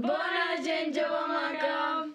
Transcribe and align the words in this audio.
Bona 0.00 0.62
gent 0.62 0.94
jove 0.94 1.26
maca! 1.26 2.06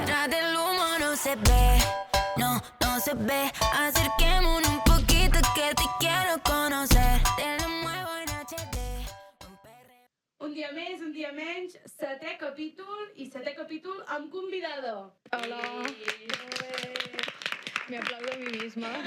Detrás 0.00 0.28
del 0.28 0.54
humo 0.54 0.98
no 1.00 1.16
se 1.16 1.34
ve, 1.36 1.78
no, 2.36 2.60
no 2.80 3.00
se 3.00 3.14
ve. 3.14 3.50
Acerquémonos 3.72 4.68
un 4.68 4.80
poquito 4.84 5.38
que 5.54 5.74
te 5.74 5.84
quiero 5.98 6.36
conocer. 6.44 7.22
Te 7.38 7.62
lo 7.62 7.68
muevo 7.70 8.10
en 8.20 8.28
HD. 8.28 8.76
un 10.40 10.52
dia 10.52 10.72
més, 10.72 11.00
un 11.00 11.12
dia 11.12 11.32
menys, 11.32 11.78
setè 11.86 12.36
capítol 12.36 13.08
i 13.16 13.30
setè 13.30 13.54
capítol 13.56 14.04
amb 14.08 14.28
convidador. 14.30 15.14
Hola. 15.32 15.62
Me 17.92 17.98
aplaudo 18.00 18.32
a 18.32 18.36
mi 18.40 18.52
misma. 18.58 18.88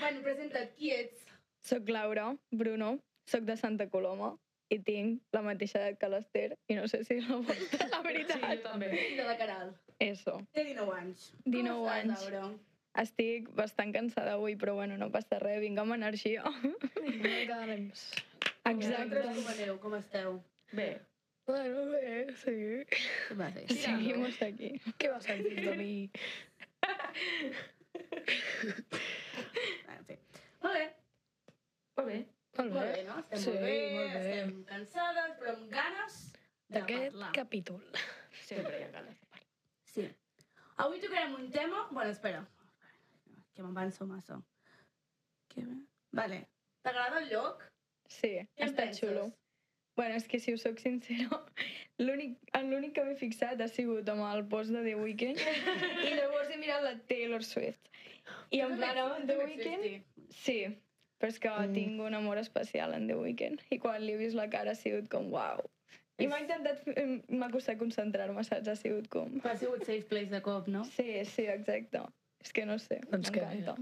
Bueno, 0.00 0.20
presenta't, 0.22 0.70
qui 0.78 0.92
ets? 0.94 1.24
Soc 1.66 1.88
Laura 1.90 2.28
Bruno, 2.54 2.92
soc 3.26 3.42
de 3.48 3.56
Santa 3.58 3.88
Coloma 3.90 4.28
i 4.70 4.78
tinc 4.84 5.24
la 5.34 5.40
mateixa 5.42 5.80
edat 5.80 5.98
que 6.00 6.08
l'Ester 6.12 6.52
i 6.70 6.76
no 6.78 6.84
sé 6.92 7.00
si 7.08 7.16
és 7.18 7.26
la 7.28 7.38
vostra, 7.42 7.88
la 7.90 7.98
veritat. 8.04 8.62
també. 8.62 8.88
Filla 8.94 9.26
de 9.32 9.34
Caral. 9.40 9.72
Eso. 9.98 10.36
Té 10.54 10.64
19 10.68 10.94
anys. 11.00 11.26
19 11.44 11.74
Com 11.82 11.88
estàs, 11.88 11.98
anys. 11.98 12.24
Laura? 12.28 12.52
Estic 13.02 13.50
bastant 13.58 13.92
cansada 13.96 14.36
avui, 14.38 14.54
però 14.60 14.76
bueno, 14.78 14.96
no 15.00 15.10
passa 15.14 15.40
res, 15.42 15.58
vinc 15.66 15.82
amb 15.82 15.96
energia. 15.98 16.44
Quedaremos. 16.94 18.06
Vosaltres 18.68 19.28
com 19.34 19.52
aneu? 19.56 19.78
Com 19.82 19.98
esteu? 19.98 20.38
Bé, 20.72 20.90
Bueno, 21.48 21.86
bé, 21.88 22.26
sí. 22.44 22.54
Què 22.92 23.34
va 23.38 23.46
fer? 23.54 23.62
Seguimos 23.72 24.36
aquí. 24.44 24.74
què 25.00 25.08
vas 25.14 25.28
a 25.32 25.36
dir 25.40 25.54
de 25.64 25.76
mi? 25.78 25.92
En 29.88 30.04
fi. 30.06 30.16
Molt 30.62 30.74
bé. 30.74 30.86
Va 31.98 32.04
bé. 32.04 32.18
Molt 32.58 32.72
Molt 32.74 32.92
bé, 32.96 33.02
no? 33.06 33.16
Estem 33.20 33.38
Sí, 33.38 33.50
molt 33.50 33.62
bé, 33.62 33.74
molt 33.94 34.12
bé. 34.12 34.20
estem 34.20 34.52
cansades, 34.70 35.34
però 35.40 35.52
amb 35.54 35.68
ganes 35.72 36.16
de 36.68 36.78
D'aquest 36.80 37.18
capítol. 37.36 37.82
Sempre 38.48 38.78
hi 38.80 38.84
ha 38.86 38.90
ganes 38.96 39.18
de 39.20 39.26
parlar. 39.26 39.46
Sí. 39.94 40.06
Avui 40.84 41.00
tocarem 41.02 41.34
un 41.38 41.50
tema... 41.54 41.84
Bueno, 41.90 42.10
espera. 42.10 42.42
Que 43.54 43.62
m'avanço 43.62 44.06
massa. 44.06 44.40
Que 45.48 45.64
bé. 45.66 45.76
Vale. 46.12 46.40
T'agrada 46.82 47.20
el 47.22 47.28
lloc? 47.32 47.62
Sí, 48.08 48.34
Què 48.56 48.64
està 48.68 48.84
penses? 48.84 49.00
xulo. 49.02 49.24
Bueno, 49.98 50.14
és 50.14 50.28
que 50.30 50.38
si 50.38 50.52
us 50.54 50.62
soc 50.62 50.78
sincera, 50.78 51.40
l'únic 52.06 52.36
en 52.54 52.68
l'únic 52.70 52.92
que 52.94 53.02
m'he 53.06 53.16
fixat 53.18 53.58
ha 53.60 53.66
sigut 53.68 54.06
amb 54.12 54.22
el 54.28 54.44
post 54.52 54.70
de 54.70 54.84
The 54.84 54.94
Weeknd 55.00 55.40
i 55.42 56.12
llavors 56.14 56.52
he 56.54 56.58
mirat 56.60 56.84
la 56.84 56.92
Taylor 57.10 57.42
Swift. 57.42 57.90
I 58.54 58.60
en 58.62 58.76
plan, 58.78 59.00
amb 59.02 59.26
The 59.26 59.38
Weeknd, 59.40 59.88
sí, 60.38 60.60
però 61.18 61.32
és 61.34 61.40
que 61.42 61.50
Mm. 61.50 61.74
tinc 61.74 62.00
un 62.06 62.14
amor 62.14 62.38
especial 62.38 62.94
en 62.94 63.08
The 63.10 63.16
Weeknd 63.18 63.64
i 63.74 63.78
quan 63.82 63.98
li 64.04 64.12
he 64.14 64.20
vist 64.20 64.36
la 64.38 64.46
cara 64.52 64.70
ha 64.76 64.78
sigut 64.78 65.08
com 65.10 65.32
uau. 65.34 65.64
I 66.18 66.26
m'ha 66.30 66.38
intentat, 66.44 66.86
m'ha 67.30 67.50
costat 67.50 67.78
concentrar-me, 67.78 68.42
saps? 68.46 68.68
Ha 68.68 68.76
sigut 68.78 69.08
com... 69.10 69.40
Ha 69.44 69.56
sigut 69.56 69.82
safe 69.86 70.06
place 70.10 70.30
de 70.30 70.40
cop, 70.42 70.66
no? 70.70 70.84
Sí, 70.84 71.24
sí, 71.24 71.44
exacte. 71.50 72.00
És 72.42 72.52
que 72.54 72.64
no 72.66 72.78
sé, 72.78 73.00
Doncs 73.10 73.30
que 73.34 73.40
m'encanta. 73.42 73.74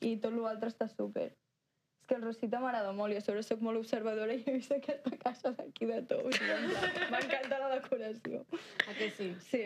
I 0.00 0.16
tot 0.20 0.32
l'altre 0.32 0.68
està 0.72 0.88
súper. 0.88 1.30
Que 2.10 2.16
el 2.18 2.24
Rosita 2.26 2.58
m'agrada 2.58 2.90
molt 2.90 3.14
i 3.14 3.18
a 3.20 3.22
sobre 3.22 3.44
sóc 3.46 3.60
molt 3.62 3.78
observadora 3.78 4.34
i 4.34 4.40
he 4.42 4.56
vist 4.56 4.72
aquesta 4.74 5.12
caixa 5.20 5.52
d'aquí 5.54 5.86
de 5.86 6.00
tous. 6.10 6.40
M'encanta 7.12 7.60
la 7.62 7.68
decoració. 7.76 8.40
A 8.90 8.94
que 8.98 9.06
sí? 9.14 9.28
Sí, 9.46 9.60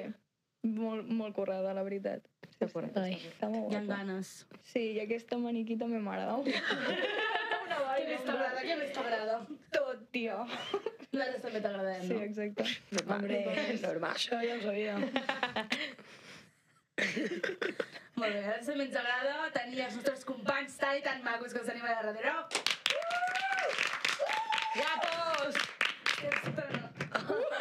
molt, 0.77 1.09
molt 1.09 1.33
currada, 1.39 1.73
la 1.73 1.85
veritat. 1.87 2.21
Sí, 2.59 2.69
sí. 2.69 2.83
Ai. 3.01 3.17
Està 3.31 3.49
molt 3.49 3.73
Hi 3.73 3.79
ha 3.79 3.81
guapa. 3.81 3.97
ganes. 3.97 4.35
Sí, 4.75 4.83
i 4.93 5.01
aquesta 5.07 5.41
maniquí 5.41 5.79
també 5.81 6.03
m'agrada. 6.05 6.37
Una 7.65 7.81
Què 7.97 8.05
més 8.11 8.27
t'agrada? 8.29 8.61
Què 8.69 8.77
més 8.83 8.93
t'agrada? 8.93 9.39
Tot, 9.73 10.05
tio. 10.13 10.37
Nosaltres 11.15 11.43
també 11.47 11.65
t'agradem, 11.65 12.05
Sí, 12.05 12.13
no? 12.13 12.23
exacte. 12.29 12.69
Hombre, 13.09 13.41
normal. 13.87 14.17
Això 14.21 14.41
ja 14.45 14.59
ho 14.59 14.65
sabia. 14.69 14.99
Molt 18.19 18.31
bé, 18.31 18.41
ara 18.47 18.61
també 18.63 18.85
ens 18.87 18.97
agrada 19.01 19.49
tenir 19.55 19.81
els 19.87 19.97
nostres 19.99 20.23
companys 20.29 20.77
tan 20.79 20.99
i 21.01 21.03
tan 21.03 21.23
macos 21.27 21.53
que 21.55 21.61
els 21.63 21.69
tenim 21.71 21.85
allà 21.89 22.03
darrere. 22.07 22.33
Guapos! 24.75 25.55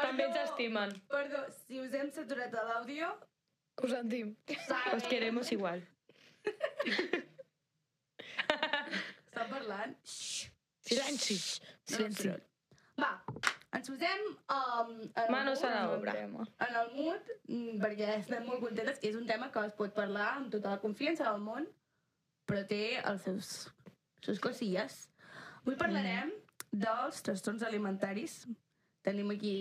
També 0.00 0.24
ens 0.24 0.38
estimen. 0.44 0.94
Perdó, 1.12 1.40
si 1.58 1.80
us 1.82 1.92
hem 1.98 2.08
saturat 2.14 2.54
a 2.56 2.62
l'àudio... 2.70 3.10
Ho 3.80 3.88
sentim. 3.88 4.32
Os 4.94 5.04
queremos 5.08 5.52
igual. 5.54 5.80
Està 8.50 9.46
parlant? 9.48 9.94
Silenci. 10.88 11.36
No, 11.36 11.94
Silenci. 11.94 12.32
Va, 13.00 13.12
ens 13.76 13.88
posem 13.90 14.22
um, 14.26 14.88
en, 15.02 15.10
el 15.22 15.30
Manos 15.30 15.62
a 15.64 15.70
la 15.70 15.82
mood, 15.86 15.98
obra. 15.98 16.12
Tema. 16.16 16.46
en 16.66 16.76
el 16.80 16.88
mood, 16.96 17.28
mm, 17.48 17.76
perquè 17.82 18.08
estem 18.18 18.46
molt 18.48 18.64
contentes, 18.64 18.98
que 18.98 19.10
és 19.12 19.18
un 19.18 19.26
tema 19.28 19.50
que 19.54 19.62
es 19.66 19.76
pot 19.78 19.94
parlar 19.94 20.28
amb 20.38 20.50
tota 20.54 20.72
la 20.74 20.80
confiança 20.82 21.28
del 21.28 21.40
món, 21.44 21.68
però 22.50 22.64
té 22.66 22.82
els 22.98 23.22
seus, 23.22 23.52
seus 24.26 24.40
cosilles. 24.42 24.98
Avui 25.62 25.76
parlarem 25.78 26.32
dels 26.72 27.22
trastorns 27.22 27.62
alimentaris. 27.62 28.40
Tenim 29.06 29.30
aquí 29.30 29.54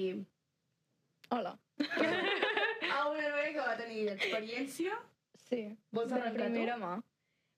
Hola. 1.30 1.54
a 2.96 3.04
una 3.12 3.30
noia 3.30 3.52
que 3.54 3.62
va 3.62 3.78
tenir 3.78 4.08
experiència. 4.16 4.98
Sí, 5.50 5.62
Vols 5.94 6.10
de 6.10 6.18
arrencar 6.18 6.48
tu? 6.48 6.54
primera 6.54 6.78
mà. 6.82 6.96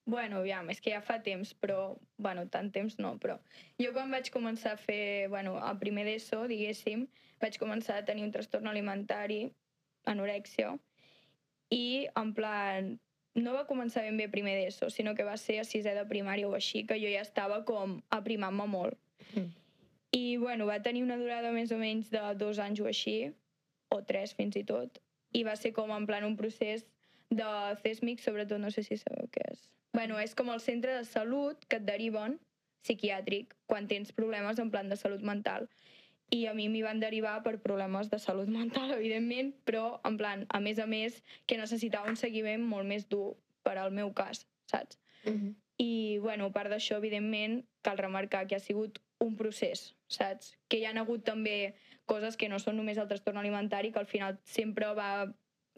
Bueno, 0.05 0.39
aviam, 0.41 0.69
és 0.73 0.81
que 0.81 0.91
ja 0.91 1.01
fa 1.05 1.19
temps, 1.21 1.53
però... 1.61 1.95
Bueno, 2.17 2.47
tant 2.49 2.71
temps 2.73 2.97
no, 2.99 3.13
però... 3.21 3.37
Jo 3.81 3.91
quan 3.93 4.11
vaig 4.11 4.31
començar 4.33 4.73
a 4.73 4.79
fer... 4.79 5.27
Bueno, 5.29 5.57
a 5.61 5.75
primer 5.79 6.07
d'ESO, 6.07 6.47
diguéssim, 6.49 7.05
vaig 7.41 7.59
començar 7.61 7.99
a 7.99 8.05
tenir 8.05 8.25
un 8.25 8.33
trastorn 8.33 8.67
alimentari, 8.71 9.43
anorèxia, 10.09 10.73
i, 11.71 12.07
en 12.19 12.33
plan, 12.35 12.89
no 13.37 13.53
va 13.55 13.67
començar 13.69 14.03
ben 14.03 14.17
bé 14.19 14.27
a 14.27 14.33
primer 14.33 14.57
d'ESO, 14.57 14.89
sinó 14.91 15.13
que 15.15 15.27
va 15.27 15.37
ser 15.39 15.61
a 15.61 15.67
sisè 15.67 15.93
de 15.95 16.05
primària 16.09 16.49
o 16.49 16.55
així, 16.57 16.83
que 16.87 16.97
jo 16.99 17.11
ja 17.11 17.21
estava 17.23 17.61
com 17.67 17.99
aprimant-me 18.09 18.67
molt. 18.67 18.97
Mm. 19.35 19.47
I, 20.17 20.23
bueno, 20.41 20.65
va 20.67 20.81
tenir 20.83 21.05
una 21.05 21.15
durada 21.21 21.53
més 21.55 21.71
o 21.71 21.77
menys 21.79 22.09
de 22.11 22.23
dos 22.41 22.59
anys 22.59 22.81
o 22.81 22.89
així, 22.89 23.19
o 23.91 24.01
tres 24.07 24.33
fins 24.35 24.57
i 24.59 24.65
tot, 24.67 24.99
i 25.31 25.45
va 25.47 25.55
ser 25.55 25.71
com 25.77 25.93
en 25.95 26.07
plan 26.09 26.25
un 26.27 26.35
procés 26.39 26.83
de 27.31 27.47
CESMIC, 27.83 28.19
sobretot, 28.19 28.59
no 28.59 28.71
sé 28.73 28.83
si 28.83 28.97
sabeu 28.99 29.29
què 29.31 29.45
és. 29.53 29.69
Bueno, 29.93 30.19
és 30.19 30.35
com 30.35 30.49
el 30.53 30.61
centre 30.63 30.93
de 30.95 31.05
salut 31.05 31.65
que 31.67 31.77
et 31.81 31.87
deriven 31.87 32.37
psiquiàtric 32.81 33.55
quan 33.69 33.89
tens 33.91 34.13
problemes 34.15 34.59
en 34.59 34.71
plan 34.71 34.89
de 34.89 34.97
salut 34.97 35.21
mental. 35.21 35.67
I 36.31 36.45
a 36.47 36.53
mi 36.55 36.69
m'hi 36.71 36.81
van 36.85 37.01
derivar 37.03 37.41
per 37.43 37.57
problemes 37.59 38.09
de 38.09 38.19
salut 38.19 38.47
mental, 38.59 38.93
evidentment, 38.95 39.51
però 39.67 39.99
en 40.07 40.17
plan, 40.17 40.45
a 40.49 40.61
més 40.63 40.79
a 40.79 40.87
més, 40.87 41.19
que 41.45 41.59
necessitava 41.59 42.09
un 42.09 42.19
seguiment 42.19 42.63
molt 42.63 42.87
més 42.87 43.07
dur 43.11 43.35
per 43.67 43.77
al 43.77 43.91
meu 43.91 44.13
cas, 44.15 44.45
saps? 44.71 44.99
Mhm. 45.25 45.55
I, 45.81 46.19
bueno, 46.21 46.45
a 46.45 46.53
part 46.53 46.69
d'això, 46.69 46.99
evidentment, 47.01 47.63
cal 47.81 47.97
remarcar 47.97 48.45
que 48.47 48.55
ha 48.55 48.61
sigut 48.61 48.99
un 49.19 49.35
procés, 49.35 49.95
saps? 50.07 50.55
Que 50.69 50.77
hi 50.77 50.85
ha 50.85 50.93
hagut 51.01 51.23
també 51.25 51.73
coses 52.05 52.37
que 52.37 52.49
no 52.49 52.59
són 52.59 52.77
només 52.77 52.99
el 53.01 53.07
trastorn 53.09 53.39
alimentari, 53.41 53.91
que 53.91 53.99
al 53.99 54.09
final 54.09 54.37
sempre 54.43 54.91
va 54.93 55.33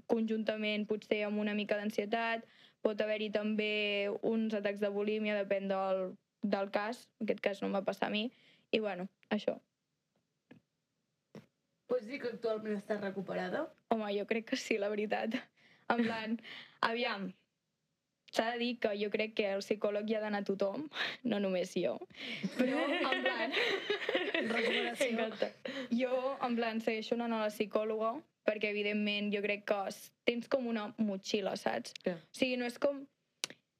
conjuntament 0.08 0.86
potser 0.90 1.24
amb 1.24 1.40
una 1.40 1.54
mica 1.56 1.78
d'ansietat, 1.80 2.44
pot 2.84 3.02
haver-hi 3.02 3.30
també 3.34 3.74
uns 4.22 4.54
atacs 4.58 4.82
de 4.82 4.92
bulímia, 4.92 5.38
depèn 5.40 5.70
del, 5.72 6.10
del 6.44 6.72
cas, 6.76 7.06
en 7.20 7.30
aquest 7.30 7.44
cas 7.46 7.62
no 7.62 7.70
em 7.70 7.78
va 7.80 7.86
passar 7.88 8.10
a 8.10 8.14
mi, 8.14 8.26
i 8.76 8.82
bueno, 8.84 9.08
això. 9.34 9.56
Pots 11.88 12.10
dir 12.10 12.20
que 12.20 12.34
actualment 12.34 12.80
estàs 12.80 13.00
recuperada? 13.04 13.68
Home, 13.94 14.10
jo 14.18 14.26
crec 14.28 14.50
que 14.52 14.60
sí, 14.60 14.80
la 14.82 14.90
veritat. 14.92 15.38
En 15.94 16.04
plan, 16.04 16.36
aviam, 16.90 17.30
s'ha 18.34 18.50
de 18.52 18.60
dir 18.64 18.72
que 18.84 18.94
jo 19.00 19.12
crec 19.14 19.36
que 19.38 19.48
el 19.54 19.64
psicòleg 19.64 20.10
hi 20.10 20.18
ha 20.18 20.24
d'anar 20.24 20.44
tothom, 20.48 20.88
no 21.30 21.40
només 21.44 21.76
jo. 21.80 21.96
Però, 22.58 22.84
en 22.90 23.26
plan... 23.28 23.58
Recuperació. 24.44 25.10
M'encanta. 25.16 25.52
Jo, 25.94 26.16
en 26.44 26.56
plan, 26.58 26.82
segueixo 26.84 27.16
anant 27.16 27.38
a 27.38 27.44
la 27.46 27.52
psicòloga 27.54 28.16
perquè, 28.48 28.72
evidentment, 28.72 29.32
jo 29.34 29.42
crec 29.46 29.66
que 29.70 29.82
tens 30.28 30.48
com 30.52 30.68
una 30.68 30.90
motxilla, 30.98 31.56
saps? 31.60 31.96
Ja. 32.06 32.16
O 32.16 32.38
sigui, 32.38 32.58
no 32.60 32.70
és 32.70 32.80
com 32.82 33.04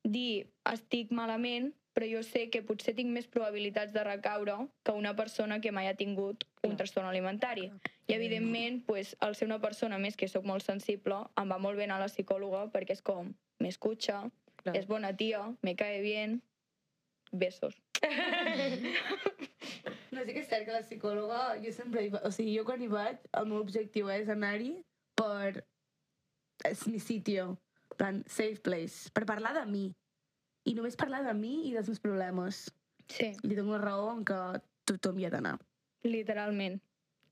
dir 0.04 0.46
estic 0.70 1.12
malament, 1.16 1.72
però 1.94 2.08
jo 2.10 2.24
sé 2.26 2.48
que 2.50 2.64
potser 2.66 2.96
tinc 2.98 3.12
més 3.14 3.28
probabilitats 3.30 3.94
de 3.94 4.04
recaure 4.04 4.56
que 4.84 4.96
una 4.98 5.14
persona 5.16 5.60
que 5.62 5.72
mai 5.72 5.88
ha 5.88 5.96
tingut 5.96 6.44
un 6.66 6.76
trastorn 6.80 7.08
alimentari. 7.08 7.70
I, 8.08 8.16
evidentment, 8.16 8.82
pues, 8.88 9.16
al 9.22 9.38
ser 9.38 9.48
una 9.48 9.62
persona 9.62 10.00
més 10.02 10.18
que 10.18 10.28
sóc 10.28 10.48
molt 10.50 10.66
sensible, 10.66 11.22
em 11.40 11.54
va 11.54 11.60
molt 11.62 11.78
bé 11.78 11.86
anar 11.86 12.02
a 12.02 12.06
la 12.08 12.12
psicòloga 12.12 12.66
perquè 12.74 12.98
és 12.98 13.06
com, 13.06 13.32
m'escucha, 13.62 14.24
Clar. 14.64 14.76
és 14.80 14.90
bona 14.90 15.14
tia, 15.16 15.46
me 15.62 15.78
cae 15.80 16.02
bien, 16.02 16.42
besos. 17.32 17.78
No, 20.14 20.24
sí 20.26 20.34
que 20.36 20.44
és 20.44 20.50
cert 20.52 20.66
que 20.68 20.76
la 20.76 20.84
psicòloga, 20.86 21.42
jo 21.64 21.72
sempre 21.74 22.04
hi 22.06 22.12
va... 22.14 22.22
O 22.28 22.32
sigui, 22.32 22.54
jo 22.58 22.64
quan 22.68 22.82
hi 22.86 22.90
vaig, 22.92 23.20
el 23.40 23.48
meu 23.50 23.62
objectiu 23.64 24.10
és 24.14 24.30
anar-hi 24.30 24.76
per... 25.18 25.64
És 26.70 26.86
mi 26.88 27.00
sitio. 27.02 27.58
plan, 27.98 28.24
safe 28.26 28.62
place, 28.66 29.10
per 29.14 29.26
parlar 29.30 29.52
de 29.54 29.66
mi. 29.70 29.84
I 30.66 30.74
només 30.78 30.96
parlar 30.98 31.22
de 31.26 31.34
mi 31.38 31.68
i 31.70 31.74
dels 31.76 31.90
meus 31.92 32.00
problemes. 32.02 32.64
Sí, 33.12 33.34
Li 33.44 33.56
dono 33.58 33.78
raó 33.78 34.08
en 34.16 34.24
què 34.26 34.40
tothom 34.90 35.20
hi 35.20 35.26
ha 35.28 35.30
d'anar. 35.34 35.58
literalment. 36.04 36.80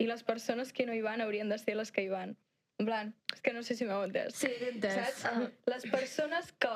I 0.02 0.08
les 0.08 0.24
persones 0.24 0.72
que 0.74 0.86
no 0.86 0.94
hi 0.94 1.02
van 1.02 1.22
haurien 1.22 1.50
de 1.50 1.58
ser 1.62 1.76
les 1.76 1.92
que 1.92 2.04
hi 2.04 2.10
van. 2.10 2.36
En 2.80 2.86
plan, 2.88 3.14
és 3.34 3.42
que 3.42 3.54
no 3.54 3.62
sé 3.64 3.76
si 3.76 3.86
m'heu 3.86 4.02
entès. 4.08 4.34
Sí, 4.36 4.48
he 4.50 4.70
entès. 4.72 4.96
Saps? 5.20 5.26
Ah. 5.30 5.50
Les 5.70 5.84
persones 5.92 6.52
que 6.58 6.72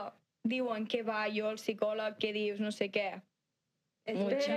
diuen 0.45 0.85
que 0.85 1.01
va 1.03 1.23
jo 1.33 1.47
al 1.49 1.57
psicòleg, 1.57 2.17
que 2.21 2.33
dius 2.35 2.59
no 2.61 2.71
sé 2.71 2.91
què. 2.93 3.07
Muchacho, 4.13 4.51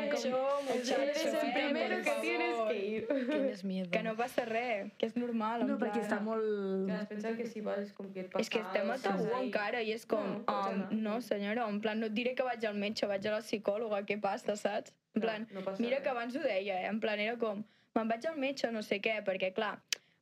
muchacho, 0.68 1.00
Eres 1.00 1.24
el 1.24 1.52
primero 1.54 2.04
que 2.04 2.10
tienes 2.20 2.56
que 2.68 2.86
ir. 2.86 3.08
Tienes 3.30 3.64
miedo. 3.64 3.90
Que 3.90 4.02
no 4.02 4.14
passa 4.14 4.44
res, 4.44 4.92
que 4.98 5.06
és 5.08 5.14
normal. 5.16 5.64
No, 5.64 5.78
perquè 5.80 6.02
està 6.02 6.18
molt... 6.20 6.44
Que 6.84 6.98
es 6.98 7.06
pensa 7.08 7.32
que 7.38 7.46
si 7.48 7.62
vas 7.64 7.78
és 7.80 7.94
com 7.96 8.10
que 8.12 8.26
et 8.26 8.28
passa... 8.28 8.42
És 8.44 8.50
que 8.52 8.60
estem 8.60 8.90
a 8.92 8.98
tabú 9.00 9.28
encara 9.38 9.80
i 9.80 9.94
és 9.94 10.04
com, 10.04 10.42
No, 10.44 10.56
um, 10.68 10.82
no 11.00 11.14
senyora, 11.24 11.64
en 11.64 11.78
plan, 11.80 11.96
no 11.96 12.10
et 12.10 12.16
diré 12.16 12.34
que 12.36 12.44
vaig 12.44 12.66
al 12.68 12.76
metge, 12.76 13.08
vaig 13.08 13.24
a 13.24 13.38
la 13.38 13.40
psicòloga, 13.40 14.02
què 14.04 14.18
passa, 14.20 14.52
saps? 14.60 14.92
En 15.16 15.24
plan, 15.24 15.46
no 15.56 15.62
passa 15.64 15.80
mira 15.80 15.96
res. 15.96 16.04
que 16.04 16.12
abans 16.12 16.36
ho 16.36 16.42
deia, 16.44 16.76
eh? 16.82 16.90
en 16.90 17.00
plan, 17.00 17.22
era 17.24 17.38
com, 17.40 17.62
me'n 17.96 18.10
vaig 18.12 18.26
al 18.28 18.36
metge, 18.36 18.68
no 18.74 18.82
sé 18.84 18.98
què, 19.00 19.16
perquè 19.24 19.54
clar, 19.56 19.78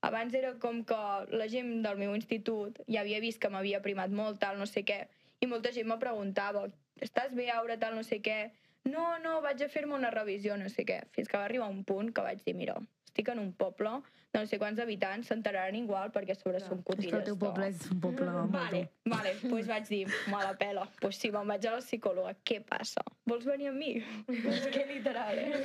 abans 0.06 0.36
era 0.38 0.52
com 0.62 0.84
que 0.86 1.00
la 1.34 1.48
gent 1.50 1.80
del 1.82 1.98
meu 1.98 2.14
institut 2.14 2.78
ja 2.86 3.02
havia 3.02 3.18
vist 3.24 3.42
que 3.42 3.50
m'havia 3.50 3.82
primat 3.82 4.14
molt, 4.14 4.38
tal, 4.38 4.54
no 4.62 4.70
sé 4.70 4.84
què, 4.86 5.02
i 5.42 5.50
molta 5.50 5.74
gent 5.74 5.90
me 5.90 5.98
preguntava, 5.98 6.68
estàs 7.02 7.34
bé, 7.34 7.50
Aura, 7.50 7.74
tal, 7.82 7.98
no 7.98 8.06
sé 8.06 8.22
què? 8.22 8.38
No, 8.86 9.18
no, 9.18 9.40
vaig 9.42 9.62
a 9.62 9.68
fer-me 9.68 9.94
una 9.98 10.10
revisió, 10.14 10.56
no 10.56 10.68
sé 10.70 10.84
què. 10.86 11.00
Fins 11.12 11.28
que 11.28 11.36
va 11.38 11.44
arribar 11.48 11.68
un 11.72 11.82
punt 11.84 12.12
que 12.14 12.22
vaig 12.22 12.42
dir, 12.46 12.54
mira, 12.54 12.76
estic 13.08 13.28
en 13.32 13.40
un 13.42 13.52
poble 13.52 13.96
de 14.32 14.40
no 14.42 14.46
sé 14.46 14.58
quants 14.60 14.78
habitants, 14.82 15.26
s'enteraran 15.30 15.74
igual 15.78 16.10
perquè 16.12 16.34
a 16.34 16.38
sobre 16.38 16.58
Clar. 16.58 16.68
són 16.68 16.78
És 16.78 16.84
que 16.84 16.92
cotilles. 16.92 17.14
el 17.14 17.24
teu 17.24 17.36
poble 17.40 17.68
és 17.72 17.86
un 17.90 18.00
poble 18.02 18.26
molt 18.30 18.52
Vale, 18.52 18.82
dur. 18.84 19.12
vale, 19.14 19.32
doncs 19.40 19.50
pues 19.54 19.66
vaig 19.70 19.88
dir, 19.88 20.02
me 20.28 20.42
la 20.44 20.52
pela. 20.60 20.84
Doncs 20.84 21.00
pues 21.00 21.16
sí, 21.22 21.30
me'n 21.32 21.48
vaig 21.48 21.66
a 21.66 21.72
la 21.78 21.80
psicòloga. 21.80 22.34
Què 22.44 22.60
passa? 22.68 23.02
Vols 23.26 23.46
venir 23.48 23.70
amb 23.72 23.78
mi? 23.80 23.94
És 24.28 24.66
que 24.74 24.84
literal, 24.92 25.38
eh? 25.38 25.64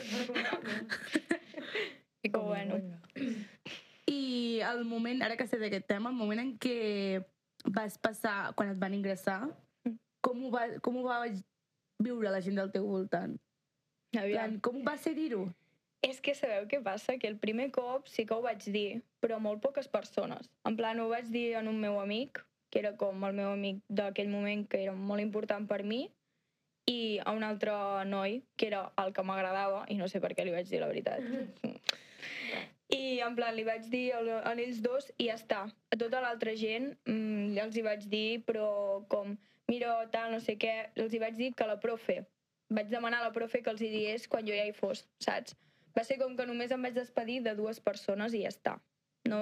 I 2.23 2.29
que 2.29 2.37
bueno. 2.37 2.79
I 4.07 4.61
el 4.65 4.83
moment, 4.85 5.21
ara 5.23 5.35
que 5.37 5.47
sé 5.47 5.57
d'aquest 5.61 5.87
tema, 5.89 6.09
el 6.09 6.15
moment 6.17 6.39
en 6.41 6.55
què 6.61 7.23
vas 7.75 7.97
passar, 8.01 8.53
quan 8.55 8.71
et 8.73 8.79
van 8.81 8.93
ingressar, 8.97 9.41
Mm. 9.85 9.95
com 10.21 10.43
ho 10.45 10.49
va, 10.53 10.67
com 10.85 10.97
ho 10.97 11.03
va 11.03 11.25
viure 12.05 12.33
la 12.33 12.41
gent 12.43 12.59
del 12.59 12.71
teu 12.73 12.85
voltant? 12.87 13.37
Aviam. 14.11 14.31
Plan, 14.31 14.55
com 14.59 14.81
va 14.87 14.97
ser 14.99 15.15
dir-ho? 15.15 15.45
És 16.03 16.19
que 16.19 16.33
sabeu 16.35 16.65
què 16.67 16.81
passa? 16.83 17.17
Que 17.21 17.29
el 17.29 17.37
primer 17.41 17.69
cop 17.75 18.07
sí 18.09 18.25
que 18.25 18.33
ho 18.33 18.41
vaig 18.43 18.65
dir, 18.73 19.01
però 19.21 19.37
molt 19.39 19.61
poques 19.61 19.87
persones. 19.87 20.49
En 20.65 20.75
plan, 20.79 20.99
ho 20.99 21.11
vaig 21.11 21.29
dir 21.29 21.51
en 21.59 21.69
un 21.69 21.77
meu 21.79 21.99
amic, 22.01 22.41
que 22.73 22.81
era 22.81 22.95
com 22.97 23.21
el 23.27 23.37
meu 23.37 23.51
amic 23.53 23.83
d'aquell 23.87 24.31
moment, 24.31 24.65
que 24.67 24.81
era 24.87 24.95
molt 24.97 25.21
important 25.21 25.67
per 25.69 25.83
mi, 25.83 26.07
i 26.89 27.19
a 27.23 27.35
un 27.37 27.45
altre 27.45 27.73
noi, 28.09 28.41
que 28.57 28.71
era 28.71 28.87
el 29.03 29.13
que 29.13 29.23
m'agradava, 29.23 29.85
i 29.93 29.99
no 29.99 30.09
sé 30.09 30.19
per 30.23 30.33
què 30.33 30.47
li 30.47 30.55
vaig 30.55 30.71
dir 30.71 30.81
la 30.81 30.89
veritat. 30.89 31.21
I 32.91 33.21
en 33.23 33.37
plan, 33.37 33.53
li 33.55 33.63
vaig 33.63 33.85
dir 33.87 34.09
a 34.17 34.19
a 34.41 34.51
ells 34.57 34.81
dos 34.83 35.07
i 35.17 35.29
ja 35.29 35.37
està. 35.37 35.61
A 35.69 35.97
tota 35.99 36.19
l'altra 36.23 36.55
gent 36.59 36.89
mm, 37.05 37.53
els 37.63 37.77
hi 37.77 37.85
vaig 37.85 38.03
dir, 38.11 38.41
però 38.47 39.05
com, 39.07 39.37
mira, 39.71 39.95
tal, 40.11 40.33
no 40.35 40.39
sé 40.43 40.57
què, 40.59 40.91
els 40.99 41.13
hi 41.15 41.19
vaig 41.23 41.37
dir 41.39 41.51
que 41.55 41.67
la 41.67 41.79
profe, 41.79 42.21
vaig 42.75 42.89
demanar 42.91 43.21
a 43.21 43.29
la 43.29 43.35
profe 43.35 43.61
que 43.63 43.71
els 43.71 43.83
hi 43.83 43.91
digués 43.91 44.27
quan 44.31 44.47
jo 44.47 44.55
ja 44.55 44.65
hi 44.67 44.73
fos, 44.75 45.05
saps? 45.23 45.55
Va 45.95 46.03
ser 46.07 46.17
com 46.19 46.35
que 46.37 46.47
només 46.47 46.71
em 46.71 46.83
vaig 46.87 46.95
despedir 46.95 47.41
de 47.45 47.55
dues 47.55 47.79
persones 47.83 48.35
i 48.35 48.43
ja 48.45 48.51
està. 48.51 48.77
No? 49.27 49.41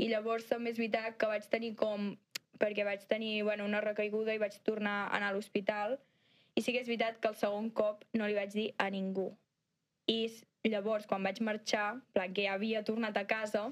I 0.00 0.08
llavors 0.10 0.48
també 0.48 0.72
és 0.72 0.80
veritat 0.80 1.18
que 1.20 1.30
vaig 1.30 1.48
tenir 1.52 1.74
com... 1.80 2.14
perquè 2.58 2.84
vaig 2.86 3.04
tenir 3.10 3.42
bueno, 3.42 3.64
una 3.68 3.80
recaiguda 3.82 4.34
i 4.34 4.40
vaig 4.40 4.56
tornar 4.62 4.96
a 5.04 5.16
anar 5.16 5.32
a 5.32 5.34
l'hospital 5.34 5.96
i 6.54 6.62
sí 6.62 6.72
que 6.72 6.80
és 6.84 6.88
veritat 6.88 7.18
que 7.20 7.28
el 7.28 7.36
segon 7.38 7.70
cop 7.70 8.04
no 8.14 8.28
li 8.28 8.36
vaig 8.36 8.52
dir 8.54 8.68
a 8.78 8.88
ningú. 8.90 9.26
I 10.06 10.28
llavors, 10.70 11.08
quan 11.10 11.24
vaig 11.26 11.40
marxar, 11.40 12.00
plan, 12.12 12.32
que 12.36 12.44
ja 12.46 12.54
havia 12.54 12.84
tornat 12.84 13.16
a 13.16 13.26
casa, 13.26 13.66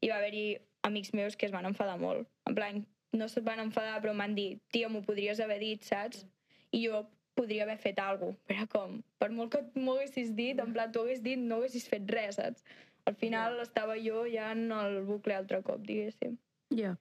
hi 0.00 0.10
va 0.10 0.20
haver-hi 0.20 0.46
amics 0.88 1.12
meus 1.18 1.36
que 1.36 1.48
es 1.48 1.52
van 1.52 1.66
enfadar 1.68 1.98
molt. 2.00 2.28
En 2.48 2.54
plan, 2.54 2.84
no 3.12 3.28
se't 3.28 3.46
van 3.46 3.62
enfadar, 3.62 4.00
però 4.02 4.12
em 4.12 4.24
van 4.24 4.34
dir, 4.36 4.48
tia, 4.72 4.88
m'ho 4.92 5.02
podries 5.06 5.40
haver 5.40 5.58
dit, 5.62 5.84
saps? 5.84 6.26
I 6.74 6.82
jo 6.84 7.04
podria 7.38 7.64
haver 7.64 7.78
fet 7.80 8.00
alguna 8.02 8.34
cosa. 8.34 8.50
Però 8.50 8.66
com, 8.74 8.98
per 9.18 9.30
molt 9.32 9.54
que 9.54 9.62
m'ho 9.78 9.96
haguessis 9.96 10.34
dit, 10.36 10.58
en 10.60 10.74
plan, 10.74 10.92
t'ho 10.92 11.06
hagués 11.06 11.22
dit, 11.24 11.40
no 11.40 11.60
haguessis 11.62 11.88
fet 11.88 12.08
res, 12.12 12.38
saps? 12.40 12.64
Al 13.08 13.16
final 13.16 13.60
estava 13.62 13.96
jo 13.96 14.26
ja 14.28 14.50
en 14.52 14.68
el 14.74 15.00
bucle 15.08 15.36
altre 15.36 15.62
cop, 15.64 15.80
diguéssim. 15.86 16.36
Ja. 16.76 16.96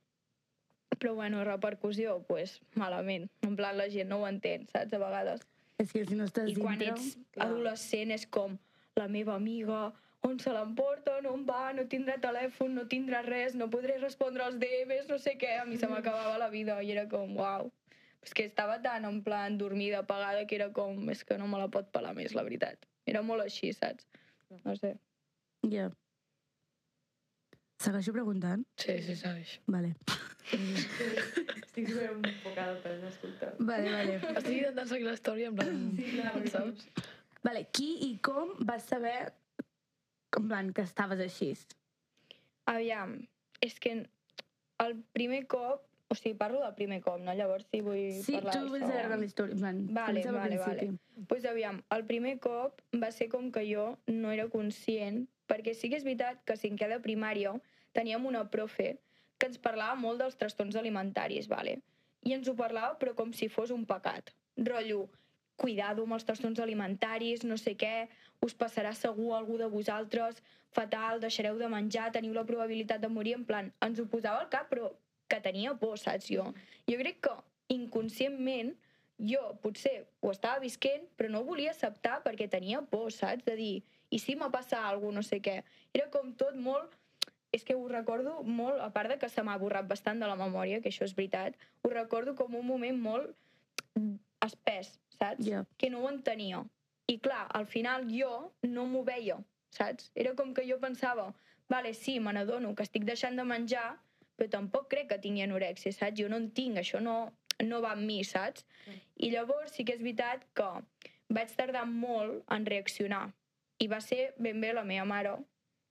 Però 0.97 1.13
bueno, 1.17 1.43
repercussió, 1.43 2.21
pues, 2.29 2.61
malament. 2.79 3.27
En 3.43 3.57
plan, 3.59 3.75
la 3.77 3.89
gent 3.91 4.09
no 4.09 4.21
ho 4.21 4.27
entén, 4.29 4.65
saps? 4.71 4.95
A 4.95 5.01
vegades. 5.03 5.43
És 5.77 5.91
que 5.93 6.05
si 6.07 6.15
no 6.17 6.25
estàs 6.25 6.49
I 6.49 6.55
quan 6.57 6.79
dintre... 6.79 6.95
ets 6.95 7.17
clar. 7.35 7.49
adolescent 7.49 8.13
és 8.15 8.25
com 8.33 8.55
la 8.97 9.05
meva 9.11 9.35
amiga, 9.35 9.91
on 10.25 10.39
se 10.39 10.53
l'emporta, 10.53 11.17
on 11.29 11.43
va, 11.47 11.71
no 11.73 11.85
tindrà 11.89 12.17
telèfon, 12.21 12.73
no 12.77 12.85
tindrà 12.89 13.21
res, 13.25 13.55
no 13.55 13.69
podré 13.73 13.97
respondre 14.01 14.43
als 14.43 14.57
DMs, 14.61 15.07
no 15.09 15.17
sé 15.21 15.37
què. 15.39 15.57
A 15.61 15.65
mi 15.65 15.77
se 15.77 15.89
m'acabava 15.91 16.37
la 16.41 16.49
vida 16.53 16.79
i 16.83 16.91
era 16.95 17.07
com, 17.09 17.35
uau. 17.37 17.71
És 18.25 18.33
que 18.35 18.47
estava 18.49 18.79
tan 18.83 19.05
en 19.07 19.21
plan 19.23 19.57
dormida, 19.57 20.01
apagada, 20.03 20.45
que 20.47 20.57
era 20.57 20.71
com, 20.73 20.97
és 21.13 21.23
que 21.23 21.37
no 21.37 21.47
me 21.47 21.61
la 21.61 21.69
pot 21.71 21.91
pelar 21.93 22.15
més, 22.17 22.35
la 22.35 22.43
veritat. 22.43 22.89
Era 23.07 23.21
molt 23.23 23.45
així, 23.45 23.71
saps? 23.75 24.07
No 24.65 24.75
sé. 24.75 24.95
Ja. 25.71 25.87
Segueixo 27.83 28.11
preguntant? 28.11 28.65
Sí, 28.81 28.97
sí, 29.05 29.15
sabes. 29.15 29.59
Vale. 29.69 29.93
Estic 30.51 31.91
super 31.91 32.09
enfocada 32.15 32.77
per 32.81 32.95
escoltar. 33.07 33.51
Vale, 33.59 33.91
vale. 33.93 34.15
Estic 34.33 34.53
intentant 34.57 34.89
seguir 34.89 35.07
la 35.07 35.13
història 35.17 35.51
en 35.51 35.59
plan... 35.59 35.83
Sí, 35.95 36.07
clar, 36.15 36.33
saps? 36.51 36.87
vale. 37.45 37.67
Qui 37.71 37.91
i 38.09 38.15
com 38.25 38.55
vas 38.67 38.87
saber 38.89 39.19
en 40.35 40.47
plan, 40.47 40.73
que 40.73 40.81
estaves 40.83 41.19
així? 41.23 41.53
Aviam, 42.67 43.13
és 43.63 43.77
que 43.79 43.93
el 44.83 44.95
primer 45.15 45.45
cop, 45.47 45.85
o 46.09 46.15
sigui, 46.15 46.35
parlo 46.39 46.59
del 46.63 46.75
primer 46.75 46.99
cop, 47.03 47.19
no? 47.23 47.33
Llavors 47.35 47.65
sí 47.71 47.81
vull 47.83 48.21
Sí, 48.23 48.35
parlar 48.35 48.53
tu 48.53 48.69
vas 48.69 48.81
d'això. 48.81 48.91
allargar 48.93 49.19
la 49.19 49.25
història. 49.25 49.53
En 49.55 49.59
plan, 49.59 49.79
Vale, 49.93 50.23
al 50.27 50.35
vale, 50.35 50.57
principi. 50.59 51.25
pues 51.27 51.45
aviam, 51.45 51.81
el 51.91 52.05
primer 52.05 52.39
cop 52.39 52.81
va 52.95 53.11
ser 53.11 53.29
com 53.29 53.51
que 53.51 53.63
jo 53.73 53.97
no 54.07 54.31
era 54.31 54.47
conscient, 54.49 55.27
perquè 55.47 55.73
sí 55.73 55.89
que 55.89 55.97
és 55.97 56.03
veritat 56.03 56.43
que 56.45 56.55
cinquè 56.57 56.87
de 56.89 56.99
primària 56.99 57.53
teníem 57.93 58.25
una 58.25 58.49
profe 58.51 58.99
que 59.37 59.47
ens 59.47 59.57
parlava 59.57 59.95
molt 59.95 60.19
dels 60.19 60.35
trastorns 60.37 60.75
alimentaris, 60.75 61.47
vale? 61.47 61.81
i 62.27 62.33
ens 62.33 62.47
ho 62.49 62.55
parlava 62.55 62.97
però 62.99 63.13
com 63.15 63.31
si 63.31 63.47
fos 63.47 63.69
un 63.71 63.85
pecat. 63.85 64.33
Rotllo, 64.57 65.09
cuidado 65.55 66.03
amb 66.03 66.13
els 66.13 66.25
trastorns 66.25 66.59
alimentaris, 66.59 67.43
no 67.45 67.55
sé 67.57 67.77
què, 67.77 68.09
us 68.45 68.53
passarà 68.53 68.93
segur 68.95 69.33
algú 69.35 69.57
de 69.57 69.67
vosaltres, 69.71 70.41
fatal, 70.75 71.21
deixareu 71.23 71.57
de 71.57 71.69
menjar, 71.71 72.11
teniu 72.13 72.35
la 72.35 72.45
probabilitat 72.45 73.01
de 73.01 73.09
morir, 73.09 73.35
en 73.37 73.45
plan, 73.45 73.71
ens 73.81 73.99
ho 73.99 74.05
posava 74.09 74.43
al 74.43 74.51
cap, 74.53 74.69
però 74.69 74.91
que 75.27 75.39
tenia 75.43 75.73
por, 75.79 75.97
saps 75.99 76.29
jo? 76.31 76.51
Jo 76.87 76.99
crec 77.01 77.19
que 77.27 77.33
inconscientment 77.73 78.75
jo 79.17 79.41
potser 79.63 80.05
ho 80.21 80.31
estava 80.31 80.61
visquent, 80.61 81.07
però 81.17 81.31
no 81.33 81.41
ho 81.41 81.47
volia 81.47 81.73
acceptar 81.73 82.21
perquè 82.25 82.47
tenia 82.51 82.83
por, 82.91 83.09
saps? 83.11 83.45
De 83.47 83.57
dir, 83.57 83.75
i 84.13 84.19
si 84.21 84.37
me 84.39 84.49
passa 84.53 84.83
alguna 84.87 85.19
no 85.19 85.25
sé 85.25 85.41
què. 85.41 85.61
Era 85.93 86.09
com 86.13 86.33
tot 86.37 86.55
molt... 86.55 86.95
És 87.55 87.63
que 87.63 87.77
ho 87.79 87.85
recordo 87.87 88.41
molt, 88.43 88.81
a 88.83 88.89
part 88.91 89.07
de 89.07 89.15
que 89.17 89.29
se 89.31 89.41
m'ha 89.41 89.55
borrat 89.57 89.85
bastant 89.87 90.19
de 90.19 90.27
la 90.27 90.35
memòria, 90.35 90.81
que 90.83 90.91
això 90.91 91.05
és 91.07 91.13
veritat, 91.15 91.55
ho 91.81 91.89
recordo 91.93 92.33
com 92.35 92.57
un 92.59 92.65
moment 92.67 92.99
molt 92.99 93.31
espès, 94.43 94.89
saps? 95.15 95.47
Ja. 95.47 95.61
Que 95.79 95.89
no 95.89 96.03
ho 96.03 96.09
entenia. 96.11 96.59
I 97.07 97.19
clar, 97.23 97.45
al 97.55 97.67
final 97.71 98.07
jo 98.11 98.31
no 98.67 98.85
m'ho 98.85 99.03
veia, 99.07 99.37
saps? 99.71 100.11
Era 100.15 100.33
com 100.35 100.53
que 100.53 100.65
jo 100.67 100.79
pensava, 100.81 101.29
vale, 101.71 101.93
sí, 101.93 102.19
me 102.19 102.33
n'adono 102.35 102.73
que 102.75 102.83
estic 102.83 103.07
deixant 103.07 103.39
de 103.39 103.45
menjar, 103.47 103.87
però 104.37 104.51
tampoc 104.53 104.89
crec 104.91 105.09
que 105.11 105.19
tingui 105.23 105.45
anorèxia, 105.45 105.93
saps? 105.95 106.19
Jo 106.19 106.27
no 106.29 106.39
en 106.41 106.49
tinc, 106.51 106.81
això 106.81 106.99
no, 107.03 107.17
no 107.63 107.81
va 107.81 107.93
amb 107.95 108.05
mi, 108.05 108.19
saps? 108.27 108.67
I 109.15 109.31
llavors 109.33 109.73
sí 109.75 109.87
que 109.87 109.95
és 109.95 110.03
veritat 110.03 110.43
que 110.57 110.69
vaig 111.33 111.53
tardar 111.55 111.85
molt 111.87 112.43
en 112.53 112.67
reaccionar. 112.67 113.27
I 113.79 113.87
va 113.87 114.01
ser 114.01 114.33
ben 114.37 114.59
bé 114.61 114.73
la 114.73 114.85
meva 114.87 115.05
mare, 115.07 115.37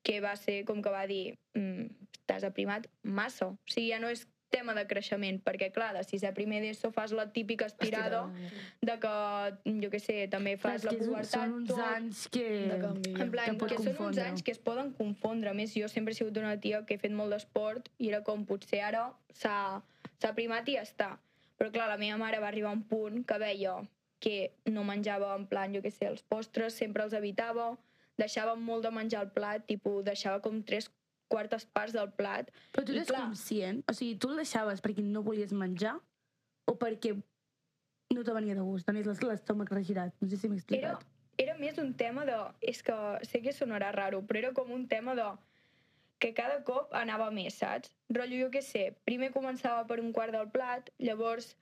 que 0.06 0.20
va 0.20 0.36
ser 0.38 0.60
com 0.68 0.82
que 0.82 0.92
va 0.92 1.06
dir 1.10 1.34
mm, 1.58 1.88
t'has 2.26 2.44
aprimat 2.46 2.86
massa. 3.02 3.50
O 3.54 3.72
sigui, 3.72 3.90
ja 3.90 4.00
no 4.02 4.10
és 4.12 4.26
tema 4.56 4.74
de 4.76 4.86
creixement, 4.88 5.38
perquè 5.44 5.68
clar, 5.74 5.92
de 5.96 6.02
sisè 6.06 6.32
primer 6.36 6.62
d'ESO 6.64 6.90
fas 6.94 7.12
la 7.16 7.28
típica 7.32 7.68
estirada 7.68 8.24
de 8.80 8.96
que, 9.02 9.14
jo 9.84 9.90
què 9.92 10.00
sé, 10.02 10.16
també 10.32 10.56
Clar, 10.56 10.76
fas 10.76 10.82
és 10.82 10.88
la 10.88 10.94
pubertat, 11.02 11.34
són 11.36 11.56
uns 11.60 11.72
tot. 11.72 11.82
anys 11.86 12.22
que... 12.32 12.46
De 12.72 12.78
canvi. 12.82 13.12
En 13.26 13.34
plan, 13.34 13.60
que 13.60 13.70
que 13.74 13.82
són 13.82 14.00
uns 14.08 14.22
anys 14.24 14.46
que 14.46 14.54
es 14.56 14.62
poden 14.62 14.92
confondre. 14.96 15.52
A 15.52 15.56
més, 15.58 15.74
jo 15.76 15.90
sempre 15.92 16.14
he 16.14 16.18
sigut 16.18 16.40
una 16.40 16.56
tia 16.62 16.82
que 16.88 16.96
he 16.96 17.02
fet 17.02 17.14
molt 17.14 17.36
d'esport 17.36 17.90
i 17.98 18.10
era 18.12 18.22
com, 18.26 18.46
potser 18.48 18.82
ara 18.88 19.10
s'ha 19.36 20.34
primat 20.38 20.68
i 20.72 20.78
ja 20.78 20.86
està. 20.86 21.10
Però 21.56 21.72
clar, 21.72 21.88
la 21.92 22.00
meva 22.00 22.18
mare 22.20 22.40
va 22.40 22.48
arribar 22.50 22.72
a 22.72 22.76
un 22.76 22.84
punt 22.88 23.22
que 23.28 23.38
veia 23.40 23.76
que 24.20 24.52
no 24.72 24.84
menjava 24.84 25.34
en 25.36 25.46
plan, 25.48 25.74
jo 25.74 25.82
què 25.84 25.92
sé, 25.92 26.08
els 26.08 26.24
postres, 26.24 26.76
sempre 26.76 27.04
els 27.04 27.14
evitava, 27.16 27.74
deixava 28.20 28.56
molt 28.56 28.86
de 28.86 28.92
menjar 28.92 29.22
al 29.22 29.32
plat, 29.32 29.64
tipus, 29.68 30.04
deixava 30.04 30.40
com 30.44 30.62
tres 30.64 30.88
quartes 31.28 31.64
parts 31.66 31.92
del 31.96 32.10
plat. 32.12 32.50
Però 32.72 32.84
tu 32.86 32.92
eres 32.92 33.08
clar- 33.08 33.24
conscient? 33.26 33.82
O 33.90 33.94
sigui, 33.94 34.16
tu 34.18 34.30
el 34.30 34.36
deixaves 34.42 34.82
perquè 34.82 35.02
no 35.04 35.22
volies 35.26 35.52
menjar 35.52 35.96
o 36.66 36.76
perquè 36.78 37.14
no 38.14 38.22
te 38.24 38.32
venia 38.32 38.54
de 38.54 38.60
gust, 38.62 38.86
tenies 38.86 39.06
l'es- 39.06 39.22
l'estómac 39.22 39.70
regirat? 39.74 40.14
No 40.20 40.28
sé 40.28 40.36
si 40.36 40.48
m'he 40.48 40.56
Era, 40.56 40.92
explicat. 40.92 41.06
era 41.38 41.56
més 41.58 41.78
un 41.78 41.92
tema 41.94 42.24
de... 42.24 42.36
És 42.60 42.82
que 42.82 42.94
sé 43.26 43.42
que 43.42 43.52
sonarà 43.52 43.92
raro, 43.92 44.22
però 44.26 44.38
era 44.38 44.52
com 44.52 44.70
un 44.72 44.86
tema 44.88 45.14
de 45.18 45.26
que 46.18 46.32
cada 46.32 46.62
cop 46.64 46.94
anava 46.96 47.30
més, 47.30 47.54
saps? 47.60 47.90
Rotllo, 48.08 48.46
jo 48.46 48.50
què 48.50 48.62
sé, 48.62 48.94
primer 49.04 49.32
començava 49.34 49.82
per 49.86 49.98
un 50.00 50.12
quart 50.16 50.32
del 50.32 50.48
plat, 50.50 50.88
llavors, 50.98 51.56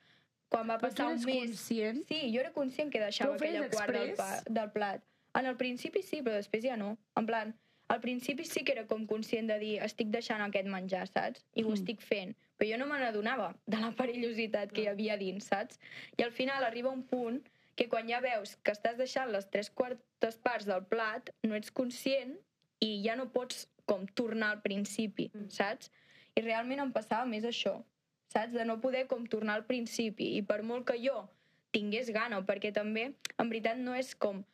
quan 0.48 0.68
va 0.70 0.76
passar 0.78 1.08
un 1.10 1.18
mes... 1.24 1.40
conscient? 1.48 2.04
Sí, 2.06 2.20
jo 2.34 2.40
era 2.44 2.52
conscient 2.52 2.92
que 2.92 3.00
deixava 3.02 3.34
aquella 3.34 3.66
quart 3.72 3.90
del, 3.96 4.14
del 4.54 4.70
plat. 4.70 5.02
En 5.34 5.46
el 5.50 5.56
principi 5.58 6.04
sí, 6.06 6.20
però 6.22 6.36
després 6.38 6.62
ja 6.62 6.76
no. 6.78 6.92
En 7.18 7.26
plan, 7.26 7.50
al 7.88 8.00
principi 8.00 8.44
sí 8.44 8.64
que 8.64 8.72
era 8.72 8.86
com 8.86 9.06
conscient 9.06 9.48
de 9.50 9.58
dir 9.60 9.74
estic 9.84 10.08
deixant 10.12 10.40
aquest 10.44 10.68
menjar, 10.68 11.06
saps? 11.08 11.44
I 11.54 11.62
ho 11.64 11.68
Mm. 11.70 11.74
estic 11.74 12.00
fent. 12.00 12.34
Però 12.58 12.70
jo 12.70 12.78
no 12.78 12.86
me 12.86 12.98
n'adonava 12.98 13.54
de 13.66 13.78
la 13.80 13.90
perillositat 13.92 14.72
que 14.72 14.82
hi 14.82 14.88
havia 14.88 15.16
dins, 15.16 15.44
saps? 15.44 15.78
I 16.16 16.22
al 16.22 16.30
final 16.32 16.64
arriba 16.64 16.90
un 16.90 17.02
punt 17.02 17.42
que 17.76 17.88
quan 17.88 18.08
ja 18.08 18.20
veus 18.20 18.56
que 18.62 18.70
estàs 18.72 18.96
deixant 18.96 19.30
les 19.32 19.48
tres 19.50 19.70
quartes 19.70 20.36
parts 20.38 20.64
del 20.64 20.84
plat, 20.84 21.30
no 21.42 21.54
ets 21.54 21.70
conscient 21.70 22.38
i 22.80 23.02
ja 23.04 23.16
no 23.16 23.28
pots 23.32 23.68
com 23.86 24.06
tornar 24.06 24.50
al 24.52 24.62
principi, 24.62 25.30
Mm. 25.34 25.50
saps? 25.50 25.90
I 26.36 26.40
realment 26.40 26.80
em 26.80 26.92
passava 26.92 27.26
més 27.26 27.44
això, 27.44 27.82
saps? 28.28 28.52
De 28.52 28.64
no 28.64 28.80
poder 28.80 29.06
com 29.06 29.26
tornar 29.26 29.54
al 29.56 29.64
principi. 29.66 30.36
I 30.36 30.42
per 30.42 30.62
molt 30.62 30.86
que 30.86 30.98
jo 30.98 31.28
tingués 31.72 32.10
gana, 32.10 32.40
perquè 32.42 32.72
també, 32.72 33.12
en 33.38 33.48
veritat, 33.50 33.76
no 33.76 33.94
és 33.94 34.14
com 34.14 34.44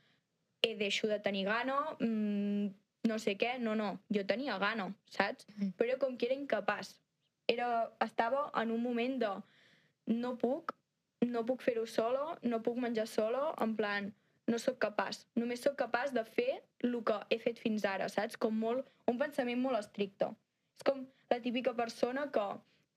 he 0.62 0.75
deixo 0.75 1.06
de 1.06 1.18
tenir 1.20 1.44
gana, 1.44 1.96
mmm, 2.00 2.70
no 3.09 3.19
sé 3.19 3.37
què, 3.40 3.57
no, 3.59 3.75
no, 3.78 3.95
jo 4.12 4.25
tenia 4.28 4.59
gana, 4.59 4.90
saps? 5.11 5.47
Mhm. 5.54 5.73
Però 5.78 5.99
com 5.99 6.16
que 6.16 6.26
era 6.26 6.35
incapaç. 6.35 6.95
Era, 7.49 7.90
estava 8.00 8.50
en 8.62 8.71
un 8.71 8.83
moment 8.83 9.19
de 9.19 9.30
no 10.07 10.37
puc, 10.38 10.75
no 11.26 11.45
puc 11.47 11.62
fer-ho 11.62 11.87
solo, 11.87 12.37
no 12.42 12.62
puc 12.62 12.76
menjar 12.76 13.07
solo, 13.07 13.54
en 13.61 13.76
plan, 13.76 14.12
no 14.47 14.59
sóc 14.59 14.78
capaç. 14.83 15.25
Només 15.38 15.62
sóc 15.62 15.76
capaç 15.78 16.12
de 16.12 16.25
fer 16.25 16.62
el 16.83 16.97
que 17.04 17.19
he 17.30 17.38
fet 17.38 17.59
fins 17.59 17.85
ara, 17.85 18.09
saps? 18.09 18.37
Com 18.37 18.59
molt, 18.59 18.87
un 19.07 19.19
pensament 19.19 19.61
molt 19.61 19.78
estricte. 19.78 20.30
És 20.78 20.87
com 20.87 21.07
la 21.30 21.40
típica 21.40 21.75
persona 21.75 22.26
que 22.35 22.47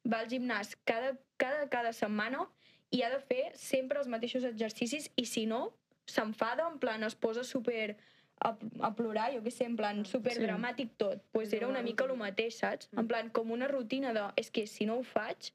va 0.09 0.19
al 0.19 0.29
gimnàs 0.31 0.73
cada, 0.85 1.13
cada, 1.37 1.67
cada 1.69 1.93
setmana 1.93 2.47
i 2.91 3.01
ha 3.03 3.09
de 3.13 3.19
fer 3.19 3.51
sempre 3.59 3.99
els 3.99 4.09
mateixos 4.11 4.45
exercicis 4.49 5.09
i 5.15 5.25
si 5.25 5.45
no, 5.49 5.71
s'enfada, 6.09 6.67
en 6.67 6.79
plan, 6.79 7.03
es 7.03 7.15
posa 7.15 7.43
super 7.47 7.95
a, 8.43 8.51
a 8.87 8.91
plorar, 8.95 9.29
jo 9.33 9.41
què 9.45 9.51
sé, 9.53 9.67
en 9.69 9.77
plan, 9.79 10.03
super 10.07 10.35
dramàtic 10.39 10.93
tot. 10.99 11.23
pues 11.31 11.49
És 11.49 11.59
era 11.61 11.69
una 11.71 11.81
mica 11.85 12.05
el 12.05 12.15
mateix, 12.19 12.59
saps? 12.59 12.89
En 12.97 13.07
plan, 13.07 13.31
com 13.31 13.51
una 13.55 13.69
rutina 13.71 14.13
de... 14.15 14.25
És 14.39 14.51
que 14.51 14.65
si 14.67 14.87
no 14.89 14.99
ho 14.99 15.05
faig, 15.07 15.51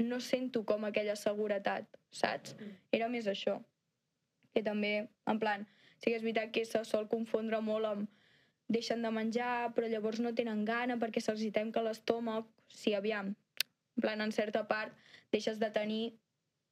no 0.00 0.20
sento 0.20 0.64
com 0.66 0.84
aquella 0.88 1.16
seguretat, 1.20 1.86
saps? 2.10 2.56
Mm. 2.56 2.74
Era 2.98 3.08
més 3.12 3.28
això. 3.30 3.60
Que 4.54 4.62
també, 4.64 4.94
en 5.30 5.40
plan, 5.42 5.66
sí 5.98 6.10
que 6.10 6.18
és 6.18 6.24
veritat 6.24 6.52
que 6.54 6.64
se 6.68 6.82
sol 6.88 7.08
confondre 7.10 7.60
molt 7.64 7.90
amb 7.92 8.10
deixen 8.72 9.02
de 9.04 9.10
menjar, 9.12 9.72
però 9.76 9.88
llavors 9.90 10.22
no 10.24 10.32
tenen 10.34 10.64
gana 10.64 10.96
perquè 11.00 11.20
se'ls 11.22 11.42
hi 11.44 11.52
tanca 11.52 11.82
l'estómac. 11.84 12.48
Sí, 12.72 12.94
aviam, 12.96 13.34
en 13.96 14.02
plan, 14.02 14.20
en 14.24 14.32
certa 14.32 14.64
part, 14.68 14.94
deixes 15.34 15.60
de 15.60 15.70
tenir 15.70 16.14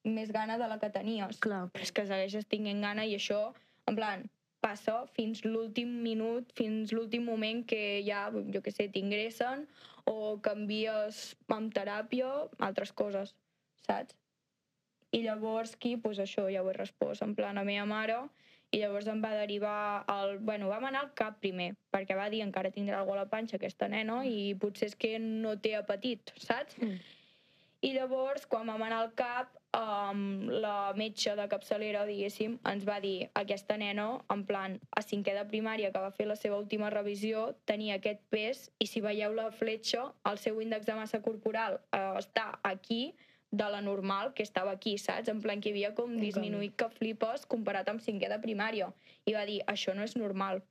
més 0.05 0.33
gana 0.35 0.57
de 0.59 0.67
la 0.71 0.79
que 0.83 0.91
tenies. 0.91 1.39
Clar. 1.43 1.67
Però 1.75 1.85
és 1.85 1.93
que 1.95 2.07
segueixes 2.09 2.49
tinguent 2.51 2.81
gana 2.83 3.05
i 3.07 3.15
això, 3.19 3.53
en 3.87 3.99
plan, 3.99 4.25
passa 4.63 5.03
fins 5.17 5.43
l'últim 5.45 5.91
minut, 6.05 6.53
fins 6.59 6.93
l'últim 6.95 7.27
moment 7.27 7.65
que 7.69 8.01
ja, 8.07 8.29
jo 8.55 8.63
què 8.65 8.73
sé, 8.75 8.89
t'ingressen 8.95 9.67
o 10.09 10.39
canvies 10.43 11.23
amb 11.53 11.75
teràpia, 11.75 12.31
altres 12.69 12.95
coses, 12.97 13.35
saps? 13.87 14.17
I 15.13 15.21
llavors 15.27 15.75
aquí, 15.77 15.97
doncs 16.01 16.23
això, 16.25 16.47
ja 16.49 16.63
ho 16.63 16.71
he 16.71 16.77
respost, 16.79 17.21
en 17.27 17.35
plan, 17.37 17.59
a 17.61 17.67
meva 17.69 17.85
mare, 17.89 18.17
i 18.73 18.81
llavors 18.81 19.09
em 19.13 19.21
va 19.21 19.35
derivar 19.37 20.05
al... 20.09 20.39
Bueno, 20.41 20.71
vam 20.73 20.87
anar 20.89 21.03
al 21.05 21.11
cap 21.19 21.37
primer, 21.45 21.75
perquè 21.93 22.17
va 22.17 22.31
dir 22.33 22.41
encara 22.41 22.73
tindrà 22.73 23.03
alguna 23.03 23.21
a 23.21 23.27
la 23.27 23.33
panxa 23.33 23.59
aquesta 23.59 23.89
nena 23.93 24.23
i 24.25 24.55
potser 24.61 24.89
és 24.89 24.97
que 24.97 25.19
no 25.21 25.59
té 25.61 25.75
apetit, 25.77 26.33
saps? 26.41 26.79
Mm. 26.81 26.97
I 27.85 27.91
llavors, 27.99 28.47
quan 28.49 28.71
vam 28.73 28.87
anar 28.87 29.03
al 29.03 29.13
cap, 29.19 29.59
um, 29.77 30.49
la 30.63 30.93
metge 30.97 31.35
de 31.39 31.47
capçalera, 31.49 32.05
diguéssim, 32.09 32.59
ens 32.69 32.85
va 32.89 32.99
dir 33.01 33.31
aquesta 33.39 33.77
nena, 33.81 34.07
en 34.33 34.45
plan, 34.49 34.79
a 34.97 35.03
cinquè 35.05 35.35
de 35.37 35.45
primària, 35.49 35.93
que 35.93 36.05
va 36.05 36.13
fer 36.15 36.29
la 36.29 36.37
seva 36.37 36.61
última 36.61 36.91
revisió, 36.93 37.51
tenia 37.69 37.99
aquest 38.01 38.23
pes, 38.33 38.69
i 38.79 38.89
si 38.91 39.03
veieu 39.05 39.35
la 39.35 39.51
fletxa, 39.51 40.09
el 40.31 40.41
seu 40.43 40.61
índex 40.65 40.87
de 40.89 40.97
massa 40.99 41.23
corporal 41.25 41.81
uh, 41.93 42.17
està 42.21 42.51
aquí, 42.63 43.15
de 43.53 43.69
la 43.69 43.83
normal, 43.85 44.33
que 44.33 44.43
estava 44.43 44.73
aquí, 44.73 44.97
saps? 44.97 45.29
En 45.29 45.43
plan, 45.45 45.61
que 45.61 45.75
havia 45.75 45.93
com 45.95 46.15
disminuït 46.17 46.73
que 46.81 46.89
flipes 46.89 47.45
comparat 47.45 47.91
amb 47.93 48.01
cinquè 48.01 48.31
de 48.33 48.39
primària. 48.41 48.89
I 49.29 49.35
va 49.37 49.45
dir, 49.45 49.59
això 49.69 49.93
no 49.93 50.07
és 50.09 50.17
normal. 50.17 50.63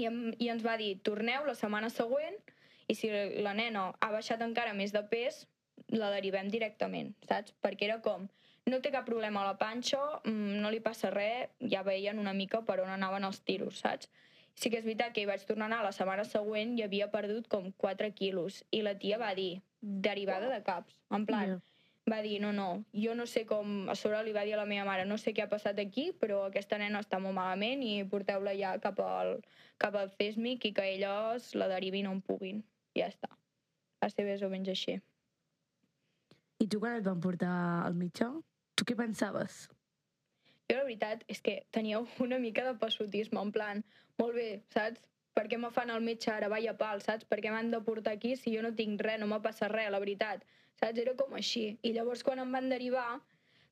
I, 0.00 0.06
em, 0.08 0.20
I 0.40 0.48
ens 0.54 0.64
va 0.64 0.78
dir, 0.80 0.94
torneu 1.04 1.44
la 1.44 1.54
setmana 1.54 1.92
següent, 1.92 2.40
i 2.88 2.96
si 2.96 3.10
la 3.44 3.52
nena 3.56 3.90
ha 4.00 4.08
baixat 4.12 4.40
encara 4.44 4.72
més 4.72 4.96
de 4.96 5.04
pes, 5.12 5.44
la 5.94 6.10
derivem 6.10 6.48
directament, 6.50 7.14
saps? 7.28 7.54
Perquè 7.62 7.88
era 7.88 8.00
com, 8.02 8.28
no 8.70 8.80
té 8.80 8.90
cap 8.94 9.04
problema 9.06 9.42
a 9.42 9.50
la 9.50 9.58
panxa, 9.60 10.00
mm, 10.24 10.60
no 10.62 10.70
li 10.70 10.80
passa 10.80 11.10
res, 11.10 11.50
ja 11.60 11.82
veien 11.82 12.18
una 12.18 12.32
mica 12.32 12.62
per 12.64 12.80
on 12.80 12.88
anaven 12.94 13.24
els 13.24 13.40
tiros, 13.44 13.82
saps? 13.84 14.10
Sí 14.54 14.70
que 14.70 14.78
és 14.78 14.84
veritat 14.86 15.12
que 15.12 15.20
hi 15.20 15.26
vaig 15.26 15.42
tornar 15.44 15.66
a 15.66 15.72
anar 15.72 15.84
la 15.84 15.92
setmana 15.92 16.24
següent 16.24 16.76
i 16.78 16.84
havia 16.84 17.10
perdut 17.10 17.48
com 17.50 17.72
4 17.72 18.12
quilos. 18.14 18.62
I 18.70 18.82
la 18.86 18.94
tia 18.98 19.18
va 19.18 19.32
dir, 19.34 19.62
derivada 19.80 20.48
de 20.48 20.62
caps. 20.62 20.94
En 21.10 21.26
plan, 21.26 21.56
Ja. 21.56 21.60
va 22.10 22.20
dir, 22.22 22.40
no, 22.40 22.52
no, 22.52 22.84
jo 22.92 23.14
no 23.14 23.26
sé 23.26 23.44
com... 23.46 23.88
A 23.88 23.96
sobre 23.96 24.22
li 24.22 24.32
va 24.32 24.44
dir 24.44 24.54
a 24.54 24.58
la 24.58 24.66
meva 24.66 24.84
mare, 24.84 25.04
no 25.04 25.18
sé 25.18 25.34
què 25.34 25.42
ha 25.42 25.48
passat 25.48 25.78
aquí, 25.78 26.12
però 26.12 26.44
aquesta 26.46 26.78
nena 26.78 27.00
està 27.00 27.18
molt 27.18 27.34
malament 27.34 27.82
i 27.82 28.04
porteu-la 28.04 28.54
ja 28.54 28.78
cap 28.78 29.00
al, 29.00 29.40
cap 29.78 29.96
al 29.96 30.10
CESMIC 30.10 30.66
i 30.66 30.72
que 30.72 30.86
elles 30.94 31.54
la 31.54 31.68
derivin 31.68 32.06
on 32.06 32.20
puguin. 32.22 32.62
Ja 32.94 33.08
està. 33.08 33.28
Va 34.00 34.08
ser 34.08 34.24
més 34.24 34.42
o 34.42 34.48
menys 34.48 34.68
així. 34.68 35.00
I 36.62 36.68
tu 36.70 36.78
quan 36.80 36.98
et 36.98 37.06
van 37.06 37.20
portar 37.20 37.54
al 37.84 37.96
metge, 37.98 38.28
tu 38.78 38.86
què 38.88 38.94
pensaves? 38.98 39.64
Jo 40.70 40.78
la 40.78 40.84
veritat 40.86 41.24
és 41.28 41.42
que 41.44 41.56
tenia 41.76 41.98
una 42.24 42.38
mica 42.40 42.64
de 42.64 42.76
passotisme, 42.80 43.40
en 43.40 43.50
plan, 43.52 43.82
molt 44.20 44.38
bé, 44.38 44.48
saps? 44.74 45.02
Per 45.34 45.44
què 45.50 45.58
me 45.58 45.68
fan 45.74 45.90
el 45.90 46.04
metge 46.06 46.30
ara, 46.30 46.48
vaya 46.48 46.76
pal, 46.78 47.02
saps? 47.02 47.26
Per 47.26 47.40
què 47.42 47.50
m'han 47.50 47.72
de 47.72 47.80
portar 47.84 48.14
aquí 48.14 48.36
si 48.38 48.54
jo 48.54 48.62
no 48.62 48.70
tinc 48.78 49.02
res, 49.02 49.18
no 49.20 49.26
m'ha 49.26 49.40
passat 49.42 49.72
res, 49.74 49.90
la 49.90 50.00
veritat. 50.04 50.46
Saps? 50.78 51.00
Era 51.02 51.16
com 51.18 51.34
així. 51.34 51.64
I 51.82 51.92
llavors 51.96 52.22
quan 52.22 52.38
em 52.38 52.54
van 52.54 52.70
derivar, 52.70 53.08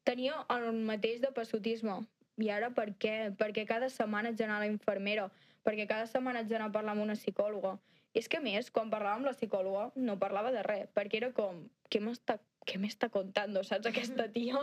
tenia 0.04 0.42
el 0.56 0.68
mateix 0.90 1.22
de 1.22 1.30
passotisme. 1.38 2.00
I 2.42 2.50
ara 2.50 2.72
per 2.74 2.90
què? 2.98 3.16
Perquè 3.38 3.64
cada 3.68 3.88
setmana 3.94 4.32
haig 4.32 4.40
d'anar 4.42 4.58
a 4.58 4.66
la 4.66 4.70
infermera, 4.72 5.30
perquè 5.62 5.86
cada 5.86 6.10
setmana 6.10 6.42
haig 6.42 6.50
d'anar 6.50 6.68
a 6.72 6.76
parlar 6.76 6.96
amb 6.96 7.06
una 7.06 7.16
psicòloga. 7.16 7.76
I 8.12 8.20
és 8.20 8.28
que 8.28 8.42
més, 8.44 8.68
quan 8.74 8.90
parlava 8.90 9.20
amb 9.20 9.30
la 9.30 9.36
psicòloga, 9.38 9.92
no 9.96 10.18
parlava 10.20 10.50
de 10.52 10.66
res, 10.66 10.90
perquè 10.96 11.22
era 11.22 11.30
com, 11.36 11.62
què 11.88 12.02
m'està 12.02 12.40
què 12.66 12.78
m'està 12.80 13.08
contando, 13.12 13.62
saps, 13.66 13.88
aquesta 13.90 14.28
tia? 14.32 14.60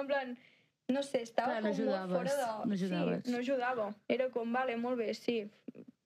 En 0.00 0.08
plan, 0.08 0.34
no 0.90 1.02
sé, 1.06 1.22
estava 1.26 1.58
Clar, 1.58 1.62
no 1.64 1.72
com 1.76 1.88
molt 1.90 2.14
fora 2.16 2.34
de... 2.36 2.48
no 2.68 2.76
ajudaves. 2.78 3.24
Sí, 3.24 3.32
no 3.32 3.38
ajudava. 3.38 3.88
Era 4.08 4.28
com, 4.34 4.52
vale, 4.52 4.76
molt 4.76 4.98
bé, 4.98 5.12
sí. 5.14 5.38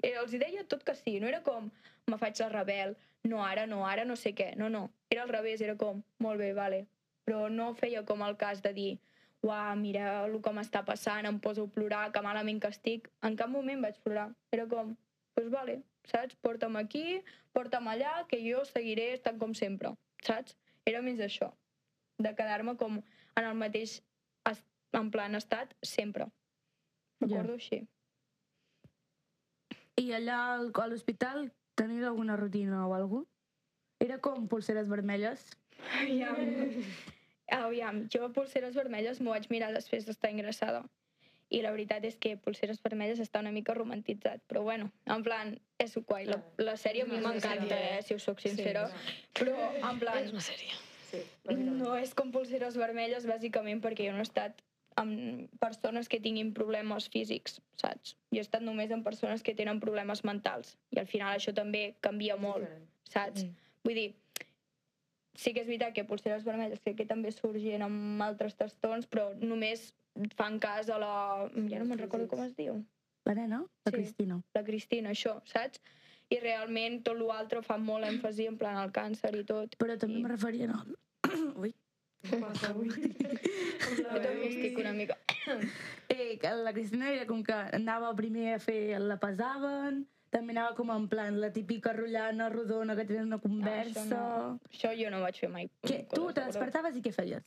Eh, 0.02 0.14
Els 0.20 0.34
hi 0.34 0.40
deia 0.42 0.64
tot 0.68 0.84
que 0.84 0.94
sí, 0.98 1.18
no 1.20 1.30
era 1.30 1.42
com, 1.46 1.70
me 2.10 2.18
faig 2.20 2.40
la 2.42 2.50
rebel, 2.52 2.96
no 3.24 3.40
ara, 3.44 3.66
no 3.66 3.84
ara, 3.88 4.04
no 4.04 4.16
sé 4.20 4.34
què. 4.36 4.52
No, 4.60 4.68
no, 4.68 4.88
era 5.10 5.24
al 5.24 5.32
revés, 5.32 5.64
era 5.64 5.76
com, 5.80 6.02
molt 6.20 6.40
bé, 6.40 6.52
vale. 6.56 6.84
Però 7.24 7.48
no 7.48 7.72
feia 7.78 8.04
com 8.04 8.22
el 8.26 8.36
cas 8.40 8.60
de 8.64 8.74
dir, 8.76 8.90
uah, 9.44 9.72
mira 9.80 10.24
el 10.26 10.36
que 10.44 10.52
m'està 10.56 10.84
passant, 10.84 11.28
em 11.28 11.40
poso 11.40 11.64
a 11.64 11.72
plorar, 11.72 12.04
que 12.12 12.24
malament 12.24 12.60
que 12.60 12.72
estic. 12.72 13.08
En 13.24 13.36
cap 13.40 13.52
moment 13.52 13.80
vaig 13.84 13.96
plorar. 14.04 14.28
Era 14.52 14.68
com, 14.68 14.92
doncs 14.92 15.34
pues 15.34 15.48
vale, 15.52 15.78
saps? 16.08 16.36
Porta'm 16.44 16.76
aquí, 16.80 17.22
porta'm 17.56 17.88
allà, 17.90 18.20
que 18.28 18.40
jo 18.44 18.64
seguiré 18.68 19.12
estant 19.16 19.40
com 19.40 19.56
sempre, 19.56 19.96
saps? 20.22 20.56
Era 20.86 21.00
més 21.02 21.20
això, 21.20 21.50
de 22.18 22.34
quedar-me 22.36 22.76
com 22.76 22.98
en 23.00 23.44
el 23.44 23.54
mateix 23.56 24.02
en 24.94 25.10
plan 25.10 25.34
estat 25.34 25.72
sempre. 25.82 26.28
Recordo 27.20 27.54
així. 27.56 27.80
I 29.98 30.10
allà 30.12 30.36
al- 30.54 30.70
a 30.74 30.86
l'hospital 30.86 31.48
tenies 31.74 32.04
alguna 32.04 32.36
rutina 32.36 32.86
o 32.86 32.94
alguna 32.94 33.26
Era 34.00 34.18
com 34.18 34.46
pulseres 34.48 34.88
vermelles? 34.88 35.56
Aviam. 36.00 36.36
Aviam, 37.48 38.00
jo 38.12 38.28
pulseres 38.32 38.74
vermelles 38.74 39.20
m'ho 39.20 39.30
vaig 39.30 39.46
mirar 39.50 39.72
després 39.72 40.04
d'estar 40.06 40.30
ingressada. 40.30 40.82
I 41.54 41.60
la 41.62 41.70
veritat 41.74 42.04
és 42.08 42.16
que 42.18 42.34
pulseres 42.42 42.80
vermelles 42.82 43.20
està 43.22 43.40
una 43.44 43.52
mica 43.54 43.76
romantitzat. 43.76 44.42
Però 44.50 44.64
bueno, 44.66 44.90
en 45.06 45.22
plan, 45.26 45.54
és 45.78 45.94
guai. 46.08 46.26
La, 46.26 46.40
la 46.58 46.74
sèrie 46.80 47.06
a 47.06 47.10
mi 47.10 47.20
m'encanta, 47.22 47.78
eh, 47.78 48.02
si 48.02 48.16
us 48.18 48.26
soc 48.26 48.42
sincera. 48.42 48.88
Però, 49.38 49.54
en 49.78 50.02
plan, 50.02 50.22
És 50.24 50.34
una 50.34 50.44
sèrie. 50.44 50.74
Sí, 51.10 51.20
no 51.54 51.94
és 51.94 52.14
com 52.18 52.32
pulseres 52.34 52.78
vermelles, 52.80 53.26
bàsicament, 53.30 53.82
perquè 53.84 54.08
jo 54.08 54.16
no 54.16 54.24
he 54.24 54.26
estat 54.26 54.64
amb 54.98 55.50
persones 55.62 56.08
que 56.10 56.20
tinguin 56.22 56.52
problemes 56.54 57.08
físics, 57.10 57.58
saps? 57.80 58.14
Jo 58.30 58.42
he 58.42 58.46
estat 58.46 58.62
només 58.62 58.92
amb 58.94 59.06
persones 59.06 59.42
que 59.42 59.54
tenen 59.58 59.80
problemes 59.82 60.22
mentals. 60.26 60.76
I 60.94 61.00
al 61.02 61.10
final 61.10 61.34
això 61.34 61.54
també 61.54 61.94
canvia 62.04 62.36
molt, 62.38 62.68
saps? 63.10 63.44
Mm. 63.44 63.72
Vull 63.84 63.98
dir, 64.00 64.08
sí 65.34 65.52
que 65.52 65.64
és 65.64 65.68
veritat 65.68 65.94
que 65.96 66.06
pulseres 66.06 66.46
vermelles 66.46 66.82
crec 66.84 67.00
que 67.02 67.08
també 67.10 67.32
sorgien 67.34 67.82
amb 67.82 68.22
altres 68.22 68.56
trastorns, 68.58 69.08
però 69.10 69.32
només 69.40 69.92
fan 70.36 70.58
cas 70.62 70.88
a 70.90 70.98
la... 70.98 71.12
Ja 71.70 71.78
no 71.80 71.86
me'n 71.90 71.98
recordo 71.98 72.28
com 72.30 72.42
es 72.44 72.54
diu. 72.56 72.80
La 73.24 73.34
nena? 73.34 73.62
La 73.86 73.90
Sí. 73.90 73.96
Cristina. 73.96 74.40
La 74.54 74.62
Cristina, 74.64 75.10
això, 75.14 75.38
saps? 75.48 75.80
I 76.32 76.38
realment 76.40 77.02
tot 77.04 77.18
l'altre 77.20 77.62
fa 77.62 77.76
molt 77.78 78.04
èmfasi 78.08 78.46
en 78.48 78.56
plan 78.60 78.76
al 78.80 78.92
càncer 78.92 79.34
i 79.36 79.44
tot. 79.44 79.76
Però 79.80 79.96
també 79.98 80.18
I- 80.20 80.22
me 80.22 80.28
referia 80.32 80.70
a... 80.72 80.84
Ui. 81.60 81.74
Què 82.24 82.38
passa 82.40 82.70
avui? 82.72 82.88
Jo 83.98 84.08
també 84.08 84.48
estic 84.50 84.78
una 84.80 84.92
mica... 84.96 85.18
Eh, 86.08 86.36
que 86.38 86.50
la 86.52 86.72
Cristina 86.76 87.08
era 87.10 87.24
com 87.26 87.42
que 87.44 87.52
anava 87.76 88.10
primer 88.16 88.54
a 88.54 88.58
fer... 88.60 88.98
La 89.00 89.16
pesaven, 89.20 90.02
també 90.30 90.52
anava 90.52 90.74
com 90.76 90.90
en 90.92 91.06
plan 91.08 91.36
la 91.40 91.48
típica 91.52 91.92
rotllana 91.96 92.48
rodona 92.52 92.94
que 92.96 93.04
tenen 93.08 93.28
una 93.32 93.38
conversa... 93.40 94.04
Això, 94.04 94.12
no, 94.12 94.58
això 94.70 94.92
jo 95.00 95.10
no 95.12 95.20
vaig 95.24 95.38
fer 95.40 95.48
mai. 95.52 95.68
Que, 95.84 96.02
tu 96.12 96.28
te 96.36 96.44
despertaves 96.44 96.96
i 96.96 97.02
què 97.04 97.12
feies? 97.16 97.44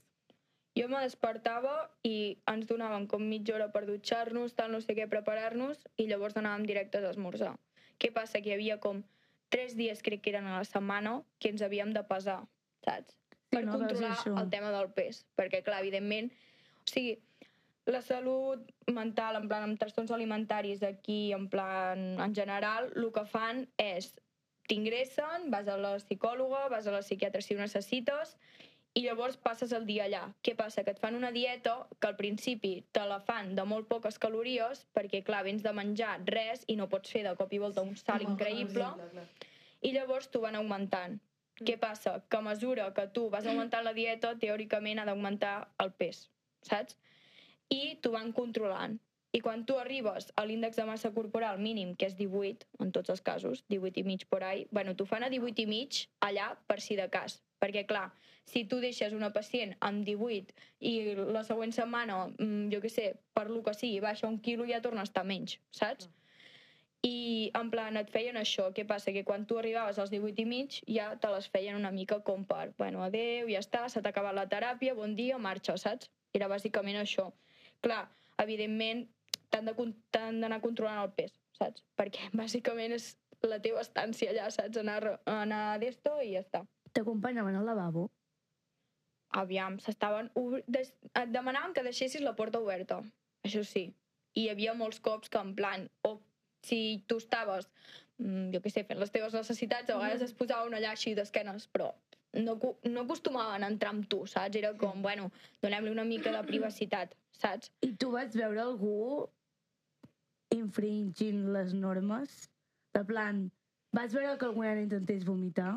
Jo 0.77 0.88
me 0.91 1.00
despertava 1.01 1.75
i 2.05 2.38
ens 2.51 2.67
donaven 2.69 3.07
com 3.10 3.24
mitja 3.25 3.55
hora 3.55 3.69
per 3.74 3.86
dutxar-nos, 3.88 4.53
tal, 4.57 4.72
no 4.75 4.81
sé 4.84 4.93
què, 4.98 5.07
preparar-nos, 5.10 5.86
i 5.98 6.05
llavors 6.10 6.38
anàvem 6.38 6.67
directes 6.69 7.05
a 7.05 7.13
esmorzar. 7.15 7.55
Què 7.98 8.12
passa? 8.13 8.41
Que 8.43 8.51
hi 8.51 8.57
havia 8.57 8.77
com 8.84 9.01
tres 9.50 9.74
dies, 9.79 10.03
crec 10.05 10.22
que 10.22 10.36
eren 10.36 10.46
a 10.46 10.60
la 10.60 10.67
setmana, 10.67 11.22
que 11.39 11.50
ens 11.53 11.63
havíem 11.65 11.93
de 11.96 12.03
pesar, 12.05 12.43
saps? 12.86 13.17
Per 13.50 13.63
no, 13.63 13.77
veus 13.79 13.88
controlar 13.88 14.43
el 14.43 14.51
tema 14.51 14.74
del 14.75 14.91
pes. 14.93 15.24
Perquè, 15.39 15.63
clar, 15.65 15.79
evidentment, 15.81 16.29
o 16.84 16.91
sigui, 16.91 17.15
la 17.88 18.01
salut 18.03 18.67
mental, 18.91 19.39
en 19.39 19.48
plan, 19.48 19.63
amb 19.63 19.79
trastorns 19.79 20.12
alimentaris 20.12 20.84
aquí, 20.84 21.31
en 21.34 21.48
plan, 21.50 22.03
en 22.19 22.36
general, 22.36 22.91
el 22.96 23.07
que 23.15 23.24
fan 23.31 23.63
és 23.79 24.12
t'ingressen, 24.67 25.48
vas 25.53 25.69
a 25.72 25.77
la 25.79 25.96
psicòloga, 26.01 26.67
vas 26.74 26.88
a 26.88 26.93
la 26.93 27.01
psiquiatra 27.05 27.41
si 27.41 27.55
ho 27.55 27.62
necessites, 27.62 28.36
i 28.98 29.04
llavors 29.06 29.38
passes 29.38 29.74
el 29.77 29.86
dia 29.86 30.08
allà. 30.08 30.24
Què 30.42 30.56
passa? 30.58 30.82
Que 30.84 30.96
et 30.96 31.00
fan 31.01 31.16
una 31.16 31.30
dieta 31.32 31.75
que 32.01 32.10
al 32.10 32.16
principi 32.18 32.72
te 32.92 33.04
la 33.06 33.20
fan 33.22 33.54
de 33.56 33.66
molt 33.70 33.86
poques 33.92 34.18
calories, 34.18 34.88
perquè, 34.98 35.22
clar, 35.27 35.44
vens 35.46 35.62
de 35.62 35.74
menjar 35.80 36.16
res 36.25 36.63
i 36.68 36.75
no 36.80 36.89
pots 36.89 37.13
fer 37.13 37.22
de 37.27 37.36
cop 37.38 37.54
i 37.54 37.62
volta 37.62 37.86
un 37.86 37.94
salt 38.00 38.25
increïble, 38.25 38.89
i 39.86 39.94
llavors 39.94 40.32
t'ho 40.34 40.42
van 40.42 40.58
augmentant. 40.58 41.20
Què 41.58 41.77
passa? 41.82 42.16
Que 42.30 42.38
a 42.38 42.46
mesura 42.46 42.89
que 42.94 43.06
tu 43.13 43.27
vas 43.34 43.46
augmentant 43.46 43.86
la 43.86 43.94
dieta, 43.94 44.34
teòricament 44.42 45.01
ha 45.01 45.06
d'augmentar 45.10 45.56
el 45.84 45.94
pes, 45.94 46.27
saps? 46.66 46.98
I 47.70 47.98
t'ho 48.01 48.16
van 48.18 48.34
controlant. 48.34 48.98
I 49.36 49.42
quan 49.46 49.66
tu 49.70 49.75
arribes 49.77 50.32
a 50.39 50.46
l'índex 50.48 50.77
de 50.80 50.86
massa 50.89 51.12
corporal 51.13 51.60
mínim, 51.62 51.94
que 51.94 52.08
és 52.10 52.16
18, 52.18 52.66
en 52.82 52.94
tots 52.96 53.13
els 53.13 53.22
casos, 53.22 53.62
18 53.70 54.01
i 54.01 54.06
mig 54.08 54.25
por 54.30 54.42
ahí, 54.44 54.66
bueno, 54.72 54.96
t'ho 54.96 55.06
fan 55.06 55.25
a 55.25 55.30
18 55.30 55.66
i 55.66 55.68
mig 55.70 56.08
allà 56.25 56.56
per 56.66 56.80
si 56.82 56.98
de 56.98 57.10
cas. 57.13 57.44
Perquè, 57.62 57.86
clar, 57.90 58.12
si 58.48 58.64
tu 58.70 58.80
deixes 58.80 59.14
una 59.14 59.32
pacient 59.36 59.74
amb 59.84 60.06
18 60.08 60.54
i 60.88 60.94
la 61.36 61.44
següent 61.44 61.74
setmana, 61.76 62.28
mm, 62.38 62.70
jo 62.74 62.80
què 62.84 62.92
sé, 62.92 63.08
per 63.34 63.50
lo 63.50 63.64
que 63.64 63.74
sigui, 63.74 64.00
baixa 64.04 64.30
un 64.30 64.40
quilo 64.40 64.66
i 64.66 64.72
ja 64.72 64.82
torna 64.82 65.04
a 65.04 65.10
estar 65.10 65.26
menys, 65.26 65.58
saps? 65.72 66.08
I, 67.04 67.52
en 67.60 67.70
plan, 67.70 67.98
et 68.00 68.10
feien 68.10 68.38
això. 68.40 68.72
Què 68.74 68.86
passa? 68.88 69.14
Que 69.14 69.24
quan 69.24 69.46
tu 69.46 69.58
arribaves 69.60 70.00
als 70.02 70.10
18 70.14 70.42
i 70.42 70.46
mig 70.50 70.80
ja 70.90 71.12
te 71.22 71.30
les 71.34 71.50
feien 71.54 71.78
una 71.78 71.92
mica 71.92 72.20
com 72.30 72.46
per, 72.46 72.72
bueno, 72.80 73.04
adeu, 73.06 73.52
ja 73.52 73.62
està, 73.64 73.84
s'ha 73.90 74.02
acabat 74.04 74.36
la 74.36 74.48
teràpia, 74.50 74.96
bon 74.98 75.14
dia, 75.16 75.38
marxa, 75.38 75.78
saps? 75.78 76.10
Era 76.34 76.50
bàsicament 76.52 76.98
això. 76.98 77.30
Clar, 77.86 78.08
evidentment, 78.44 79.06
t'han 79.52 80.42
d'anar 80.42 80.62
controlant 80.64 81.04
el 81.04 81.14
pes, 81.20 81.36
saps? 81.60 81.86
Perquè 82.00 82.32
bàsicament 82.42 82.98
és 82.98 83.14
la 83.46 83.62
teva 83.62 83.84
estància 83.86 84.32
allà, 84.34 84.50
saps? 84.52 84.82
Anar, 84.82 85.20
anar 85.38 85.64
d'esto 85.84 86.18
i 86.24 86.34
ja 86.34 86.44
està. 86.46 86.66
T'acompanyaven 86.98 87.60
al 87.60 87.68
lavabo? 87.70 88.08
Aviam, 89.38 89.77
s'estaven... 89.84 90.32
Des... 90.68 90.89
Et 91.13 91.34
demanaven 91.34 91.75
que 91.75 91.86
deixessis 91.86 92.24
la 92.25 92.34
porta 92.38 92.62
oberta, 92.63 93.01
això 93.46 93.62
sí. 93.68 93.92
I 94.38 94.48
hi 94.48 94.50
havia 94.54 94.74
molts 94.77 95.01
cops 95.03 95.29
que 95.33 95.42
en 95.42 95.53
plan, 95.57 95.86
o 96.07 96.18
si 96.66 97.03
tu 97.10 97.20
estaves, 97.22 97.70
mm, 98.18 98.50
jo 98.55 98.62
què 98.64 98.74
sé, 98.74 98.83
fent 98.90 99.01
les 99.01 99.14
teves 99.14 99.36
necessitats, 99.38 99.90
a 99.90 100.00
vegades 100.00 100.25
es 100.25 100.36
posava 100.38 100.66
una 100.70 100.79
allà 100.81 100.94
així 100.96 101.14
d'esquenes, 101.18 101.68
però 101.74 101.92
no, 102.42 102.57
no 102.83 103.03
acostumaven 103.05 103.66
a 103.66 103.72
entrar 103.72 103.94
amb 103.94 104.07
tu, 104.10 104.24
saps? 104.29 104.57
Era 104.60 104.74
com, 104.79 105.01
bueno, 105.05 105.29
donem-li 105.64 105.94
una 105.94 106.05
mica 106.07 106.33
de 106.33 106.44
privacitat, 106.48 107.14
saps? 107.38 107.72
I 107.86 107.94
tu 108.01 108.12
vas 108.16 108.36
veure 108.36 108.64
algú 108.64 109.27
infringint 110.55 111.48
les 111.53 111.74
normes? 111.77 112.48
De 112.96 113.03
plan, 113.05 113.46
vas 113.94 114.14
veure 114.14 114.38
que 114.38 114.50
algú 114.50 114.66
nena 114.66 114.86
intentés 114.86 115.25
vomitar? 115.27 115.75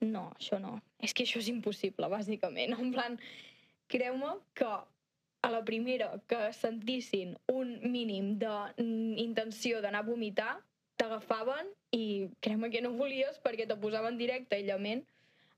No, 0.00 0.28
això 0.38 0.60
no. 0.62 0.78
És 1.02 1.14
que 1.14 1.24
això 1.26 1.40
és 1.42 1.50
impossible, 1.50 2.08
bàsicament. 2.10 2.74
En 2.78 2.92
plan, 2.94 3.18
creu-me 3.90 4.36
que 4.58 4.68
a 4.68 5.50
la 5.50 5.64
primera 5.64 6.10
que 6.30 6.48
sentissin 6.54 7.36
un 7.52 7.76
mínim 7.90 8.36
d'intenció 8.38 9.82
d'anar 9.82 10.02
a 10.04 10.08
vomitar, 10.08 10.56
t'agafaven 10.98 11.70
i 11.94 12.28
creu-me 12.42 12.70
que 12.74 12.82
no 12.82 12.96
volies 12.98 13.38
perquè 13.44 13.68
te 13.70 13.78
posaven 13.78 14.18
directe 14.18 14.58
aïllament. 14.58 15.04